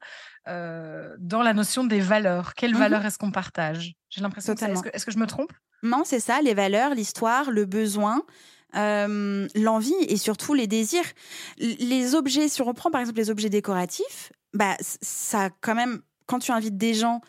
euh, 0.48 1.16
dans 1.20 1.42
la 1.42 1.54
notion 1.54 1.86
des 1.86 2.00
valeurs. 2.00 2.54
Quelles 2.54 2.74
Mhm. 2.74 2.80
valeurs 2.80 3.06
est-ce 3.06 3.18
qu'on 3.18 3.32
partage? 3.32 3.96
J'ai 4.10 4.22
l'impression 4.22 4.54
que. 4.54 4.64
Est-ce 4.64 4.84
que, 4.84 4.90
est-ce 4.94 5.06
que 5.06 5.12
je 5.12 5.18
me 5.18 5.26
trompe? 5.28 5.52
Non, 5.84 6.04
c'est 6.06 6.20
ça, 6.20 6.42
les 6.42 6.54
valeurs, 6.54 6.94
l'histoire, 6.94 7.52
le 7.52 7.66
besoin, 7.66 8.22
euh, 8.78 9.48
l'envie 9.56 9.96
et 10.08 10.18
surtout 10.18 10.54
les 10.54 10.68
désirs. 10.68 11.06
Les 11.58 12.16
objets, 12.16 12.48
si 12.48 12.62
on 12.62 12.66
reprend 12.66 12.92
par 12.92 13.02
exemple 13.02 13.20
les 13.20 13.30
objets 13.30 13.50
décoratifs, 13.50 14.32
bah, 14.54 14.76
ça 14.80 15.50
quand 15.62 15.76
même, 15.76 16.02
quand 16.26 16.40
tu 16.40 16.52
invites 16.52 16.78
des 16.78 16.94
gens 16.94 17.22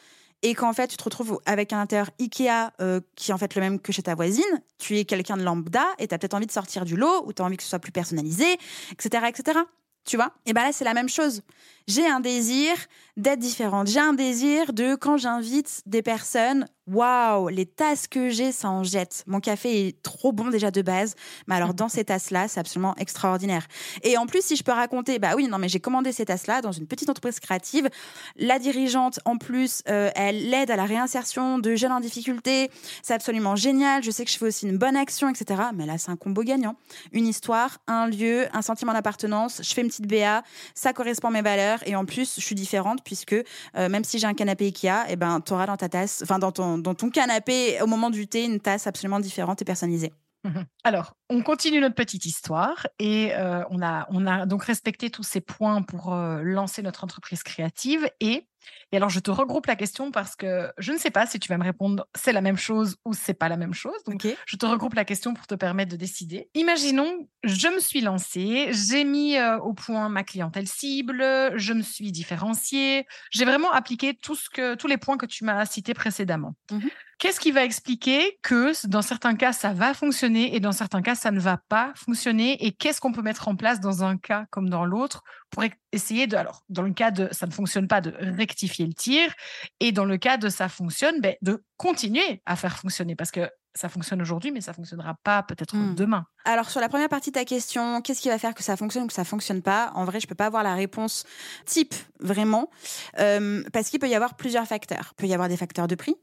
et 0.42 0.54
qu'en 0.54 0.72
fait 0.72 0.88
tu 0.88 0.96
te 0.96 1.04
retrouves 1.04 1.40
avec 1.46 1.72
un 1.72 1.80
intérieur 1.80 2.10
Ikea 2.20 2.72
euh, 2.80 3.00
qui 3.16 3.30
est 3.30 3.34
en 3.34 3.38
fait 3.38 3.54
le 3.54 3.60
même 3.60 3.80
que 3.80 3.92
chez 3.92 4.02
ta 4.02 4.14
voisine, 4.14 4.44
tu 4.78 4.98
es 4.98 5.04
quelqu'un 5.04 5.36
de 5.36 5.42
lambda 5.42 5.84
et 5.98 6.06
tu 6.06 6.14
as 6.14 6.18
peut-être 6.18 6.34
envie 6.34 6.46
de 6.46 6.52
sortir 6.52 6.84
du 6.84 6.96
lot 6.96 7.24
ou 7.26 7.32
tu 7.32 7.42
as 7.42 7.44
envie 7.44 7.56
que 7.56 7.62
ce 7.62 7.68
soit 7.68 7.78
plus 7.78 7.92
personnalisé, 7.92 8.46
etc. 8.92 9.26
etc. 9.28 9.60
Tu 10.04 10.16
vois? 10.16 10.32
Et 10.46 10.52
ben 10.52 10.62
là, 10.62 10.72
c'est 10.72 10.84
la 10.84 10.94
même 10.94 11.08
chose. 11.08 11.42
J'ai 11.88 12.06
un 12.06 12.20
désir 12.20 12.76
d'être 13.16 13.38
différente. 13.40 13.88
J'ai 13.88 13.98
un 13.98 14.12
désir 14.12 14.72
de, 14.72 14.94
quand 14.94 15.16
j'invite 15.16 15.82
des 15.86 16.02
personnes, 16.02 16.66
waouh, 16.86 17.48
les 17.48 17.66
tasses 17.66 18.06
que 18.06 18.28
j'ai, 18.30 18.52
ça 18.52 18.70
en 18.70 18.84
jette. 18.84 19.24
Mon 19.26 19.40
café 19.40 19.88
est 19.88 20.02
trop 20.02 20.32
bon 20.32 20.48
déjà 20.48 20.70
de 20.70 20.82
base. 20.82 21.14
Mais 21.46 21.56
alors, 21.56 21.74
dans 21.74 21.88
ces 21.88 22.04
tasses-là, 22.04 22.46
c'est 22.46 22.60
absolument 22.60 22.94
extraordinaire. 22.96 23.66
Et 24.02 24.16
en 24.16 24.26
plus, 24.26 24.44
si 24.44 24.54
je 24.54 24.62
peux 24.62 24.72
raconter, 24.72 25.18
bah 25.18 25.32
oui, 25.34 25.48
non, 25.48 25.58
mais 25.58 25.68
j'ai 25.68 25.80
commandé 25.80 26.12
ces 26.12 26.24
tasses-là 26.26 26.62
dans 26.62 26.72
une 26.72 26.86
petite 26.86 27.10
entreprise 27.10 27.40
créative. 27.40 27.88
La 28.36 28.58
dirigeante, 28.58 29.18
en 29.24 29.36
plus, 29.36 29.82
euh, 29.88 30.10
elle 30.14 30.50
l'aide 30.50 30.70
à 30.70 30.76
la 30.76 30.84
réinsertion 30.84 31.58
de 31.58 31.74
jeunes 31.74 31.92
en 31.92 32.00
difficulté. 32.00 32.70
C'est 33.02 33.14
absolument 33.14 33.56
génial. 33.56 34.02
Je 34.02 34.10
sais 34.10 34.24
que 34.24 34.30
je 34.30 34.38
fais 34.38 34.46
aussi 34.46 34.66
une 34.66 34.78
bonne 34.78 34.96
action, 34.96 35.28
etc. 35.28 35.60
Mais 35.74 35.86
là, 35.86 35.98
c'est 35.98 36.10
un 36.10 36.16
combo 36.16 36.42
gagnant. 36.42 36.76
Une 37.12 37.26
histoire, 37.26 37.78
un 37.88 38.06
lieu, 38.06 38.46
un 38.52 38.62
sentiment 38.62 38.92
d'appartenance. 38.92 39.60
Je 39.62 39.74
fais 39.74 39.80
une 39.80 39.88
petite 39.88 40.06
BA. 40.06 40.42
Ça 40.74 40.92
correspond 40.92 41.28
à 41.28 41.32
mes 41.32 41.42
valeurs. 41.42 41.77
Et 41.86 41.96
en 41.96 42.04
plus, 42.04 42.36
je 42.36 42.44
suis 42.44 42.54
différente 42.54 43.00
puisque 43.04 43.32
euh, 43.32 43.88
même 43.88 44.04
si 44.04 44.18
j'ai 44.18 44.26
un 44.26 44.34
canapé 44.34 44.66
Ikea, 44.66 45.06
eh 45.08 45.16
ben, 45.16 45.40
tu 45.40 45.52
auras 45.52 45.66
dans 45.66 45.76
ta 45.76 45.88
tasse, 45.88 46.22
enfin, 46.22 46.38
dans 46.38 46.52
ton, 46.52 46.78
dans 46.78 46.94
ton 46.94 47.10
canapé, 47.10 47.80
au 47.82 47.86
moment 47.86 48.10
du 48.10 48.26
thé, 48.26 48.44
une 48.44 48.60
tasse 48.60 48.86
absolument 48.86 49.20
différente 49.20 49.62
et 49.62 49.64
personnalisée. 49.64 50.12
Mhm. 50.48 50.64
Alors, 50.84 51.14
on 51.28 51.42
continue 51.42 51.80
notre 51.80 51.94
petite 51.94 52.24
histoire 52.24 52.86
et 52.98 53.34
euh, 53.34 53.62
on, 53.70 53.82
a, 53.82 54.06
on 54.10 54.26
a 54.26 54.46
donc 54.46 54.64
respecté 54.64 55.10
tous 55.10 55.22
ces 55.22 55.42
points 55.42 55.82
pour 55.82 56.14
euh, 56.14 56.40
lancer 56.42 56.80
notre 56.82 57.04
entreprise 57.04 57.42
créative. 57.42 58.08
Et, 58.20 58.48
et 58.92 58.96
alors, 58.96 59.10
je 59.10 59.20
te 59.20 59.30
regroupe 59.30 59.66
la 59.66 59.76
question 59.76 60.10
parce 60.10 60.36
que 60.36 60.72
je 60.78 60.92
ne 60.92 60.96
sais 60.96 61.10
pas 61.10 61.26
si 61.26 61.38
tu 61.38 61.48
vas 61.48 61.58
me 61.58 61.64
répondre 61.64 62.06
c'est 62.16 62.32
la 62.32 62.40
même 62.40 62.56
chose 62.56 62.96
ou 63.04 63.12
c'est 63.12 63.34
pas 63.34 63.50
la 63.50 63.58
même 63.58 63.74
chose. 63.74 64.02
Donc, 64.06 64.26
je 64.46 64.56
te 64.56 64.64
regroupe 64.64 64.94
la 64.94 65.04
question 65.04 65.34
pour 65.34 65.46
te 65.46 65.54
permettre 65.54 65.92
de 65.92 65.96
décider. 65.96 66.48
Imaginons, 66.54 67.28
je 67.44 67.68
me 67.68 67.80
suis 67.80 68.00
lancée, 68.00 68.68
j'ai 68.72 69.04
mis 69.04 69.36
euh, 69.36 69.58
au 69.58 69.74
point 69.74 70.08
ma 70.08 70.24
clientèle 70.24 70.66
cible, 70.66 71.22
je 71.56 71.72
me 71.74 71.82
suis 71.82 72.10
différenciée, 72.10 73.06
j'ai 73.30 73.44
vraiment 73.44 73.70
appliqué 73.72 74.14
tout 74.14 74.34
ce 74.34 74.48
que, 74.48 74.76
tous 74.76 74.86
les 74.86 74.96
points 74.96 75.18
que 75.18 75.26
tu 75.26 75.44
m'as 75.44 75.66
cités 75.66 75.92
précédemment. 75.92 76.54
Mhm. 76.70 76.88
Qu'est-ce 77.18 77.40
qui 77.40 77.50
va 77.50 77.64
expliquer 77.64 78.38
que 78.42 78.72
dans 78.86 79.02
certains 79.02 79.34
cas, 79.34 79.52
ça 79.52 79.72
va 79.72 79.92
fonctionner 79.92 80.54
et 80.54 80.60
dans 80.60 80.70
certains 80.70 81.02
cas, 81.02 81.16
ça 81.16 81.32
ne 81.32 81.40
va 81.40 81.58
pas 81.68 81.92
fonctionner? 81.96 82.64
Et 82.64 82.70
qu'est-ce 82.70 83.00
qu'on 83.00 83.10
peut 83.12 83.22
mettre 83.22 83.48
en 83.48 83.56
place 83.56 83.80
dans 83.80 84.04
un 84.04 84.16
cas 84.16 84.46
comme 84.50 84.70
dans 84.70 84.84
l'autre 84.84 85.24
pour 85.50 85.64
e- 85.64 85.68
essayer 85.90 86.28
de, 86.28 86.36
alors, 86.36 86.62
dans 86.68 86.82
le 86.82 86.92
cas 86.92 87.10
de 87.10 87.28
ça 87.32 87.46
ne 87.46 87.50
fonctionne 87.52 87.88
pas, 87.88 88.00
de 88.00 88.14
rectifier 88.20 88.86
le 88.86 88.92
tir 88.94 89.32
et 89.80 89.90
dans 89.90 90.04
le 90.04 90.16
cas 90.16 90.36
de 90.36 90.48
ça 90.48 90.68
fonctionne, 90.68 91.20
ben, 91.20 91.34
de 91.42 91.64
continuer 91.76 92.40
à 92.46 92.54
faire 92.54 92.78
fonctionner 92.78 93.16
parce 93.16 93.32
que 93.32 93.50
ça 93.74 93.88
fonctionne 93.88 94.20
aujourd'hui, 94.22 94.50
mais 94.52 94.60
ça 94.60 94.72
fonctionnera 94.72 95.14
pas 95.24 95.42
peut-être 95.42 95.74
Mm. 95.76 95.94
demain. 95.96 96.24
Alors 96.44 96.70
sur 96.70 96.80
la 96.80 96.88
première 96.88 97.08
partie 97.08 97.30
de 97.30 97.34
ta 97.34 97.44
question, 97.44 98.00
qu'est-ce 98.00 98.20
qui 98.20 98.28
va 98.28 98.38
faire 98.38 98.54
que 98.54 98.62
ça 98.62 98.76
fonctionne 98.76 99.04
ou 99.04 99.06
que 99.08 99.12
ça 99.12 99.24
fonctionne 99.24 99.62
pas? 99.62 99.90
En 99.94 100.04
vrai, 100.04 100.20
je 100.20 100.26
peux 100.26 100.34
pas 100.36 100.46
avoir 100.46 100.62
la 100.62 100.74
réponse 100.74 101.24
type 101.66 101.94
vraiment, 102.20 102.70
euh, 103.18 103.62
parce 103.72 103.88
qu'il 103.90 103.98
peut 104.00 104.08
y 104.08 104.14
avoir 104.14 104.36
plusieurs 104.36 104.66
facteurs. 104.66 105.12
Il 105.12 105.22
peut 105.22 105.26
y 105.26 105.34
avoir 105.34 105.48
des 105.48 105.56
facteurs 105.56 105.86
de 105.86 105.94
prix, 105.94 106.14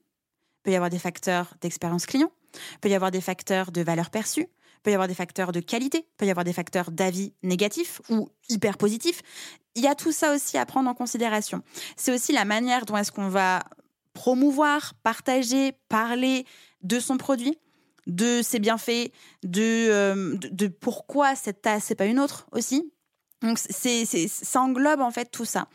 peut 0.66 0.72
y 0.72 0.76
avoir 0.76 0.90
des 0.90 1.00
facteurs 1.00 1.54
d'expérience 1.62 2.06
client, 2.08 2.32
peut 2.82 2.90
y 2.90 2.96
avoir 2.96 3.12
des 3.12 3.22
facteurs 3.22 3.72
de 3.72 3.82
valeur 3.82 4.10
perçue, 4.10 4.48
peut 4.84 4.92
y 4.92 4.94
avoir 4.96 5.08
des 5.08 5.14
facteurs 5.14 5.52
de 5.52 5.60
qualité, 5.60 6.08
peut 6.18 6.26
y 6.26 6.32
avoir 6.32 6.44
des 6.44 6.54
facteurs 6.54 6.92
d'avis 6.92 7.34
négatifs 7.44 8.02
ou 8.10 8.30
hyper 8.50 8.78
positifs. 8.78 9.22
Il 9.76 9.84
y 9.84 9.88
a 9.88 9.96
tout 9.96 10.12
ça 10.12 10.34
aussi 10.34 10.58
à 10.58 10.66
prendre 10.66 10.90
en 10.90 10.96
considération. 10.96 11.62
C'est 11.96 12.14
aussi 12.14 12.34
la 12.34 12.46
manière 12.46 12.86
dont 12.86 12.98
est-ce 12.98 13.12
qu'on 13.12 13.30
va 13.30 13.64
promouvoir, 14.14 14.94
partager, 15.04 15.74
parler 15.88 16.46
de 16.82 17.00
son 17.00 17.18
produit, 17.18 17.60
de 18.08 18.42
ses 18.42 18.60
bienfaits, 18.60 19.12
de, 19.44 19.90
euh, 19.90 20.38
pourquoi 20.80 21.36
cette 21.36 21.62
tasse 21.62 21.86
c'est 21.86 21.96
pas 21.96 22.06
une 22.06 22.20
autre 22.20 22.48
aussi. 22.52 22.92
Donc 23.46 23.60
c'est, 23.60 24.06
ça 24.06 24.62
englobe 24.62 25.02
en 25.02 25.12
fait 25.12 25.26
tout 25.26 25.46
ça. 25.46 25.68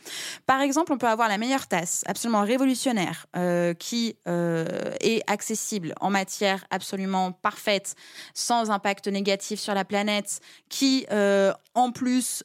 Par 0.46 0.60
exemple, 0.60 0.92
on 0.92 0.98
peut 0.98 1.06
avoir 1.06 1.28
la 1.28 1.38
meilleure 1.38 1.66
tasse, 1.68 2.02
absolument 2.06 2.42
révolutionnaire, 2.42 3.26
euh, 3.36 3.74
qui 3.74 4.16
euh, 4.26 4.66
est 5.00 5.22
accessible 5.30 5.94
en 6.00 6.10
matière 6.10 6.64
absolument 6.70 7.32
parfaite, 7.32 7.94
sans 8.34 8.70
impact 8.70 9.06
négatif 9.06 9.60
sur 9.60 9.74
la 9.74 9.84
planète, 9.84 10.40
qui 10.68 11.06
euh, 11.12 11.52
en 11.74 11.92
plus 11.92 12.42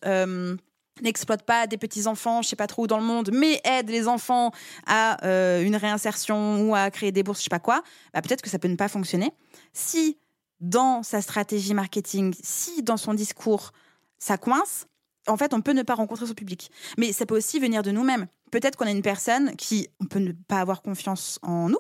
n'exploite 1.01 1.43
pas 1.43 1.67
des 1.67 1.77
petits 1.77 2.07
enfants, 2.07 2.41
je 2.41 2.47
sais 2.47 2.55
pas 2.55 2.67
trop 2.67 2.83
où 2.83 2.87
dans 2.87 2.99
le 2.99 3.03
monde, 3.03 3.29
mais 3.33 3.59
aide 3.65 3.89
les 3.89 4.07
enfants 4.07 4.51
à 4.87 5.17
une 5.59 5.75
réinsertion 5.75 6.61
ou 6.61 6.75
à 6.75 6.89
créer 6.91 7.11
des 7.11 7.23
bourses, 7.23 7.39
je 7.39 7.45
sais 7.45 7.49
pas 7.49 7.59
quoi. 7.59 7.83
Bah, 8.13 8.21
peut-être 8.21 8.41
que 8.41 8.49
ça 8.49 8.59
peut 8.59 8.67
ne 8.67 8.75
pas 8.75 8.87
fonctionner. 8.87 9.31
Si 9.73 10.17
dans 10.61 11.03
sa 11.03 11.21
stratégie 11.21 11.73
marketing, 11.73 12.33
si 12.41 12.81
dans 12.81 12.97
son 12.97 13.13
discours, 13.13 13.71
ça 14.19 14.37
coince, 14.37 14.87
en 15.27 15.37
fait, 15.37 15.53
on 15.53 15.61
peut 15.61 15.73
ne 15.73 15.83
pas 15.83 15.95
rencontrer 15.95 16.25
son 16.25 16.33
public. 16.33 16.71
Mais 16.97 17.13
ça 17.13 17.25
peut 17.25 17.35
aussi 17.35 17.59
venir 17.59 17.83
de 17.83 17.91
nous-mêmes. 17.91 18.27
Peut-être 18.51 18.77
qu'on 18.77 18.85
a 18.85 18.91
une 18.91 19.01
personne 19.01 19.55
qui, 19.55 19.89
on 20.01 20.05
peut 20.05 20.19
ne 20.19 20.31
pas 20.31 20.59
avoir 20.59 20.81
confiance 20.81 21.39
en 21.41 21.69
nous, 21.69 21.79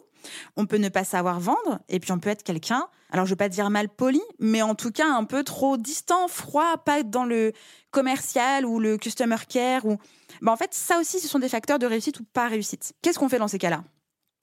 on 0.57 0.65
peut 0.65 0.77
ne 0.77 0.89
pas 0.89 1.03
savoir 1.03 1.39
vendre, 1.39 1.79
et 1.87 1.99
puis 1.99 2.11
on 2.11 2.19
peut 2.19 2.29
être 2.29 2.43
quelqu'un, 2.43 2.87
alors 3.11 3.25
je 3.25 3.31
veux 3.31 3.37
pas 3.37 3.49
dire 3.49 3.69
mal 3.69 3.87
poli, 3.89 4.21
mais 4.39 4.61
en 4.61 4.75
tout 4.75 4.91
cas 4.91 5.07
un 5.07 5.23
peu 5.23 5.43
trop 5.43 5.77
distant, 5.77 6.27
froid, 6.27 6.77
pas 6.83 7.03
dans 7.03 7.25
le 7.25 7.53
commercial 7.91 8.65
ou 8.65 8.79
le 8.79 8.97
customer 8.97 9.37
care. 9.47 9.85
Ou... 9.85 9.97
Bah, 10.41 10.51
en 10.51 10.57
fait, 10.57 10.73
ça 10.73 10.99
aussi, 10.99 11.19
ce 11.19 11.27
sont 11.27 11.39
des 11.39 11.49
facteurs 11.49 11.79
de 11.79 11.85
réussite 11.85 12.19
ou 12.19 12.23
pas 12.23 12.47
réussite. 12.47 12.93
Qu'est-ce 13.01 13.19
qu'on 13.19 13.29
fait 13.29 13.39
dans 13.39 13.47
ces 13.47 13.59
cas-là? 13.59 13.83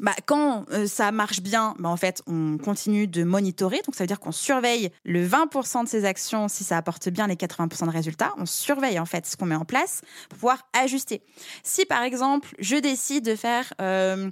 Bah, 0.02 0.14
quand 0.26 0.66
euh, 0.72 0.86
ça 0.86 1.12
marche 1.12 1.40
bien, 1.40 1.74
bah, 1.78 1.88
en 1.88 1.96
fait, 1.96 2.22
on 2.26 2.58
continue 2.58 3.06
de 3.06 3.22
monitorer. 3.22 3.80
Donc, 3.86 3.94
ça 3.94 4.02
veut 4.02 4.08
dire 4.08 4.18
qu'on 4.18 4.32
surveille 4.32 4.90
le 5.04 5.26
20% 5.26 5.84
de 5.84 5.88
ces 5.88 6.04
actions 6.04 6.48
si 6.48 6.64
ça 6.64 6.76
apporte 6.76 7.08
bien 7.08 7.28
les 7.28 7.36
80% 7.36 7.86
de 7.86 7.90
résultats. 7.90 8.34
On 8.36 8.44
surveille, 8.44 8.98
en 8.98 9.06
fait, 9.06 9.24
ce 9.26 9.36
qu'on 9.36 9.46
met 9.46 9.54
en 9.54 9.64
place 9.64 10.02
pour 10.28 10.38
pouvoir 10.38 10.68
ajuster. 10.72 11.22
Si, 11.62 11.86
par 11.86 12.02
exemple, 12.02 12.48
je 12.58 12.76
décide 12.76 13.24
de 13.24 13.36
faire, 13.36 13.72
euh, 13.80 14.30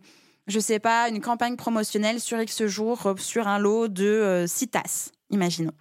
je 0.48 0.58
sais 0.58 0.80
pas, 0.80 1.08
une 1.08 1.20
campagne 1.20 1.54
promotionnelle 1.54 2.20
sur 2.20 2.40
X 2.40 2.66
jours 2.66 3.06
euh, 3.06 3.14
sur 3.16 3.46
un 3.46 3.60
lot 3.60 3.86
de 3.86 4.44
6 4.48 4.68
tasses. 4.68 5.12
Imaginons. 5.30 5.72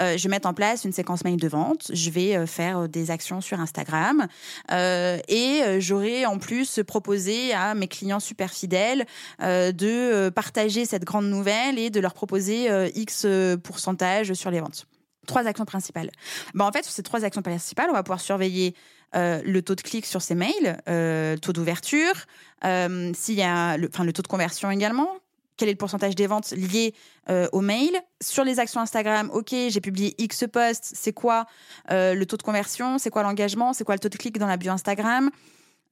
Euh, 0.00 0.16
je 0.16 0.22
vais 0.24 0.30
mettre 0.30 0.48
en 0.48 0.54
place 0.54 0.84
une 0.84 0.92
séquence 0.92 1.24
mail 1.24 1.36
de 1.36 1.48
vente, 1.48 1.90
je 1.92 2.10
vais 2.10 2.36
euh, 2.36 2.46
faire 2.46 2.78
euh, 2.78 2.88
des 2.88 3.10
actions 3.10 3.40
sur 3.40 3.60
Instagram 3.60 4.26
et 4.70 5.62
j'aurai 5.78 6.26
en 6.26 6.38
plus 6.38 6.80
proposé 6.86 7.52
à 7.52 7.74
mes 7.74 7.88
clients 7.88 8.20
super 8.20 8.50
fidèles 8.50 9.06
de 9.40 10.28
partager 10.30 10.84
cette 10.84 11.04
grande 11.04 11.26
nouvelle 11.26 11.78
et 11.78 11.90
de 11.90 12.00
leur 12.00 12.14
proposer 12.14 12.68
X 12.94 13.26
pourcentage 13.62 14.32
sur 14.34 14.50
les 14.50 14.60
ventes. 14.60 14.86
Trois 15.26 15.46
actions 15.46 15.64
principales. 15.64 16.10
Ben, 16.54 16.64
en 16.64 16.72
fait, 16.72 16.84
sur 16.84 16.92
ces 16.92 17.02
trois 17.02 17.24
actions 17.24 17.42
principales, 17.42 17.88
on 17.90 17.94
va 17.94 18.02
pouvoir 18.02 18.20
surveiller 18.20 18.74
le 19.14 19.60
taux 19.60 19.74
de 19.74 19.82
clic 19.82 20.06
sur 20.06 20.22
ces 20.22 20.34
mails, 20.34 20.78
euh, 20.88 21.36
taux 21.36 21.52
d'ouverture, 21.52 22.14
s'il 22.62 23.34
y 23.34 23.42
a 23.42 23.76
le, 23.76 23.88
le 23.88 24.12
taux 24.12 24.22
de 24.22 24.28
conversion 24.28 24.70
également, 24.70 25.08
quel 25.56 25.68
est 25.68 25.72
le 25.72 25.78
pourcentage 25.78 26.14
des 26.14 26.26
ventes 26.26 26.50
liées 26.52 26.94
euh, 27.28 27.48
au 27.52 27.60
mail. 27.60 27.92
Sur 28.20 28.44
les 28.44 28.58
actions 28.58 28.80
Instagram, 28.80 29.30
ok, 29.32 29.50
j'ai 29.68 29.80
publié 29.80 30.14
X 30.18 30.44
posts, 30.52 30.92
c'est 30.94 31.12
quoi 31.12 31.46
euh, 31.90 32.14
le 32.14 32.26
taux 32.26 32.36
de 32.36 32.42
conversion, 32.42 32.98
c'est 32.98 33.10
quoi 33.10 33.22
l'engagement, 33.22 33.72
c'est 33.72 33.84
quoi 33.84 33.94
le 33.94 34.00
taux 34.00 34.08
de 34.08 34.16
clic 34.16 34.38
dans 34.38 34.46
la 34.46 34.56
bio 34.56 34.72
Instagram. 34.72 35.30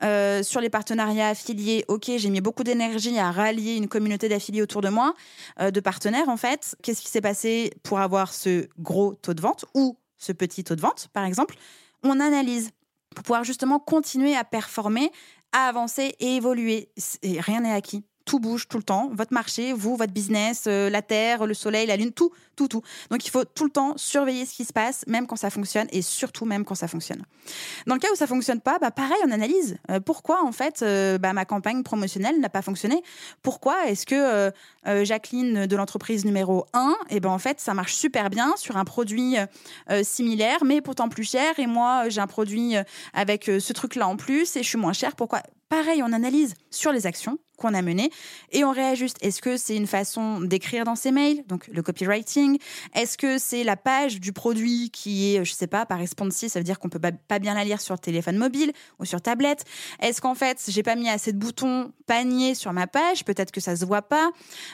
Euh, 0.02 0.42
sur 0.42 0.60
les 0.60 0.70
partenariats 0.70 1.28
affiliés, 1.28 1.84
ok, 1.86 2.10
j'ai 2.16 2.30
mis 2.30 2.40
beaucoup 2.40 2.64
d'énergie 2.64 3.16
à 3.18 3.30
rallier 3.30 3.76
une 3.76 3.88
communauté 3.88 4.28
d'affiliés 4.28 4.62
autour 4.62 4.80
de 4.80 4.88
moi, 4.88 5.14
euh, 5.60 5.70
de 5.70 5.80
partenaires 5.80 6.28
en 6.28 6.36
fait. 6.36 6.76
Qu'est-ce 6.82 7.02
qui 7.02 7.08
s'est 7.08 7.20
passé 7.20 7.72
pour 7.84 8.00
avoir 8.00 8.32
ce 8.34 8.68
gros 8.80 9.14
taux 9.14 9.34
de 9.34 9.40
vente 9.40 9.64
ou 9.74 9.96
ce 10.18 10.32
petit 10.32 10.64
taux 10.64 10.74
de 10.74 10.80
vente, 10.80 11.08
par 11.12 11.24
exemple? 11.24 11.54
On 12.02 12.18
analyse 12.18 12.70
pour 13.14 13.22
pouvoir 13.22 13.44
justement 13.44 13.78
continuer 13.78 14.34
à 14.34 14.42
performer, 14.42 15.12
à 15.52 15.68
avancer 15.68 16.16
et 16.18 16.36
évoluer. 16.36 16.90
Rien 17.22 17.60
n'est 17.60 17.72
acquis. 17.72 18.04
Tout 18.24 18.38
bouge 18.38 18.68
tout 18.68 18.76
le 18.76 18.82
temps. 18.82 19.10
Votre 19.12 19.32
marché, 19.32 19.72
vous, 19.72 19.96
votre 19.96 20.12
business, 20.12 20.64
euh, 20.66 20.90
la 20.90 21.02
Terre, 21.02 21.46
le 21.46 21.54
Soleil, 21.54 21.86
la 21.86 21.96
Lune, 21.96 22.12
tout, 22.12 22.30
tout, 22.56 22.68
tout. 22.68 22.82
Donc 23.10 23.26
il 23.26 23.30
faut 23.30 23.44
tout 23.44 23.64
le 23.64 23.70
temps 23.70 23.94
surveiller 23.96 24.46
ce 24.46 24.54
qui 24.54 24.64
se 24.64 24.72
passe, 24.72 25.04
même 25.06 25.26
quand 25.26 25.36
ça 25.36 25.50
fonctionne 25.50 25.88
et 25.90 26.02
surtout 26.02 26.44
même 26.44 26.64
quand 26.64 26.74
ça 26.74 26.88
fonctionne. 26.88 27.24
Dans 27.86 27.94
le 27.94 28.00
cas 28.00 28.08
où 28.12 28.16
ça 28.16 28.26
fonctionne 28.26 28.60
pas, 28.60 28.78
bah 28.78 28.90
pareil, 28.90 29.16
on 29.26 29.30
analyse. 29.30 29.76
Euh, 29.90 30.00
pourquoi 30.00 30.44
en 30.44 30.52
fait 30.52 30.82
euh, 30.82 31.18
bah, 31.18 31.32
ma 31.32 31.44
campagne 31.44 31.82
promotionnelle 31.82 32.38
n'a 32.40 32.48
pas 32.48 32.62
fonctionné? 32.62 33.02
Pourquoi 33.42 33.86
est-ce 33.86 34.06
que 34.06 34.52
Jacqueline 35.04 35.66
de 35.66 35.76
l'entreprise 35.76 36.24
numéro 36.24 36.66
1, 36.72 36.94
et 37.10 37.20
ben 37.20 37.30
en 37.30 37.38
fait 37.38 37.60
ça 37.60 37.72
marche 37.72 37.94
super 37.94 38.30
bien 38.30 38.54
sur 38.56 38.76
un 38.76 38.84
produit 38.84 39.36
similaire, 40.02 40.64
mais 40.64 40.80
pourtant 40.80 41.08
plus 41.08 41.28
cher, 41.28 41.58
et 41.58 41.66
moi 41.66 42.08
j'ai 42.08 42.20
un 42.20 42.26
produit 42.26 42.74
avec 43.12 43.44
ce 43.44 43.72
truc-là 43.72 44.08
en 44.08 44.16
plus 44.16 44.56
et 44.56 44.62
je 44.62 44.68
suis 44.68 44.78
moins 44.78 44.92
cher. 44.92 45.14
Pourquoi? 45.14 45.42
Pareil, 45.72 46.02
on 46.02 46.12
analyse 46.12 46.54
sur 46.70 46.92
les 46.92 47.06
actions 47.06 47.38
qu'on 47.62 47.72
a 47.74 47.80
menées 47.80 48.10
et 48.50 48.64
on 48.64 48.72
réajuste. 48.72 49.16
Est-ce 49.22 49.40
que 49.40 49.56
c'est 49.56 49.76
une 49.76 49.86
façon 49.86 50.40
d'écrire 50.40 50.84
dans 50.84 50.96
ses 50.96 51.12
mails, 51.12 51.44
donc 51.46 51.68
le 51.68 51.82
copywriting? 51.82 52.58
Est-ce 52.94 53.16
que 53.16 53.38
c'est 53.38 53.64
la 53.64 53.76
page 53.76 54.20
du 54.20 54.32
produit 54.32 54.90
qui 54.90 55.34
est, 55.34 55.44
je 55.44 55.52
sais 55.52 55.66
pas, 55.66 55.86
pas 55.86 55.96
responsive, 55.96 56.50
ça 56.50 56.58
veut 56.58 56.64
dire 56.64 56.78
qu'on 56.78 56.88
peut 56.88 56.98
pas- 56.98 57.12
pas 57.12 57.38
bien 57.38 57.54
la 57.54 57.64
lire 57.64 57.80
sur 57.80 57.98
téléphone 57.98 58.36
mobile 58.36 58.72
ou 58.98 59.04
sur 59.04 59.22
tablette? 59.22 59.64
Est-ce 60.00 60.20
qu'en 60.20 60.34
fait, 60.34 60.62
j'ai 60.68 60.82
pas 60.82 60.96
mis 60.96 61.08
assez 61.08 61.32
de 61.32 61.38
boutons 61.38 61.92
panier 62.06 62.54
sur 62.54 62.72
ma 62.72 62.86
page? 62.86 63.24
Peut-être 63.24 63.52
que 63.52 63.60
ça 63.60 63.76
se 63.76 63.84
voit 63.84 64.02
pas. 64.02 64.30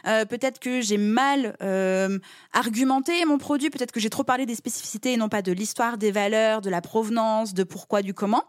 Euh, 0.07 0.25
peut-être 0.25 0.59
que 0.59 0.81
j'ai 0.81 0.99
mal 0.99 1.57
euh, 1.63 2.19
argumenté 2.53 3.25
mon 3.27 3.39
produit. 3.39 3.71
Peut-être 3.71 3.93
que 3.93 4.01
j'ai 4.01 4.11
trop 4.11 4.25
parlé 4.25 4.47
des 4.47 4.55
spécificités 4.55 5.13
et 5.13 5.17
non 5.17 5.29
pas 5.29 5.43
de 5.43 5.53
l'histoire, 5.53 5.99
des 5.99 6.11
valeurs, 6.11 6.63
de 6.63 6.71
la 6.71 6.81
provenance, 6.81 7.53
de 7.53 7.65
pourquoi, 7.65 8.03
du 8.03 8.15
comment 8.15 8.45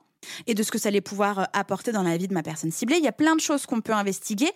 et 0.48 0.54
de 0.54 0.64
ce 0.64 0.72
que 0.72 0.78
ça 0.78 0.90
allait 0.90 1.02
pouvoir 1.02 1.40
euh, 1.40 1.44
apporter 1.54 1.92
dans 1.92 2.04
la 2.04 2.18
vie 2.18 2.28
de 2.28 2.34
ma 2.34 2.44
personne 2.44 2.72
ciblée. 2.72 2.98
Il 2.98 3.04
y 3.04 3.08
a 3.08 3.14
plein 3.14 3.36
de 3.36 3.42
choses 3.42 3.66
qu'on 3.66 3.82
peut 3.82 3.94
investiguer, 3.94 4.52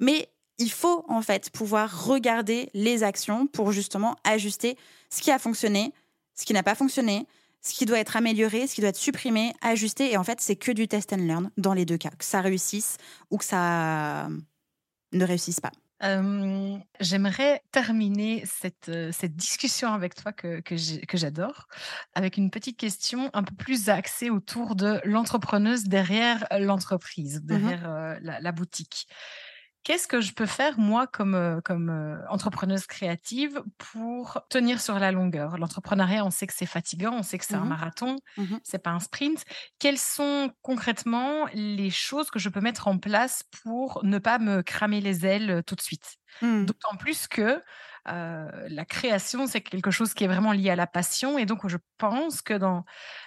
mais 0.00 0.28
il 0.58 0.70
faut 0.70 1.04
en 1.08 1.22
fait 1.22 1.50
pouvoir 1.50 2.06
regarder 2.06 2.70
les 2.74 3.02
actions 3.02 3.46
pour 3.46 3.72
justement 3.72 4.16
ajuster 4.24 4.76
ce 5.10 5.20
qui 5.20 5.30
a 5.30 5.38
fonctionné, 5.38 5.92
ce 6.34 6.44
qui 6.44 6.52
n'a 6.52 6.62
pas 6.62 6.74
fonctionné, 6.74 7.26
ce 7.62 7.74
qui 7.74 7.86
doit 7.86 7.98
être 7.98 8.16
amélioré, 8.16 8.66
ce 8.66 8.74
qui 8.74 8.80
doit 8.80 8.90
être 8.90 8.96
supprimé, 8.96 9.52
ajusté. 9.60 10.12
Et 10.12 10.16
en 10.16 10.24
fait, 10.24 10.40
c'est 10.40 10.56
que 10.56 10.72
du 10.72 10.88
test 10.88 11.12
and 11.12 11.16
learn 11.16 11.50
dans 11.56 11.74
les 11.74 11.84
deux 11.84 11.96
cas, 11.96 12.10
que 12.10 12.24
ça 12.24 12.40
réussisse 12.40 12.96
ou 13.30 13.38
que 13.38 13.44
ça 13.44 14.28
ne 15.12 15.24
réussisse 15.24 15.60
pas. 15.60 15.72
Euh, 16.04 16.76
J'aimerais 17.00 17.62
terminer 17.72 18.44
cette, 18.46 18.90
cette 19.12 19.36
discussion 19.36 19.92
avec 19.92 20.14
toi 20.14 20.32
que, 20.32 20.60
que 20.60 21.16
j'adore 21.16 21.68
avec 22.14 22.36
une 22.36 22.50
petite 22.50 22.76
question 22.76 23.30
un 23.34 23.42
peu 23.42 23.54
plus 23.54 23.88
axée 23.88 24.30
autour 24.30 24.74
de 24.76 25.00
l'entrepreneuse 25.04 25.84
derrière 25.84 26.46
l'entreprise, 26.58 27.42
derrière 27.42 27.88
euh, 27.88 28.18
la, 28.20 28.40
la 28.40 28.52
boutique. 28.52 29.06
Qu'est-ce 29.84 30.06
que 30.06 30.20
je 30.20 30.32
peux 30.32 30.46
faire, 30.46 30.78
moi, 30.78 31.08
comme, 31.08 31.34
euh, 31.34 31.60
comme 31.60 31.90
euh, 31.90 32.16
entrepreneuse 32.28 32.86
créative, 32.86 33.62
pour 33.78 34.40
tenir 34.48 34.80
sur 34.80 34.98
la 35.00 35.10
longueur? 35.10 35.58
L'entrepreneuriat, 35.58 36.24
on 36.24 36.30
sait 36.30 36.46
que 36.46 36.52
c'est 36.54 36.66
fatigant, 36.66 37.14
on 37.14 37.22
sait 37.24 37.36
que 37.36 37.44
c'est 37.44 37.56
un 37.56 37.64
Mhm. 37.64 37.66
marathon, 37.66 38.16
Mhm. 38.36 38.60
c'est 38.62 38.78
pas 38.80 38.90
un 38.90 39.00
sprint. 39.00 39.44
Quelles 39.80 39.98
sont 39.98 40.52
concrètement 40.62 41.46
les 41.52 41.90
choses 41.90 42.30
que 42.30 42.38
je 42.38 42.48
peux 42.48 42.60
mettre 42.60 42.86
en 42.86 42.98
place 42.98 43.42
pour 43.64 44.04
ne 44.04 44.18
pas 44.18 44.38
me 44.38 44.62
cramer 44.62 45.00
les 45.00 45.26
ailes 45.26 45.64
tout 45.66 45.74
de 45.74 45.80
suite? 45.80 46.14
Hmm. 46.40 46.66
D'autant 46.66 46.96
plus 46.96 47.26
que 47.26 47.60
euh, 48.08 48.66
la 48.68 48.84
création, 48.84 49.48
c'est 49.48 49.62
quelque 49.62 49.90
chose 49.90 50.14
qui 50.14 50.22
est 50.22 50.28
vraiment 50.28 50.52
lié 50.52 50.70
à 50.70 50.76
la 50.76 50.86
passion. 50.86 51.38
Et 51.38 51.44
donc, 51.46 51.66
je 51.68 51.76
pense 51.98 52.40
que 52.40 52.54
dans 52.54 52.84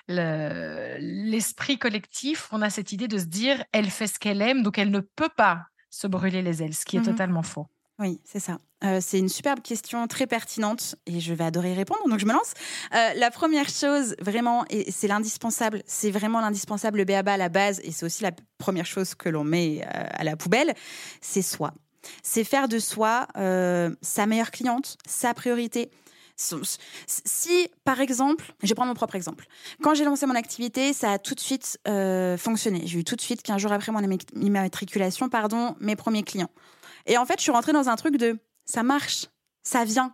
le- 0.08 0.95
l'esprit 0.99 1.78
collectif, 1.80 2.47
on 2.53 2.62
a 2.62 2.70
cette 2.70 2.93
idée 2.93 3.08
de 3.10 3.18
se 3.18 3.26
dire, 3.26 3.64
elle 3.74 3.89
fait 3.89 4.08
ce 4.08 4.20
qu'elle 4.20 4.41
aime, 4.41 4.64
donc 4.64 4.78
elle 4.78 4.91
ne 4.91 5.01
peut 5.01 5.30
pas 5.36 5.66
se 5.96 6.08
brûler 6.08 6.41
les 6.41 6.62
ailes, 6.62 6.74
ce 6.76 6.86
qui 6.86 6.98
est 6.98 7.00
Mhm. 7.00 7.06
totalement 7.06 7.43
faux. 7.43 7.68
Oui, 8.00 8.20
c'est 8.26 8.41
ça. 8.41 8.58
Euh, 8.84 9.00
c'est 9.02 9.18
une 9.20 9.30
superbe 9.30 9.62
question, 9.62 10.06
très 10.08 10.28
pertinente, 10.28 10.96
et 11.06 11.22
je 11.22 11.34
vais 11.34 11.46
adorer 11.46 11.72
y 11.72 11.76
répondre, 11.76 12.02
donc 12.10 12.20
je 12.20 12.26
me 12.26 12.34
lance. 12.34 12.54
Euh, 12.93 13.14
la 13.16 13.32
première 13.32 13.70
chose, 13.70 14.16
vraiment, 14.20 14.66
et 14.70 14.91
c'est 14.91 15.08
l'indispensable, 15.08 15.82
c'est 15.86 16.12
vraiment 16.12 16.41
l'indispensable, 16.41 16.98
le 16.98 17.06
BABA 17.06 17.32
à 17.34 17.38
la 17.38 17.48
base, 17.48 17.80
et 17.86 17.91
c'est 17.93 18.06
aussi 18.06 18.24
la 18.24 18.32
première 18.58 18.86
chose 18.86 19.16
que 19.16 19.30
l'on 19.30 19.46
met 19.46 19.82
euh, 19.84 20.04
à 20.12 20.26
la 20.26 20.36
poubelle, 20.36 20.74
c'est 21.22 21.41
soi. 21.41 21.74
C'est 22.22 22.43
faire 22.43 22.68
de 22.68 22.78
soi 22.78 23.28
sa 24.02 24.26
meilleure 24.28 24.52
cliente, 24.52 24.98
sa 25.08 25.34
priorité. 25.34 25.89
Si, 26.38 27.69
par 27.83 28.01
exemple, 28.01 28.53
je 28.61 28.73
prendre 28.73 28.89
mon 28.89 28.95
propre 28.95 29.15
exemple. 29.15 29.47
Quand 29.81 29.93
j'ai 29.93 30.03
lancé 30.03 30.25
mon 30.25 30.36
activité, 30.36 30.91
ça 30.91 31.13
a 31.13 31.19
tout 31.19 31.33
de 31.33 31.39
suite 31.39 31.79
euh, 31.88 32.38
fonctionné. 32.38 32.81
J'ai 32.86 32.99
eu 32.99 33.03
tout 33.03 33.15
de 33.15 33.21
suite, 33.21 33.41
15 33.41 33.61
jours 33.61 33.71
après 33.71 33.91
mon 33.91 34.01
immatriculation, 34.36 35.29
pardon, 35.29 35.75
mes 35.79 35.95
premiers 35.95 36.23
clients. 36.23 36.49
Et 37.05 37.17
en 37.17 37.25
fait, 37.25 37.36
je 37.38 37.43
suis 37.43 37.51
rentrée 37.51 37.71
dans 37.71 37.88
un 37.88 37.95
truc 37.95 38.17
de 38.17 38.38
ça 38.65 38.83
marche, 38.83 39.27
ça 39.63 39.86
vient. 39.86 40.13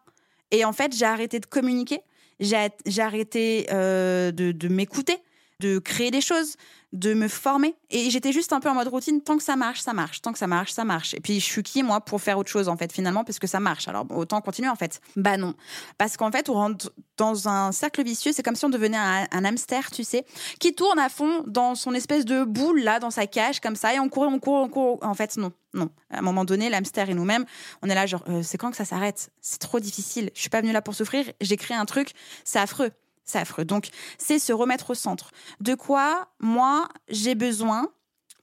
Et 0.52 0.64
en 0.66 0.74
fait, 0.74 0.96
j'ai 0.96 1.06
arrêté 1.06 1.40
de 1.40 1.46
communiquer, 1.46 2.02
j'ai 2.40 3.02
arrêté 3.02 3.68
euh, 3.72 4.32
de 4.32 4.68
m'écouter, 4.68 5.18
de 5.62 5.80
créer 5.80 6.12
des 6.12 6.22
choses, 6.22 6.56
de 6.92 7.14
me 7.14 7.30
former. 7.30 7.76
Et 7.90 8.10
j'étais 8.10 8.34
juste 8.34 8.52
un 8.52 8.60
peu 8.60 8.70
en 8.70 8.74
mode 8.74 8.90
routine, 8.90 9.22
tant 9.22 9.38
que 9.38 9.44
ça 9.44 9.56
marche, 9.56 9.80
ça 9.80 9.94
marche, 9.94 10.22
tant 10.22 10.34
que 10.34 10.40
ça 10.40 10.48
marche, 10.48 10.72
ça 10.74 10.84
marche. 10.84 11.14
Et 11.14 11.22
puis, 11.22 11.40
je 11.40 11.46
suis 11.46 11.64
qui, 11.64 11.84
moi, 11.84 12.02
pour 12.02 12.22
faire 12.22 12.38
autre 12.38 12.50
chose, 12.50 12.68
en 12.68 12.76
fait, 12.76 12.92
finalement, 12.92 13.24
parce 13.24 13.40
que 13.40 13.48
ça 13.48 13.60
marche. 13.60 13.88
Alors, 13.88 14.06
autant 14.10 14.42
continuer, 14.42 14.68
en 14.68 14.76
fait. 14.76 15.00
Bah 15.16 15.38
non. 15.38 15.54
Parce 15.98 16.18
qu'en 16.18 16.32
fait, 16.32 16.50
on 16.50 16.54
rentre 16.54 16.92
dans 17.16 17.48
un 17.48 17.72
cercle 17.72 18.04
vicieux, 18.04 18.32
c'est 18.34 18.44
comme 18.44 18.56
si 18.56 18.66
on 18.66 18.70
devenait 18.70 18.98
un, 18.98 19.28
un 19.32 19.46
hamster, 19.46 19.92
tu 19.92 20.04
sais, 20.04 20.26
qui 20.60 20.74
tourne 20.74 21.00
à 21.00 21.08
fond 21.08 21.44
dans 21.48 21.76
son 21.76 21.94
espèce 21.94 22.26
de 22.26 22.44
boule, 22.44 22.82
là, 22.82 23.00
dans 23.00 23.12
sa 23.12 23.28
cage, 23.28 23.62
comme 23.62 23.76
ça, 23.76 23.94
et 23.94 24.00
on 24.00 24.10
court, 24.10 24.28
on 24.28 24.40
court, 24.40 24.62
on 24.64 24.68
court. 24.68 25.00
En 25.02 25.14
fait, 25.14 25.38
non, 25.38 25.54
non. 25.74 25.90
À 26.10 26.20
un 26.20 26.22
moment 26.22 26.44
donné, 26.44 26.70
l'hamster 26.70 27.10
et 27.10 27.14
nous-mêmes, 27.14 27.46
on 27.82 27.90
est 27.90 27.96
là, 27.96 28.06
genre, 28.06 28.24
euh, 28.28 28.42
c'est 28.44 28.58
quand 28.58 28.72
que 28.72 28.78
ça 28.78 28.86
s'arrête? 28.86 29.32
C'est 29.40 29.60
trop 29.60 29.80
difficile. 29.80 30.30
Je 30.36 30.42
suis 30.42 30.50
pas 30.50 30.60
venue 30.60 30.74
là 30.74 30.82
pour 30.82 30.96
souffrir. 30.96 31.26
J'ai 31.40 31.56
créé 31.56 31.78
un 31.78 31.86
truc, 31.86 32.12
c'est 32.44 32.60
affreux. 32.60 32.92
C'est 33.24 33.40
affreux. 33.40 33.66
Donc, 33.66 33.90
c'est 34.18 34.40
se 34.40 34.54
remettre 34.54 34.92
au 34.92 34.96
centre. 34.96 35.32
De 35.60 35.76
quoi, 35.76 36.28
moi, 36.40 36.88
j'ai 37.08 37.36
besoin 37.36 37.88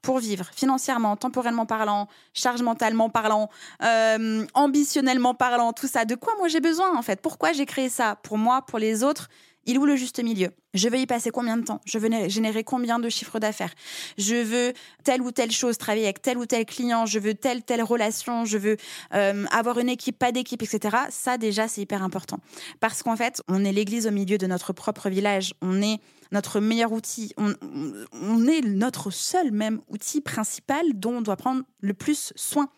pour 0.03 0.19
vivre 0.19 0.47
financièrement, 0.55 1.17
temporellement 1.17 1.67
parlant, 1.67 2.09
charge 2.33 2.63
mentalement 2.63 3.11
parlant, 3.11 3.51
euh, 3.83 4.47
ambitionnellement 4.55 5.35
parlant, 5.35 5.73
tout 5.73 5.89
ça. 5.89 6.05
De 6.05 6.15
quoi 6.15 6.35
moi 6.39 6.49
j'ai 6.49 6.61
besoin 6.61 6.97
en 6.97 7.03
fait? 7.03 7.21
Pourquoi 7.21 7.53
j'ai 7.53 7.67
créé 7.67 7.89
ça? 7.89 8.17
Pour 8.23 8.39
moi, 8.39 8.63
pour 8.63 8.79
les 8.79 9.03
autres 9.03 9.29
il 9.69 9.79
où 9.79 9.85
le 9.85 9.97
juste 9.97 10.23
milieu? 10.23 10.49
Je 10.73 10.89
veux 10.89 10.99
y 10.99 11.07
passer 11.07 11.31
combien 11.31 11.59
de 11.59 11.63
temps? 11.63 11.83
Je 11.85 11.99
veux 11.99 12.09
générer 12.29 12.65
combien 12.65 12.99
de 12.99 13.09
chiffres 13.11 13.39
d'affaires? 13.39 13.73
Je 14.17 14.37
veux 14.37 14.73
telle 15.05 15.21
ou 15.21 15.31
telle 15.31 15.51
chose, 15.51 15.77
travailler 15.77 16.05
avec 16.05 16.23
tel 16.23 16.39
ou 16.39 16.47
tel 16.47 16.65
client, 16.65 17.05
je 17.05 17.19
veux 17.19 17.35
telle 17.35 17.63
telle 17.63 17.83
relation, 17.83 18.47
je 18.47 18.57
veux 18.57 18.77
euh, 19.15 19.45
avoir 19.51 19.79
une 19.79 19.91
équipe, 19.91 20.19
pas 20.19 20.33
d'équipe, 20.33 20.63
etc. 20.63 20.97
Ça 21.11 21.37
déjà 21.37 21.69
c'est 21.69 21.83
hyper 21.83 22.03
important. 22.03 22.39
Parce 22.81 23.03
qu'en 23.03 23.15
fait 23.15 23.43
on 23.47 23.63
est 23.63 23.73
l'église 23.73 24.07
au 24.07 24.11
milieu 24.11 24.39
de 24.39 24.47
notre 24.47 24.73
propre 24.73 25.11
village, 25.11 25.53
on 25.61 25.83
est 25.83 26.01
notre 26.33 26.61
meilleur 26.61 26.93
outil, 26.93 27.33
on 27.39 28.47
est 28.47 28.61
notre 28.61 29.11
seul 29.11 29.51
même 29.51 29.81
outil 29.89 30.21
principal 30.21 30.85
dont 30.95 31.17
on 31.17 31.21
doit 31.23 31.37
prendre 31.37 31.63
le 31.81 31.95
plus 31.95 32.33
soin. 32.37 32.69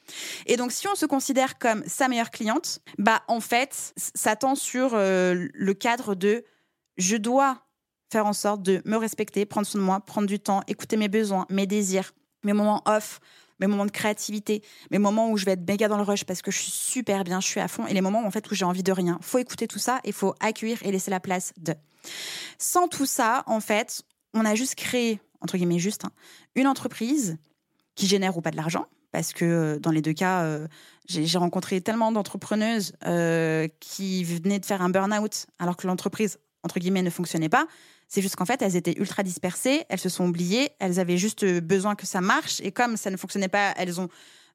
Et 0.46 0.56
donc 0.56 0.72
si 0.72 0.88
on 0.88 0.94
se 0.96 1.06
considère 1.06 1.58
comme 1.58 1.84
sa 1.86 2.08
meilleure 2.08 2.30
cliente, 2.30 2.80
bah 2.98 3.22
en 3.28 3.40
fait 3.40 3.92
ça 3.96 4.34
tend 4.36 4.54
sur 4.54 4.90
euh, 4.94 5.48
le 5.52 5.74
cadre 5.74 6.14
de 6.14 6.44
je 7.00 7.16
dois 7.16 7.58
faire 8.12 8.26
en 8.26 8.32
sorte 8.32 8.62
de 8.62 8.82
me 8.84 8.96
respecter, 8.96 9.46
prendre 9.46 9.66
soin 9.66 9.80
de 9.80 9.86
moi, 9.86 10.00
prendre 10.00 10.26
du 10.26 10.38
temps, 10.38 10.62
écouter 10.66 10.96
mes 10.96 11.08
besoins, 11.08 11.46
mes 11.48 11.66
désirs, 11.66 12.12
mes 12.44 12.52
moments 12.52 12.82
off, 12.86 13.20
mes 13.60 13.66
moments 13.66 13.86
de 13.86 13.90
créativité, 13.90 14.62
mes 14.90 14.98
moments 14.98 15.30
où 15.30 15.36
je 15.36 15.44
vais 15.44 15.52
être 15.52 15.66
méga 15.68 15.86
dans 15.88 15.96
le 15.96 16.02
rush 16.02 16.24
parce 16.24 16.42
que 16.42 16.50
je 16.50 16.58
suis 16.58 16.70
super 16.70 17.24
bien, 17.24 17.40
je 17.40 17.46
suis 17.46 17.60
à 17.60 17.68
fond, 17.68 17.86
et 17.86 17.94
les 17.94 18.00
moments 18.00 18.24
en 18.26 18.30
fait 18.30 18.50
où 18.50 18.54
j'ai 18.54 18.64
envie 18.64 18.82
de 18.82 18.92
rien. 18.92 19.18
Faut 19.20 19.38
écouter 19.38 19.68
tout 19.68 19.78
ça 19.78 20.00
et 20.04 20.12
faut 20.12 20.34
accueillir 20.40 20.78
et 20.82 20.90
laisser 20.90 21.10
la 21.10 21.20
place 21.20 21.52
de. 21.58 21.74
Sans 22.58 22.88
tout 22.88 23.06
ça, 23.06 23.44
en 23.46 23.60
fait, 23.60 24.02
on 24.34 24.44
a 24.44 24.54
juste 24.54 24.74
créé, 24.74 25.20
entre 25.40 25.56
guillemets 25.56 25.78
juste, 25.78 26.04
hein, 26.04 26.12
une 26.54 26.66
entreprise 26.66 27.36
qui 27.94 28.06
génère 28.06 28.36
ou 28.36 28.40
pas 28.40 28.50
de 28.50 28.56
l'argent, 28.56 28.86
parce 29.12 29.32
que 29.32 29.44
euh, 29.44 29.78
dans 29.78 29.90
les 29.90 30.02
deux 30.02 30.14
cas, 30.14 30.42
euh, 30.42 30.66
j'ai 31.06 31.38
rencontré 31.38 31.80
tellement 31.80 32.12
d'entrepreneuses 32.12 32.94
euh, 33.04 33.68
qui 33.80 34.24
venaient 34.24 34.60
de 34.60 34.66
faire 34.66 34.80
un 34.80 34.90
burn-out 34.90 35.46
alors 35.58 35.76
que 35.76 35.86
l'entreprise, 35.86 36.38
entre 36.62 36.78
guillemets, 36.78 37.02
ne 37.02 37.10
fonctionnait 37.10 37.48
pas. 37.48 37.66
C'est 38.08 38.22
juste 38.22 38.36
qu'en 38.36 38.44
fait, 38.44 38.60
elles 38.62 38.76
étaient 38.76 38.98
ultra 38.98 39.22
dispersées, 39.22 39.84
elles 39.88 40.00
se 40.00 40.08
sont 40.08 40.26
oubliées, 40.26 40.70
elles 40.80 40.98
avaient 40.98 41.18
juste 41.18 41.44
besoin 41.60 41.94
que 41.94 42.06
ça 42.06 42.20
marche. 42.20 42.60
Et 42.62 42.72
comme 42.72 42.96
ça 42.96 43.10
ne 43.10 43.16
fonctionnait 43.16 43.48
pas, 43.48 43.72
elles 43.76 44.00
ont 44.00 44.08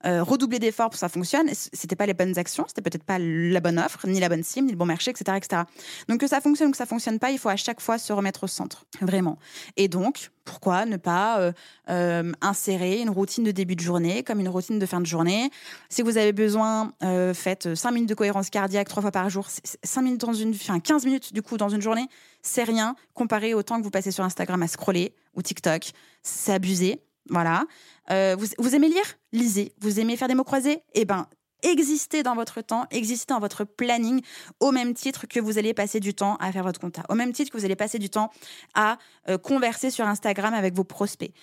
euh, 0.05 0.23
redoubler 0.23 0.59
d'efforts 0.59 0.87
pour 0.87 0.93
que 0.93 0.99
ça 0.99 1.09
fonctionne. 1.09 1.49
C'était 1.53 1.95
pas 1.95 2.05
les 2.05 2.13
bonnes 2.13 2.37
actions, 2.37 2.65
c'était 2.67 2.81
peut-être 2.81 3.03
pas 3.03 3.17
la 3.19 3.59
bonne 3.59 3.79
offre, 3.79 4.07
ni 4.07 4.19
la 4.19 4.29
bonne 4.29 4.43
cible, 4.43 4.67
ni 4.67 4.71
le 4.71 4.77
bon 4.77 4.85
marché, 4.85 5.11
etc., 5.11 5.37
etc. 5.37 5.63
Donc 6.07 6.19
que 6.19 6.27
ça 6.27 6.41
fonctionne 6.41 6.69
ou 6.69 6.71
que 6.71 6.77
ça 6.77 6.85
fonctionne 6.85 7.19
pas, 7.19 7.31
il 7.31 7.39
faut 7.39 7.49
à 7.49 7.55
chaque 7.55 7.81
fois 7.81 7.97
se 7.97 8.13
remettre 8.13 8.43
au 8.43 8.47
centre, 8.47 8.85
vraiment. 9.01 9.37
Et 9.77 9.87
donc, 9.87 10.31
pourquoi 10.43 10.85
ne 10.85 10.97
pas 10.97 11.39
euh, 11.39 11.51
euh, 11.89 12.31
insérer 12.41 13.01
une 13.01 13.09
routine 13.09 13.43
de 13.43 13.51
début 13.51 13.75
de 13.75 13.81
journée 13.81 14.23
comme 14.23 14.39
une 14.39 14.49
routine 14.49 14.77
de 14.77 14.85
fin 14.85 15.01
de 15.01 15.05
journée? 15.05 15.49
Si 15.89 16.01
vous 16.01 16.17
avez 16.17 16.33
besoin, 16.33 16.93
faites 17.33 17.73
5 17.73 17.91
minutes 17.91 18.09
de 18.09 18.15
cohérence 18.15 18.49
cardiaque 18.49 18.87
trois 18.87 19.01
fois 19.01 19.11
par 19.11 19.29
jour, 19.29 19.47
5 19.83 20.01
minutes 20.01 20.21
dans 20.21 20.33
une, 20.33 20.51
enfin 20.51 20.79
15 20.79 21.05
minutes 21.05 21.33
du 21.33 21.41
coup 21.41 21.57
dans 21.57 21.69
une 21.69 21.81
journée, 21.81 22.07
c'est 22.41 22.63
rien 22.63 22.95
comparé 23.13 23.53
au 23.53 23.63
temps 23.63 23.79
que 23.79 23.83
vous 23.83 23.91
passez 23.91 24.11
sur 24.11 24.23
Instagram 24.23 24.61
à 24.61 24.67
scroller 24.67 25.13
ou 25.35 25.41
TikTok. 25.41 25.91
C'est 26.21 26.53
abusé. 26.53 27.01
Voilà. 27.29 27.65
Euh, 28.11 28.35
vous, 28.37 28.75
aimez 28.75 28.89
lire? 28.89 29.17
Lisez. 29.31 29.73
Vous 29.79 29.99
aimez 29.99 30.17
faire 30.17 30.27
des 30.27 30.35
mots 30.35 30.43
croisés? 30.43 30.81
Eh 30.93 31.05
ben, 31.05 31.27
existez 31.63 32.23
dans 32.23 32.35
votre 32.35 32.61
temps, 32.61 32.85
existez 32.91 33.33
dans 33.33 33.39
votre 33.39 33.63
planning, 33.63 34.21
au 34.59 34.71
même 34.71 34.93
titre 34.93 35.27
que 35.27 35.39
vous 35.39 35.57
allez 35.57 35.73
passer 35.73 35.99
du 35.99 36.13
temps 36.13 36.35
à 36.37 36.51
faire 36.51 36.63
votre 36.63 36.79
compta, 36.79 37.03
au 37.09 37.15
même 37.15 37.33
titre 37.33 37.51
que 37.51 37.57
vous 37.57 37.65
allez 37.65 37.75
passer 37.75 37.97
du 37.97 38.09
temps 38.09 38.31
à 38.73 38.97
euh, 39.29 39.37
converser 39.37 39.89
sur 39.89 40.05
Instagram 40.05 40.53
avec 40.53 40.75
vos 40.75 40.83
prospects. 40.83 41.33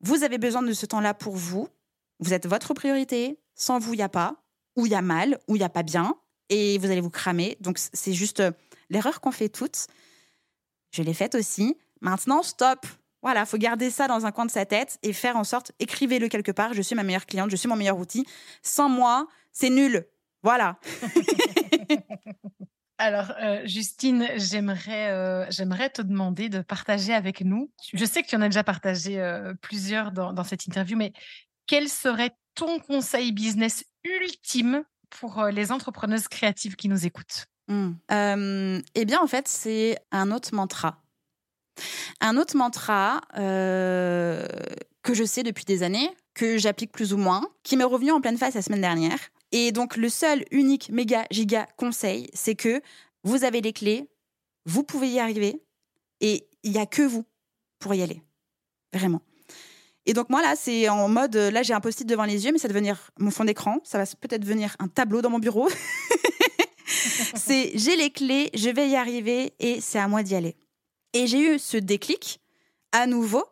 Vous 0.00 0.24
avez 0.24 0.38
besoin 0.38 0.62
de 0.62 0.72
ce 0.72 0.86
temps-là 0.86 1.14
pour 1.14 1.36
vous. 1.36 1.68
Vous 2.18 2.32
êtes 2.32 2.46
votre 2.46 2.74
priorité. 2.74 3.38
Sans 3.54 3.78
vous, 3.78 3.92
il 3.94 3.98
n'y 3.98 4.02
a 4.02 4.08
pas, 4.08 4.36
ou 4.76 4.86
il 4.86 4.92
y 4.92 4.94
a 4.94 5.02
mal, 5.02 5.38
ou 5.46 5.56
il 5.56 5.58
n'y 5.58 5.64
a 5.64 5.68
pas 5.68 5.82
bien, 5.82 6.14
et 6.48 6.78
vous 6.78 6.90
allez 6.90 7.02
vous 7.02 7.10
cramer. 7.10 7.58
Donc, 7.60 7.78
c'est 7.78 8.14
juste 8.14 8.40
euh, 8.40 8.50
l'erreur 8.88 9.20
qu'on 9.20 9.32
fait 9.32 9.50
toutes. 9.50 9.86
Je 10.90 11.02
l'ai 11.02 11.14
faite 11.14 11.34
aussi. 11.34 11.76
Maintenant, 12.00 12.42
stop. 12.42 12.86
Voilà, 13.22 13.44
faut 13.44 13.58
garder 13.58 13.90
ça 13.90 14.08
dans 14.08 14.24
un 14.24 14.32
coin 14.32 14.46
de 14.46 14.50
sa 14.50 14.64
tête 14.64 14.98
et 15.02 15.12
faire 15.12 15.36
en 15.36 15.44
sorte, 15.44 15.72
écrivez-le 15.78 16.28
quelque 16.28 16.52
part, 16.52 16.72
je 16.72 16.82
suis 16.82 16.94
ma 16.94 17.02
meilleure 17.02 17.26
cliente, 17.26 17.50
je 17.50 17.56
suis 17.56 17.68
mon 17.68 17.76
meilleur 17.76 17.98
outil. 17.98 18.26
Sans 18.62 18.88
moi, 18.88 19.26
c'est 19.52 19.70
nul. 19.70 20.06
Voilà. 20.42 20.78
Alors, 22.98 23.32
euh, 23.42 23.66
Justine, 23.66 24.28
j'aimerais, 24.36 25.08
euh, 25.10 25.46
j'aimerais 25.50 25.88
te 25.88 26.02
demander 26.02 26.50
de 26.50 26.60
partager 26.60 27.14
avec 27.14 27.40
nous. 27.42 27.70
Je 27.94 28.04
sais 28.04 28.22
que 28.22 28.28
tu 28.28 28.36
en 28.36 28.42
as 28.42 28.48
déjà 28.48 28.62
partagé 28.62 29.18
euh, 29.18 29.54
plusieurs 29.62 30.12
dans, 30.12 30.44
cette 30.44 30.66
interview, 30.66 30.98
mais 30.98 31.12
quel 31.66 31.88
serait 31.88 32.32
ton 32.54 32.78
conseil 32.78 33.32
business 33.32 33.84
ultime 34.04 34.82
pour 35.08 35.44
les 35.44 35.72
entrepreneuses 35.72 36.28
créatives 36.28 36.76
qui 36.76 36.88
nous 36.88 37.06
écoutent? 37.06 37.46
Mmh. 37.68 38.80
Eh 38.94 39.04
bien, 39.06 39.20
en 39.22 39.26
fait, 39.26 39.48
c'est 39.48 39.98
un 40.10 40.30
autre 40.30 40.54
mantra 40.54 41.02
un 42.20 42.36
autre 42.36 42.56
mantra 42.56 43.20
euh, 43.38 44.46
que 45.02 45.14
je 45.14 45.24
sais 45.24 45.42
depuis 45.42 45.64
des 45.64 45.82
années, 45.82 46.10
que 46.34 46.58
j'applique 46.58 46.92
plus 46.92 47.12
ou 47.12 47.16
moins, 47.16 47.42
qui 47.62 47.76
m'est 47.76 47.84
revenu 47.84 48.10
en 48.10 48.20
pleine 48.20 48.38
face 48.38 48.54
la 48.54 48.62
semaine 48.62 48.80
dernière. 48.80 49.18
Et 49.52 49.72
donc 49.72 49.96
le 49.96 50.08
seul, 50.08 50.44
unique, 50.50 50.90
méga, 50.90 51.26
giga 51.30 51.66
conseil, 51.76 52.28
c'est 52.34 52.54
que 52.54 52.80
vous 53.24 53.44
avez 53.44 53.60
les 53.60 53.72
clés, 53.72 54.08
vous 54.66 54.82
pouvez 54.82 55.08
y 55.08 55.18
arriver, 55.18 55.62
et 56.20 56.46
il 56.62 56.72
n'y 56.72 56.78
a 56.78 56.86
que 56.86 57.02
vous 57.02 57.24
pour 57.78 57.94
y 57.94 58.02
aller. 58.02 58.22
Vraiment. 58.92 59.22
Et 60.06 60.12
donc 60.12 60.30
moi 60.30 60.42
là, 60.42 60.54
c'est 60.56 60.88
en 60.88 61.08
mode, 61.08 61.36
là 61.36 61.62
j'ai 61.62 61.74
un 61.74 61.80
post-it 61.80 62.06
devant 62.06 62.24
les 62.24 62.44
yeux, 62.44 62.52
mais 62.52 62.58
ça 62.58 62.68
va 62.68 62.74
devenir 62.74 63.10
mon 63.18 63.30
fond 63.30 63.44
d'écran, 63.44 63.78
ça 63.84 63.98
va 63.98 64.04
peut-être 64.20 64.42
devenir 64.42 64.76
un 64.78 64.88
tableau 64.88 65.22
dans 65.22 65.30
mon 65.30 65.38
bureau. 65.38 65.68
c'est 67.34 67.72
j'ai 67.74 67.96
les 67.96 68.10
clés, 68.10 68.50
je 68.54 68.70
vais 68.70 68.88
y 68.88 68.96
arriver 68.96 69.54
et 69.58 69.80
c'est 69.80 69.98
à 69.98 70.08
moi 70.08 70.22
d'y 70.22 70.34
aller. 70.34 70.56
Et 71.12 71.26
j'ai 71.26 71.54
eu 71.54 71.58
ce 71.58 71.76
déclic 71.76 72.40
à 72.92 73.06
nouveau. 73.06 73.44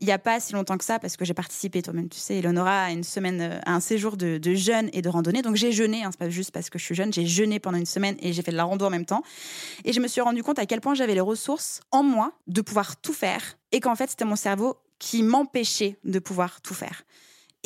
Il 0.00 0.06
n'y 0.06 0.12
a 0.12 0.18
pas 0.18 0.40
si 0.40 0.52
longtemps 0.52 0.76
que 0.76 0.84
ça, 0.84 0.98
parce 0.98 1.16
que 1.16 1.24
j'ai 1.24 1.32
participé 1.32 1.80
toi-même, 1.80 2.10
tu 2.10 2.18
sais, 2.18 2.36
Eleonora, 2.36 2.84
à 2.84 2.90
une 2.90 3.02
semaine, 3.02 3.40
euh, 3.40 3.58
à 3.64 3.74
un 3.74 3.80
séjour 3.80 4.18
de, 4.18 4.38
jeûne 4.54 4.90
et 4.92 5.00
de 5.00 5.08
randonnée. 5.08 5.40
Donc 5.40 5.56
j'ai 5.56 5.72
jeûné, 5.72 6.04
hein, 6.04 6.10
c'est 6.10 6.18
pas 6.18 6.28
juste 6.28 6.50
parce 6.50 6.68
que 6.68 6.78
je 6.78 6.84
suis 6.84 6.94
jeune, 6.94 7.14
j'ai 7.14 7.24
jeûné 7.24 7.60
pendant 7.60 7.78
une 7.78 7.86
semaine 7.86 8.14
et 8.20 8.34
j'ai 8.34 8.42
fait 8.42 8.50
de 8.50 8.58
la 8.58 8.64
rando 8.64 8.84
en 8.84 8.90
même 8.90 9.06
temps. 9.06 9.22
Et 9.86 9.94
je 9.94 10.00
me 10.00 10.06
suis 10.06 10.20
rendu 10.20 10.42
compte 10.42 10.58
à 10.58 10.66
quel 10.66 10.82
point 10.82 10.94
j'avais 10.94 11.14
les 11.14 11.20
ressources 11.20 11.80
en 11.92 12.02
moi 12.02 12.32
de 12.46 12.60
pouvoir 12.60 13.00
tout 13.00 13.14
faire 13.14 13.56
et 13.72 13.80
qu'en 13.80 13.94
fait 13.94 14.10
c'était 14.10 14.26
mon 14.26 14.36
cerveau 14.36 14.76
qui 14.98 15.22
m'empêchait 15.22 15.98
de 16.04 16.18
pouvoir 16.18 16.60
tout 16.60 16.74
faire. 16.74 17.04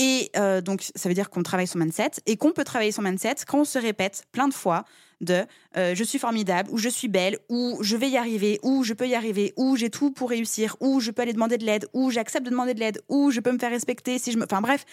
Et 0.03 0.31
euh, 0.39 0.63
donc, 0.63 0.91
ça 0.95 1.11
veut 1.11 1.15
dire 1.15 1.29
qu'on 1.29 1.43
travaille 1.43 1.67
son 1.67 1.79
mindset 1.79 2.13
et 2.25 2.39
qu'on 2.39 2.53
peut 2.53 2.65
travailler 2.65 2.91
son 2.91 3.03
mindset 3.03 3.35
quand 3.47 3.61
on 3.61 3.65
se 3.65 3.79
répète 3.79 4.25
plein 4.33 4.49
de 4.49 4.55
fois 4.55 4.87
de 5.21 5.45
euh, 5.77 5.95
je 5.95 6.03
suis 6.03 6.19
formidable, 6.19 6.71
ou 6.73 6.79
je 6.79 6.89
suis 6.89 7.09
belle, 7.09 7.37
ou 7.51 7.77
je 7.83 7.99
vais 7.99 8.09
y 8.09 8.17
arriver, 8.17 8.59
ou 8.63 8.83
je 8.83 8.95
peux 8.95 9.07
y 9.07 9.15
arriver, 9.15 9.53
ou 9.59 9.77
j'ai 9.77 9.91
tout 9.91 10.11
pour 10.11 10.31
réussir, 10.31 10.75
ou 10.81 11.01
je 11.01 11.11
peux 11.11 11.21
aller 11.21 11.35
demander 11.35 11.59
de 11.59 11.67
l'aide, 11.67 11.87
ou 11.93 12.11
j'accepte 12.11 12.47
de 12.47 12.51
demander 12.51 12.73
de 12.73 12.81
l'aide, 12.81 13.03
ou 13.11 13.31
je 13.31 13.41
peux 13.41 13.53
me 13.53 13.59
faire 13.59 13.71
respecter 13.71 14.19
si 14.19 14.33
je 14.33 14.39
me. 14.39 14.45
Enfin 14.45 14.63
bref, 14.63 14.87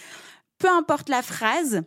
peu 0.58 0.68
importe 0.68 1.08
la 1.08 1.22
phrase, 1.22 1.84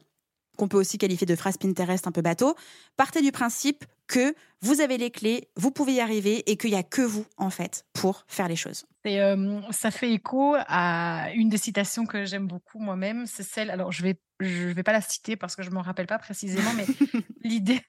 qu'on 0.57 0.69
peut 0.69 0.79
aussi 0.79 0.97
qualifier 0.97 1.27
de 1.27 1.37
phrase 1.37 1.59
Pinterest 1.59 2.07
un 2.07 2.13
peu 2.13 2.23
bateau, 2.23 2.55
partez 2.97 3.21
du 3.21 3.33
principe 3.33 3.85
que 4.11 4.35
vous 4.61 4.81
avez 4.81 4.99
les 4.99 5.11
clés, 5.11 5.49
vous 5.57 5.71
pouvez 5.71 5.95
y 5.95 6.01
arriver 6.01 6.51
et 6.51 6.57
qu'il 6.57 6.71
n'y 6.71 6.77
a 6.77 6.83
que 6.83 7.01
vous, 7.01 7.25
en 7.39 7.49
fait, 7.49 7.87
pour 7.95 8.25
faire 8.27 8.49
les 8.49 8.57
choses. 8.57 8.85
Et 9.05 9.23
euh, 9.23 9.61
ça 9.71 9.91
fait 9.91 10.13
écho 10.13 10.57
à 10.59 11.29
une 11.35 11.49
des 11.49 11.57
citations 11.57 12.05
que 12.05 12.27
j'aime 12.27 12.47
beaucoup 12.47 12.81
moi-même, 12.81 13.25
c'est 13.27 13.45
celle, 13.45 13.71
alors 13.71 13.93
je 13.93 14.03
vais, 14.03 14.21
je 14.41 14.67
vais 14.67 14.83
pas 14.83 14.93
la 14.93 15.01
citer 15.01 15.37
parce 15.37 15.57
que 15.57 15.63
je 15.63 15.71
ne 15.71 15.77
me 15.77 15.81
rappelle 15.81 16.09
pas 16.09 16.19
précisément, 16.19 16.73
mais 16.77 16.85
l'idée, 17.43 17.81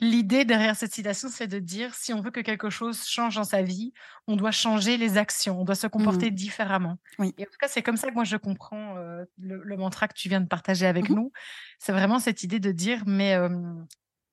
l'idée 0.00 0.44
derrière 0.44 0.74
cette 0.74 0.92
citation, 0.92 1.28
c'est 1.28 1.46
de 1.46 1.60
dire 1.60 1.94
si 1.94 2.12
on 2.12 2.22
veut 2.22 2.32
que 2.32 2.40
quelque 2.40 2.70
chose 2.70 3.04
change 3.06 3.36
dans 3.36 3.44
sa 3.44 3.62
vie, 3.62 3.92
on 4.26 4.34
doit 4.34 4.50
changer 4.50 4.96
les 4.96 5.18
actions, 5.18 5.60
on 5.60 5.64
doit 5.64 5.76
se 5.76 5.86
comporter 5.86 6.32
mmh 6.32 6.34
différemment. 6.34 6.98
Oui. 7.20 7.34
Et 7.38 7.42
en 7.42 7.46
tout 7.46 7.58
cas, 7.60 7.68
c'est 7.68 7.82
comme 7.82 7.96
ça 7.96 8.08
que 8.08 8.14
moi 8.14 8.24
je 8.24 8.36
comprends 8.36 8.96
euh, 8.96 9.24
le, 9.38 9.76
mantra 9.76 10.08
que 10.08 10.14
tu 10.14 10.28
viens 10.28 10.40
de 10.40 10.48
partager 10.48 10.86
avec 10.86 11.08
mmh 11.08 11.14
nous. 11.14 11.30
C'est 11.78 11.92
vraiment 11.92 12.18
cette 12.18 12.42
idée 12.42 12.58
de 12.58 12.72
dire, 12.72 13.04
mais 13.06 13.34
euh, 13.34 13.48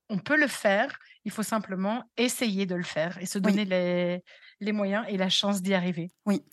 on 0.09 0.17
peut 0.17 0.37
le 0.37 0.47
faire, 0.47 0.99
il 1.23 1.31
faut 1.31 1.43
simplement 1.43 2.03
essayer 2.17 2.65
de 2.65 2.75
le 2.75 2.83
faire 2.83 3.17
et 3.21 3.25
se 3.25 3.39
donner 3.39 3.65
les, 3.65 4.23
les 4.59 4.71
moyens 4.71 5.05
et 5.09 5.17
la 5.17 5.29
chance 5.29 5.61
d'y 5.61 5.73
arriver. 5.73 6.11
Oui. 6.25 6.43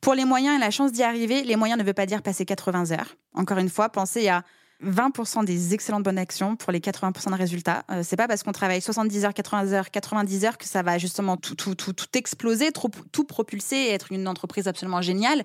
Pour 0.00 0.14
les 0.14 0.24
moyens 0.24 0.56
et 0.56 0.60
la 0.60 0.70
chance 0.70 0.92
d'y 0.92 1.02
arriver, 1.02 1.44
les 1.44 1.56
moyens 1.56 1.78
ne 1.78 1.84
veut 1.84 1.92
pas 1.92 2.06
dire 2.06 2.22
passer 2.22 2.44
80 2.44 2.92
heures. 2.92 3.16
Encore 3.34 3.58
une 3.58 3.68
fois, 3.68 3.90
pensez 3.90 4.28
à 4.28 4.44
20% 4.82 5.44
des 5.44 5.74
excellentes 5.74 6.02
bonnes 6.02 6.18
actions 6.18 6.56
pour 6.56 6.72
les 6.72 6.80
80% 6.80 7.30
de 7.30 7.36
résultats. 7.36 7.84
Euh, 7.90 8.02
c'est 8.02 8.16
pas 8.16 8.26
parce 8.26 8.42
qu'on 8.42 8.52
travaille 8.52 8.80
70 8.80 9.24
heures, 9.24 9.34
80 9.34 9.72
heures, 9.72 9.90
90 9.90 10.44
heures 10.44 10.58
que 10.58 10.64
ça 10.64 10.82
va 10.82 10.98
justement 10.98 11.36
tout, 11.36 11.54
tout, 11.54 11.74
tout, 11.74 11.92
tout 11.92 12.06
exploser, 12.14 12.72
tout, 12.72 12.90
tout 13.12 13.24
propulser 13.24 13.76
et 13.76 13.90
être 13.90 14.10
une 14.10 14.26
entreprise 14.26 14.66
absolument 14.66 15.02
géniale. 15.02 15.44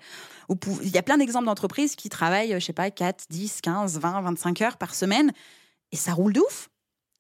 Il 0.82 0.89
y 0.89 0.97
a 0.97 1.03
plein 1.03 1.18
d'exemples 1.18 1.45
d'entreprises 1.45 1.95
qui 1.95 2.09
travaillent, 2.09 2.53
je 2.53 2.65
sais 2.65 2.74
pas, 2.74 2.89
4, 2.89 3.26
10, 3.30 3.61
15, 3.61 3.99
20, 3.99 4.22
25 4.22 4.61
heures 4.61 4.78
par 4.78 4.95
semaine 4.95 5.32
et 5.91 5.95
ça 5.95 6.13
roule 6.13 6.34
de 6.34 6.39
ouf. 6.39 6.70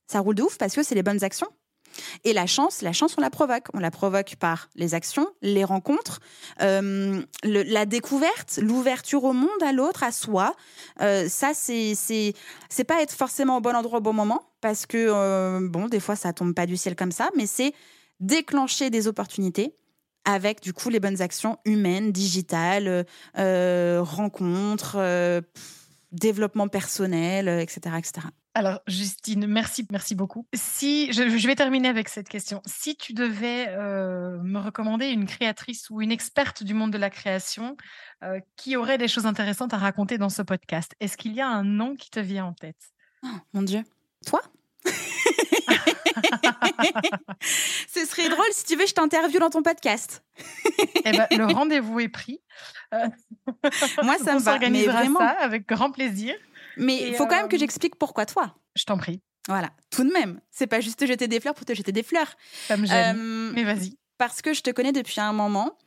Ça 0.07 0.19
roule 0.19 0.35
de 0.35 0.43
ouf 0.43 0.57
parce 0.57 0.73
que 0.73 0.83
c'est 0.83 0.95
les 0.95 1.03
bonnes 1.03 1.23
actions. 1.23 1.49
Et 2.23 2.33
la 2.33 2.45
chance, 2.45 2.81
la 2.81 2.93
chance, 2.93 3.15
on 3.17 3.21
la 3.21 3.29
provoque. 3.29 3.67
On 3.73 3.79
la 3.79 3.91
provoque 3.91 4.35
par 4.37 4.69
les 4.75 4.93
actions, 4.93 5.27
les 5.41 5.63
rencontres, 5.63 6.19
euh, 6.61 7.21
la 7.43 7.85
découverte, 7.85 8.59
l'ouverture 8.61 9.23
au 9.23 9.33
monde, 9.33 9.63
à 9.65 9.71
l'autre, 9.71 10.03
à 10.03 10.11
soi. 10.11 10.55
Euh, 11.01 11.27
ça, 11.27 11.51
c'est 11.53 11.93
c'est 11.95 12.83
pas 12.83 13.01
être 13.01 13.13
forcément 13.13 13.57
au 13.57 13.61
bon 13.61 13.75
endroit 13.75 13.99
au 13.99 14.01
bon 14.01 14.13
moment, 14.13 14.43
parce 14.61 14.85
que 14.85 14.97
euh, 14.97 15.59
bon, 15.61 15.87
des 15.87 15.99
fois, 15.99 16.15
ça 16.15 16.33
tombe 16.33 16.53
pas 16.53 16.65
du 16.65 16.77
ciel 16.77 16.95
comme 16.95 17.11
ça, 17.11 17.29
mais 17.35 17.47
c'est 17.47 17.73
déclencher 18.19 18.89
des 18.89 19.07
opportunités 19.07 19.75
avec 20.25 20.61
du 20.61 20.73
coup 20.73 20.89
les 20.89 20.99
bonnes 20.99 21.21
actions 21.21 21.57
humaines, 21.63 22.11
digitales, 22.11 23.05
rencontres, 23.35 24.97
développement 26.11 26.67
personnel, 26.67 27.47
etc., 27.47 27.95
etc. 27.97 28.27
Alors, 28.57 28.79
Justine, 28.87 29.45
merci, 29.45 29.85
merci 29.91 30.15
beaucoup. 30.15 30.47
Si 30.51 31.13
je, 31.13 31.21
vais 31.47 31.53
terminer 31.53 31.89
avec 31.89 32.09
cette 32.09 32.27
question. 32.27 32.63
Si 32.65 32.95
tu 32.95 33.13
devais 33.13 33.67
euh, 33.69 34.39
me 34.41 34.57
recommander 34.57 35.09
une 35.09 35.27
créatrice 35.27 35.91
ou 35.91 36.01
une 36.01 36.11
experte 36.11 36.63
du 36.63 36.73
monde 36.73 36.89
de 36.89 36.97
la 36.97 37.11
création 37.11 37.77
euh, 38.23 38.39
qui 38.55 38.75
aurait 38.75 38.97
des 38.97 39.07
choses 39.07 39.27
intéressantes 39.27 39.75
à 39.75 39.77
raconter 39.77 40.17
dans 40.17 40.29
ce 40.29 40.41
podcast, 40.41 40.95
est-ce 40.99 41.17
qu'il 41.17 41.33
y 41.33 41.41
a 41.41 41.47
un 41.47 41.63
nom 41.63 41.95
qui 41.95 42.09
te 42.09 42.19
vient 42.19 42.45
en 42.45 42.53
tête? 42.53 42.81
Oh, 43.23 43.27
Mon 43.53 43.61
Dieu, 43.61 43.83
toi? 44.25 44.41
Ce 47.43 48.05
serait 48.07 48.29
drôle 48.29 48.45
si 48.53 48.65
tu 48.65 48.75
veux, 48.75 48.87
je 48.87 48.93
t'interviewe 48.95 49.39
dans 49.39 49.51
ton 49.51 49.61
podcast. 49.61 50.23
Eh 51.05 51.11
ben, 51.11 51.27
le 51.29 51.45
rendez-vous 51.53 51.99
est 51.99 52.09
pris. 52.09 52.41
Euh, 52.95 53.07
Moi, 54.01 54.17
ça 54.23 54.31
on 54.31 54.35
me 54.35 54.39
va. 54.39 54.39
Mais 54.39 54.39
s'organisera 54.39 55.01
vraiment. 55.01 55.19
ça 55.19 55.29
avec 55.29 55.67
grand 55.67 55.91
plaisir. 55.91 56.33
Mais 56.77 57.07
il 57.07 57.15
faut 57.15 57.25
quand 57.25 57.37
même 57.37 57.47
que 57.47 57.55
euh, 57.55 57.59
j'explique 57.59 57.95
pourquoi 57.95 58.25
toi. 58.25 58.55
Je 58.75 58.83
t'en 58.85 58.97
prie. 58.97 59.21
Voilà, 59.47 59.71
tout 59.91 60.03
de 60.03 60.11
même. 60.11 60.41
C'est 60.51 60.67
pas 60.67 60.81
juste 60.81 60.99
te 60.99 61.05
jeter 61.05 61.27
des 61.27 61.39
fleurs 61.39 61.55
pour 61.55 61.65
te 61.65 61.73
jeter 61.73 61.91
des 61.91 62.03
fleurs. 62.03 62.35
Ça 62.67 62.77
me 62.77 62.85
gêne. 62.85 63.17
Euh, 63.17 63.51
Mais 63.53 63.63
vas-y. 63.63 63.97
parce 64.17 64.41
que 64.41 64.53
je 64.53 64.61
te 64.61 64.71
connais 64.71 64.91
depuis 64.91 65.21
un 65.21 65.31
moment, 65.33 65.77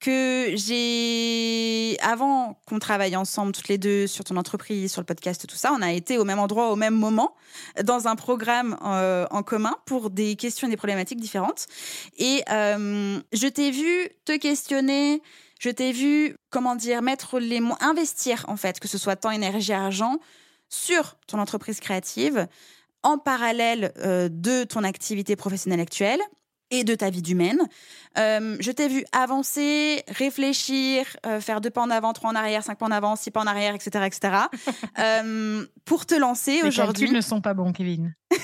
que 0.00 0.52
j'ai. 0.54 1.96
Avant 2.02 2.60
qu'on 2.66 2.78
travaille 2.78 3.16
ensemble 3.16 3.52
toutes 3.52 3.68
les 3.68 3.78
deux 3.78 4.06
sur 4.06 4.24
ton 4.24 4.36
entreprise, 4.36 4.92
sur 4.92 5.00
le 5.00 5.06
podcast, 5.06 5.46
tout 5.46 5.56
ça, 5.56 5.72
on 5.72 5.80
a 5.80 5.92
été 5.92 6.18
au 6.18 6.24
même 6.24 6.38
endroit, 6.38 6.70
au 6.70 6.76
même 6.76 6.94
moment, 6.94 7.34
dans 7.82 8.08
un 8.08 8.16
programme 8.16 8.76
euh, 8.84 9.26
en 9.30 9.42
commun 9.42 9.74
pour 9.86 10.10
des 10.10 10.36
questions 10.36 10.66
et 10.66 10.70
des 10.70 10.76
problématiques 10.76 11.20
différentes. 11.20 11.66
Et 12.18 12.42
euh, 12.50 13.20
je 13.32 13.46
t'ai 13.46 13.70
vu 13.70 14.08
te 14.24 14.36
questionner. 14.36 15.22
Je 15.64 15.70
t'ai 15.70 15.92
vu, 15.92 16.36
comment 16.50 16.76
dire, 16.76 17.00
mettre 17.00 17.38
les 17.38 17.58
mots, 17.58 17.76
investir 17.80 18.44
en 18.48 18.56
fait, 18.58 18.78
que 18.80 18.86
ce 18.86 18.98
soit 18.98 19.16
temps, 19.16 19.30
énergie, 19.30 19.72
argent, 19.72 20.18
sur 20.68 21.16
ton 21.26 21.38
entreprise 21.38 21.80
créative, 21.80 22.46
en 23.02 23.16
parallèle 23.16 23.90
euh, 23.96 24.28
de 24.30 24.64
ton 24.64 24.84
activité 24.84 25.36
professionnelle 25.36 25.80
actuelle 25.80 26.20
et 26.70 26.84
de 26.84 26.94
ta 26.94 27.08
vie 27.08 27.22
d'humaine. 27.22 27.60
Euh, 28.18 28.58
je 28.60 28.70
t'ai 28.72 28.88
vu 28.88 29.06
avancer, 29.12 30.02
réfléchir, 30.08 31.06
euh, 31.24 31.40
faire 31.40 31.62
deux 31.62 31.70
pas 31.70 31.80
en 31.80 31.88
avant, 31.88 32.12
trois 32.12 32.28
en 32.28 32.34
arrière, 32.34 32.62
cinq 32.62 32.76
pas 32.76 32.84
en 32.84 32.90
avant, 32.90 33.16
six 33.16 33.30
pas 33.30 33.40
en 33.40 33.46
arrière, 33.46 33.74
etc., 33.74 34.04
etc. 34.04 34.34
euh, 34.98 35.64
pour 35.86 36.04
te 36.04 36.14
lancer 36.14 36.60
Les 36.60 36.68
aujourd'hui. 36.68 37.06
calculs 37.06 37.16
ne 37.16 37.22
sont 37.22 37.40
pas 37.40 37.54
bons, 37.54 37.72
Kevin. 37.72 38.14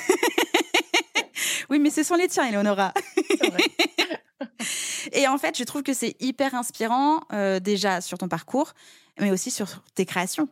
Oui, 1.70 1.78
mais 1.78 1.90
ce 1.90 2.02
sont 2.02 2.16
les 2.16 2.26
tiens, 2.26 2.46
Eleonora. 2.46 2.92
Et 5.12 5.26
en 5.28 5.38
fait, 5.38 5.56
je 5.56 5.64
trouve 5.64 5.82
que 5.82 5.94
c'est 5.94 6.16
hyper 6.20 6.54
inspirant, 6.54 7.20
euh, 7.32 7.60
déjà 7.60 8.00
sur 8.00 8.18
ton 8.18 8.28
parcours, 8.28 8.72
mais 9.18 9.30
aussi 9.30 9.50
sur 9.50 9.82
tes 9.94 10.06
créations. 10.06 10.48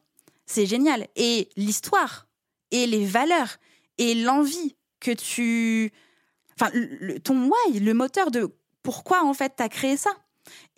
C'est 0.46 0.66
génial. 0.66 1.06
Et 1.16 1.48
l'histoire, 1.56 2.26
et 2.70 2.86
les 2.86 3.04
valeurs, 3.04 3.56
et 3.98 4.14
l'envie 4.14 4.76
que 5.00 5.10
tu. 5.10 5.92
Enfin, 6.58 6.70
le- 6.74 7.18
ton 7.20 7.48
why, 7.48 7.80
le 7.80 7.94
moteur 7.94 8.30
de 8.30 8.50
pourquoi 8.82 9.24
en 9.24 9.34
fait 9.34 9.54
tu 9.56 9.62
as 9.62 9.68
créé 9.68 9.96
ça. 9.96 10.10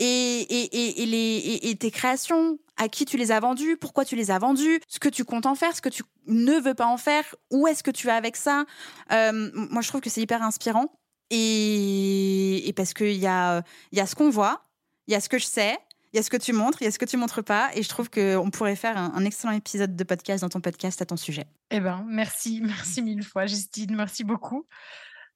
Et, 0.01 0.41
et, 0.41 1.03
et, 1.03 1.07
les, 1.07 1.61
et 1.63 1.77
tes 1.77 1.93
créations, 1.93 2.59
à 2.77 2.89
qui 2.89 3.05
tu 3.05 3.17
les 3.17 3.31
as 3.31 3.39
vendues, 3.39 3.77
pourquoi 3.77 4.05
tu 4.05 4.17
les 4.17 4.33
as 4.33 4.39
vendues, 4.39 4.81
ce 4.89 4.99
que 4.99 5.09
tu 5.09 5.25
comptes 5.25 5.47
en 5.47 5.55
faire, 5.55 5.77
ce 5.77 5.81
que 5.81 5.89
tu 5.89 6.03
ne 6.27 6.55
veux 6.59 6.75
pas 6.75 6.87
en 6.87 6.97
faire, 6.97 7.25
où 7.53 7.69
est-ce 7.69 7.85
que 7.85 7.91
tu 7.93 8.07
vas 8.09 8.17
avec 8.17 8.37
ça. 8.37 8.65
Euh, 9.13 9.51
moi, 9.55 9.81
je 9.81 9.89
trouve 9.89 10.01
que 10.01 10.11
c'est 10.11 10.23
hyper 10.23 10.43
inspirant. 10.43 10.93
Et, 11.31 12.69
et 12.69 12.73
parce 12.73 12.93
qu'il 12.95 13.17
y 13.17 13.27
a, 13.27 13.63
y 13.93 14.01
a 14.01 14.07
ce 14.07 14.15
qu'on 14.15 14.31
voit, 14.31 14.65
il 15.07 15.13
y 15.13 15.15
a 15.15 15.21
ce 15.21 15.29
que 15.29 15.39
je 15.39 15.45
sais, 15.47 15.79
il 16.13 16.17
y 16.17 16.19
a 16.19 16.23
ce 16.23 16.31
que 16.31 16.37
tu 16.37 16.53
montres, 16.53 16.83
il 16.83 16.87
y 16.87 16.89
a 16.89 16.91
ce 16.91 16.99
que 16.99 17.05
tu 17.05 17.17
montres 17.17 17.45
pas. 17.45 17.71
Et 17.75 17.83
je 17.83 17.89
trouve 17.89 18.11
qu'on 18.11 18.51
pourrait 18.51 18.77
faire 18.77 18.97
un, 18.97 19.13
un 19.15 19.25
excellent 19.25 19.53
épisode 19.53 19.95
de 19.95 20.05
podcast 20.05 20.43
dans 20.43 20.49
ton 20.49 20.61
podcast 20.61 21.01
à 21.03 21.07
ton 21.07 21.17
sujet. 21.17 21.47
Eh 21.71 21.81
ben, 21.81 22.05
merci, 22.09 22.61
merci 22.65 23.03
mille 23.03 23.23
fois, 23.23 23.47
Justine. 23.47 23.95
Merci 23.95 24.25
beaucoup. 24.25 24.67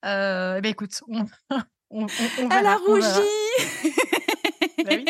Euh, 0.05 0.57
eh 0.59 0.61
ben, 0.61 0.71
écoute, 0.71 1.03
on, 1.09 1.25
on, 1.91 2.03
on, 2.03 2.07
on 2.41 2.51
Elle 2.51 2.67
a 2.67 2.77
rougi 2.77 3.07
oui. 4.87 5.05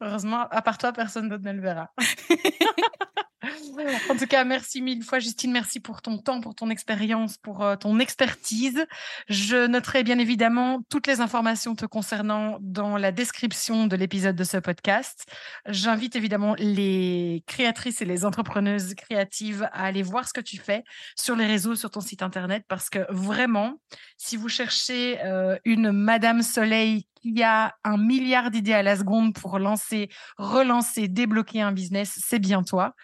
Heureusement, 0.00 0.46
à 0.50 0.62
part 0.62 0.78
toi, 0.78 0.92
personne 0.92 1.28
d'autre 1.28 1.44
ne 1.44 1.52
le 1.52 1.62
verra. 1.62 1.90
en 4.10 4.16
tout 4.16 4.26
cas, 4.26 4.44
merci 4.44 4.82
mille 4.82 5.02
fois, 5.02 5.18
Justine. 5.18 5.52
Merci 5.52 5.80
pour 5.80 6.02
ton 6.02 6.18
temps, 6.18 6.40
pour 6.40 6.54
ton 6.54 6.70
expérience, 6.70 7.36
pour 7.38 7.62
euh, 7.62 7.76
ton 7.76 7.98
expertise. 7.98 8.86
Je 9.28 9.66
noterai 9.66 10.02
bien 10.02 10.18
évidemment 10.18 10.80
toutes 10.88 11.06
les 11.06 11.20
informations 11.20 11.74
te 11.74 11.86
concernant 11.86 12.58
dans 12.60 12.96
la 12.96 13.12
description 13.12 13.86
de 13.86 13.96
l'épisode 13.96 14.36
de 14.36 14.44
ce 14.44 14.56
podcast. 14.56 15.26
J'invite 15.66 16.16
évidemment 16.16 16.54
les 16.58 17.42
créatrices 17.46 18.00
et 18.02 18.04
les 18.04 18.24
entrepreneuses 18.24 18.94
créatives 18.94 19.68
à 19.72 19.84
aller 19.84 20.02
voir 20.02 20.28
ce 20.28 20.32
que 20.32 20.40
tu 20.40 20.58
fais 20.58 20.84
sur 21.16 21.36
les 21.36 21.46
réseaux, 21.46 21.74
sur 21.74 21.90
ton 21.90 22.00
site 22.00 22.22
internet, 22.22 22.64
parce 22.68 22.90
que 22.90 23.06
vraiment, 23.10 23.80
si 24.16 24.36
vous 24.36 24.48
cherchez 24.48 25.20
euh, 25.24 25.56
une 25.64 25.92
Madame 25.92 26.42
Soleil 26.42 27.06
qui 27.24 27.42
a 27.42 27.74
un 27.84 27.96
milliard 27.96 28.50
d'idées 28.50 28.74
à 28.74 28.82
la 28.82 28.96
seconde 28.96 29.34
pour 29.34 29.58
lancer, 29.58 30.10
relancer, 30.36 31.08
débloquer 31.08 31.62
un 31.62 31.72
business, 31.72 32.18
c'est 32.22 32.38
bien 32.38 32.62
toi. 32.62 32.94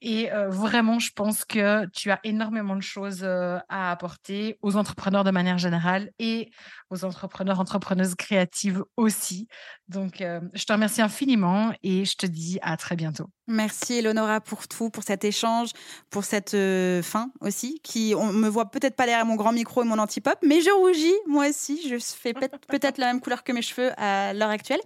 Et 0.00 0.30
vraiment, 0.48 0.98
je 0.98 1.10
pense 1.14 1.44
que 1.44 1.86
tu 1.90 2.10
as 2.10 2.20
énormément 2.24 2.76
de 2.76 2.82
choses 2.82 3.24
à 3.24 3.90
apporter 3.90 4.58
aux 4.62 4.76
entrepreneurs 4.76 5.24
de 5.24 5.30
manière 5.30 5.58
générale 5.58 6.10
et 6.18 6.50
aux 6.90 7.04
entrepreneurs, 7.04 7.60
entrepreneuses 7.60 8.14
créatives 8.14 8.82
aussi. 8.96 9.48
Donc, 9.88 10.16
je 10.18 10.64
te 10.64 10.72
remercie 10.72 11.02
infiniment 11.02 11.72
et 11.82 12.04
je 12.04 12.16
te 12.16 12.26
dis 12.26 12.58
à 12.62 12.76
très 12.76 12.96
bientôt. 12.96 13.28
Merci 13.46 13.94
Eleonora 13.98 14.40
pour 14.40 14.66
tout, 14.66 14.88
pour 14.88 15.02
cet 15.04 15.22
échange, 15.24 15.70
pour 16.10 16.24
cette 16.24 16.54
euh, 16.54 17.02
fin 17.02 17.30
aussi. 17.40 17.78
Qui, 17.82 18.14
on 18.16 18.32
me 18.32 18.48
voit 18.48 18.70
peut-être 18.70 18.96
pas 18.96 19.04
derrière 19.04 19.26
mon 19.26 19.34
grand 19.36 19.52
micro 19.52 19.82
et 19.82 19.84
mon 19.84 19.98
anti-pop, 19.98 20.36
mais 20.42 20.60
je 20.62 20.70
rougis 20.70 21.12
moi 21.26 21.48
aussi. 21.48 21.86
Je 21.88 21.96
fais 21.98 22.32
peut- 22.32 22.48
peut-être 22.68 22.96
la 22.98 23.06
même 23.06 23.20
couleur 23.20 23.44
que 23.44 23.52
mes 23.52 23.60
cheveux 23.62 23.90
à 23.98 24.32
l'heure 24.32 24.48
actuelle. 24.50 24.80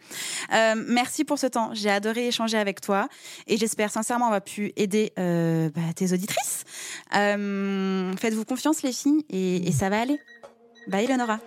Euh, 0.53 0.75
merci 0.89 1.25
pour 1.25 1.39
ce 1.39 1.47
temps. 1.47 1.71
J'ai 1.73 1.91
adoré 1.91 2.27
échanger 2.29 2.59
avec 2.59 2.81
toi 2.81 3.09
et 3.47 3.57
j'espère 3.57 3.91
sincèrement 3.93 4.27
avoir 4.27 4.43
pu 4.43 4.73
aider 4.77 5.13
euh, 5.19 5.71
bah, 5.75 5.81
tes 5.95 6.13
auditrices. 6.13 6.65
Faites-vous 7.13 8.45
confiance 8.45 8.83
les 8.83 8.93
filles 8.93 9.25
et, 9.31 9.69
et 9.69 9.73
ça 9.73 9.89
va 9.89 10.01
aller. 10.01 10.19
Bye 10.89 11.05
Eleonora. 11.05 11.39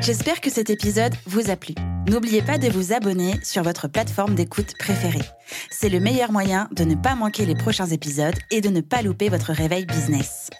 J'espère 0.00 0.40
que 0.40 0.50
cet 0.50 0.70
épisode 0.70 1.14
vous 1.26 1.50
a 1.50 1.56
plu. 1.56 1.74
N'oubliez 2.08 2.42
pas 2.42 2.58
de 2.58 2.68
vous 2.68 2.92
abonner 2.92 3.34
sur 3.42 3.62
votre 3.62 3.88
plateforme 3.88 4.34
d'écoute 4.34 4.74
préférée. 4.78 5.24
C'est 5.70 5.88
le 5.88 5.98
meilleur 5.98 6.30
moyen 6.30 6.68
de 6.72 6.84
ne 6.84 6.94
pas 6.94 7.14
manquer 7.14 7.44
les 7.46 7.56
prochains 7.56 7.86
épisodes 7.86 8.34
et 8.50 8.60
de 8.60 8.68
ne 8.68 8.80
pas 8.80 9.02
louper 9.02 9.28
votre 9.28 9.52
réveil 9.52 9.86
business. 9.86 10.50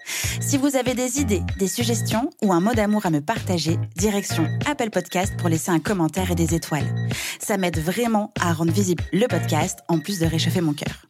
Si 0.41 0.57
vous 0.57 0.75
avez 0.75 0.93
des 0.93 1.19
idées, 1.19 1.43
des 1.57 1.67
suggestions 1.67 2.29
ou 2.41 2.51
un 2.51 2.59
mot 2.59 2.73
d'amour 2.73 3.05
à 3.05 3.09
me 3.09 3.21
partager, 3.21 3.77
direction 3.95 4.47
Apple 4.65 4.89
Podcast 4.89 5.35
pour 5.37 5.49
laisser 5.49 5.71
un 5.71 5.79
commentaire 5.79 6.31
et 6.31 6.35
des 6.35 6.53
étoiles. 6.53 6.87
Ça 7.39 7.57
m'aide 7.57 7.79
vraiment 7.79 8.33
à 8.39 8.51
rendre 8.53 8.71
visible 8.71 9.03
le 9.13 9.27
podcast 9.27 9.79
en 9.87 9.99
plus 9.99 10.19
de 10.19 10.25
réchauffer 10.25 10.61
mon 10.61 10.73
cœur. 10.73 11.05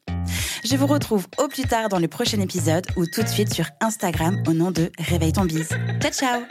Je 0.64 0.76
vous 0.76 0.88
retrouve 0.88 1.28
au 1.38 1.48
plus 1.48 1.64
tard 1.64 1.90
dans 1.90 2.00
le 2.00 2.08
prochain 2.08 2.40
épisode 2.42 2.86
ou 2.96 3.06
tout 3.06 3.24
de 3.24 3.28
suite 3.28 3.54
sur 3.54 3.66
Instagram 3.82 4.44
au 4.48 4.54
nom 4.54 4.72
de 4.72 4.92
Réveille 5.00 5.34
ton 5.34 5.46
bise. 5.46 5.70
Ciao 6.02 6.12
ciao 6.12 6.42